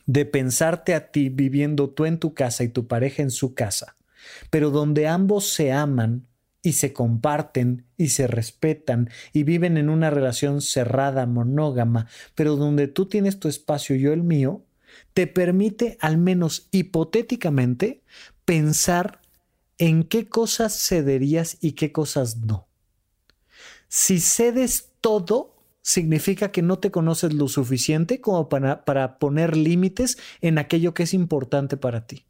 de 0.05 0.25
pensarte 0.25 0.93
a 0.93 1.11
ti 1.11 1.29
viviendo 1.29 1.89
tú 1.89 2.05
en 2.05 2.19
tu 2.19 2.33
casa 2.33 2.63
y 2.63 2.69
tu 2.69 2.87
pareja 2.87 3.21
en 3.21 3.31
su 3.31 3.53
casa, 3.53 3.95
pero 4.49 4.69
donde 4.69 5.07
ambos 5.07 5.47
se 5.47 5.71
aman 5.71 6.27
y 6.63 6.73
se 6.73 6.91
comparten 6.91 7.85
y 7.97 8.09
se 8.09 8.27
respetan 8.27 9.09
y 9.31 9.43
viven 9.43 9.77
en 9.77 9.89
una 9.89 10.09
relación 10.09 10.61
cerrada, 10.61 11.25
monógama, 11.25 12.07
pero 12.35 12.55
donde 12.55 12.87
tú 12.87 13.07
tienes 13.07 13.39
tu 13.39 13.47
espacio 13.47 13.95
y 13.95 14.01
yo 14.01 14.13
el 14.13 14.23
mío, 14.23 14.63
te 15.13 15.27
permite, 15.27 15.97
al 15.99 16.17
menos 16.17 16.67
hipotéticamente, 16.71 18.03
pensar 18.45 19.21
en 19.77 20.03
qué 20.03 20.29
cosas 20.29 20.87
cederías 20.87 21.57
y 21.59 21.73
qué 21.73 21.91
cosas 21.91 22.37
no. 22.37 22.67
Si 23.87 24.19
cedes 24.19 24.91
todo, 25.01 25.55
significa 25.81 26.51
que 26.51 26.61
no 26.61 26.79
te 26.79 26.91
conoces 26.91 27.33
lo 27.33 27.47
suficiente 27.47 28.21
como 28.21 28.47
para, 28.47 28.85
para 28.85 29.19
poner 29.19 29.57
límites 29.57 30.17
en 30.41 30.57
aquello 30.57 30.93
que 30.93 31.03
es 31.03 31.13
importante 31.13 31.77
para 31.77 32.05
ti. 32.05 32.25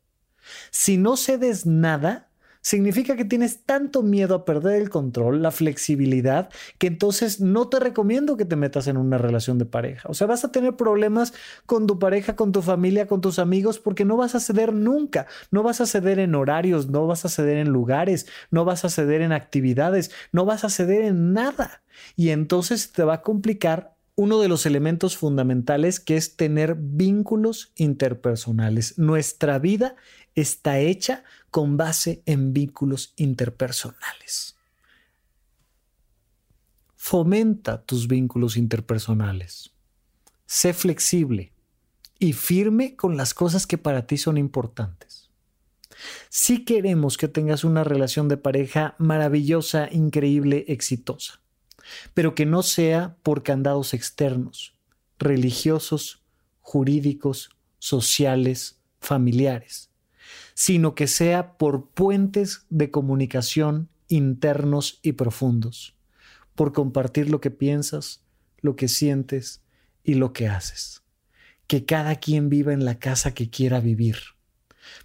Si 0.72 0.98
no 0.98 1.18
cedes 1.18 1.66
nada, 1.66 2.31
significa 2.62 3.16
que 3.16 3.26
tienes 3.26 3.64
tanto 3.64 4.04
miedo 4.04 4.36
a 4.36 4.46
perder 4.46 4.82
el 4.82 4.90
control, 4.90 5.42
la 5.42 5.52
flexibilidad, 5.52 6.50
que 6.78 6.88
entonces 6.88 7.42
no 7.42 7.68
te 7.68 7.80
recomiendo 7.80 8.38
que 8.38 8.46
te 8.46 8.56
metas 8.56 8.88
en 8.88 8.98
una 8.98 9.18
relación 9.18 9.58
de 9.58 9.66
pareja. 9.66 10.08
O 10.10 10.14
sea, 10.14 10.28
vas 10.28 10.46
a 10.46 10.52
tener 10.52 10.76
problemas 10.76 11.34
con 11.66 11.88
tu 11.88 12.00
pareja, 12.00 12.36
con 12.36 12.52
tu 12.52 12.62
familia, 12.62 13.08
con 13.08 13.22
tus 13.22 13.40
amigos, 13.40 13.80
porque 13.80 14.06
no 14.06 14.18
vas 14.18 14.36
a 14.36 14.40
ceder 14.40 14.74
nunca. 14.74 15.28
No 15.50 15.64
vas 15.64 15.82
a 15.82 15.86
ceder 15.86 16.20
en 16.20 16.36
horarios, 16.36 16.90
no 16.90 17.08
vas 17.08 17.26
a 17.26 17.30
ceder 17.30 17.58
en 17.58 17.70
lugares, 17.70 18.28
no 18.52 18.64
vas 18.64 18.86
a 18.86 18.90
ceder 18.90 19.22
en 19.22 19.32
actividades, 19.32 20.12
no 20.32 20.46
vas 20.46 20.64
a 20.64 20.70
ceder 20.70 21.04
en 21.04 21.34
nada. 21.34 21.82
Y 22.16 22.30
entonces 22.30 22.92
te 22.92 23.04
va 23.04 23.16
a 23.16 23.22
complicar 23.22 23.96
uno 24.16 24.40
de 24.40 24.50
los 24.50 24.66
elementos 24.66 25.18
fundamentales 25.18 26.00
que 26.00 26.18
es 26.18 26.36
tener 26.36 26.76
vínculos 26.78 27.72
interpersonales. 27.76 29.00
Nuestra 29.00 29.58
vida 29.58 29.96
está 30.36 30.80
hecha 30.80 31.24
con 31.52 31.78
base 31.78 32.24
en 32.26 32.54
vínculos 32.54 33.14
interpersonales. 33.18 34.56
Fomenta 36.96 37.84
tus 37.84 38.08
vínculos 38.08 38.56
interpersonales. 38.56 39.72
Sé 40.46 40.74
flexible 40.74 41.52
y 42.20 42.34
firme 42.34 42.96
con 42.96 43.18
las 43.18 43.34
cosas 43.34 43.68
que 43.68 43.78
para 43.78 44.08
ti 44.08 44.18
son 44.18 44.38
importantes. 44.38 45.30
Si 46.30 46.64
queremos 46.64 47.18
que 47.18 47.28
tengas 47.28 47.64
una 47.64 47.84
relación 47.84 48.28
de 48.28 48.38
pareja 48.38 48.96
maravillosa, 48.98 49.90
increíble, 49.92 50.66
exitosa, 50.68 51.42
pero 52.14 52.34
que 52.34 52.46
no 52.46 52.64
sea 52.64 53.18
por 53.24 53.44
candados 53.44 53.94
externos, 53.94 54.74
religiosos, 55.20 56.24
jurídicos, 56.60 57.50
sociales, 57.80 58.80
familiares, 59.00 59.91
sino 60.54 60.96
que 60.96 61.08
sea 61.08 61.58
por 61.58 61.90
puentes 61.90 62.66
de 62.70 62.92
comunicación 62.92 63.90
internos 64.08 65.00
y 65.02 65.14
profundos, 65.14 65.96
por 66.56 66.74
compartir 66.74 67.30
lo 67.30 67.42
que 67.42 67.52
piensas, 67.52 68.22
lo 68.60 68.76
que 68.76 68.88
sientes 68.88 69.62
y 70.04 70.16
lo 70.16 70.34
que 70.34 70.48
haces. 70.48 71.04
Que 71.68 71.86
cada 71.86 72.16
quien 72.16 72.50
viva 72.50 72.74
en 72.74 72.86
la 72.86 73.00
casa 73.00 73.34
que 73.34 73.50
quiera 73.50 73.80
vivir, 73.80 74.18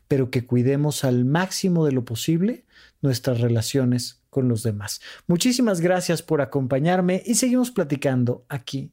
pero 0.08 0.30
que 0.30 0.44
cuidemos 0.44 1.04
al 1.04 1.24
máximo 1.24 1.84
de 1.86 1.92
lo 1.92 2.04
posible 2.04 2.64
nuestras 3.00 3.40
relaciones 3.40 4.20
con 4.30 4.48
los 4.48 4.62
demás. 4.62 5.00
Muchísimas 5.26 5.80
gracias 5.80 6.22
por 6.22 6.40
acompañarme 6.40 7.22
y 7.24 7.36
seguimos 7.36 7.70
platicando 7.70 8.44
aquí 8.48 8.92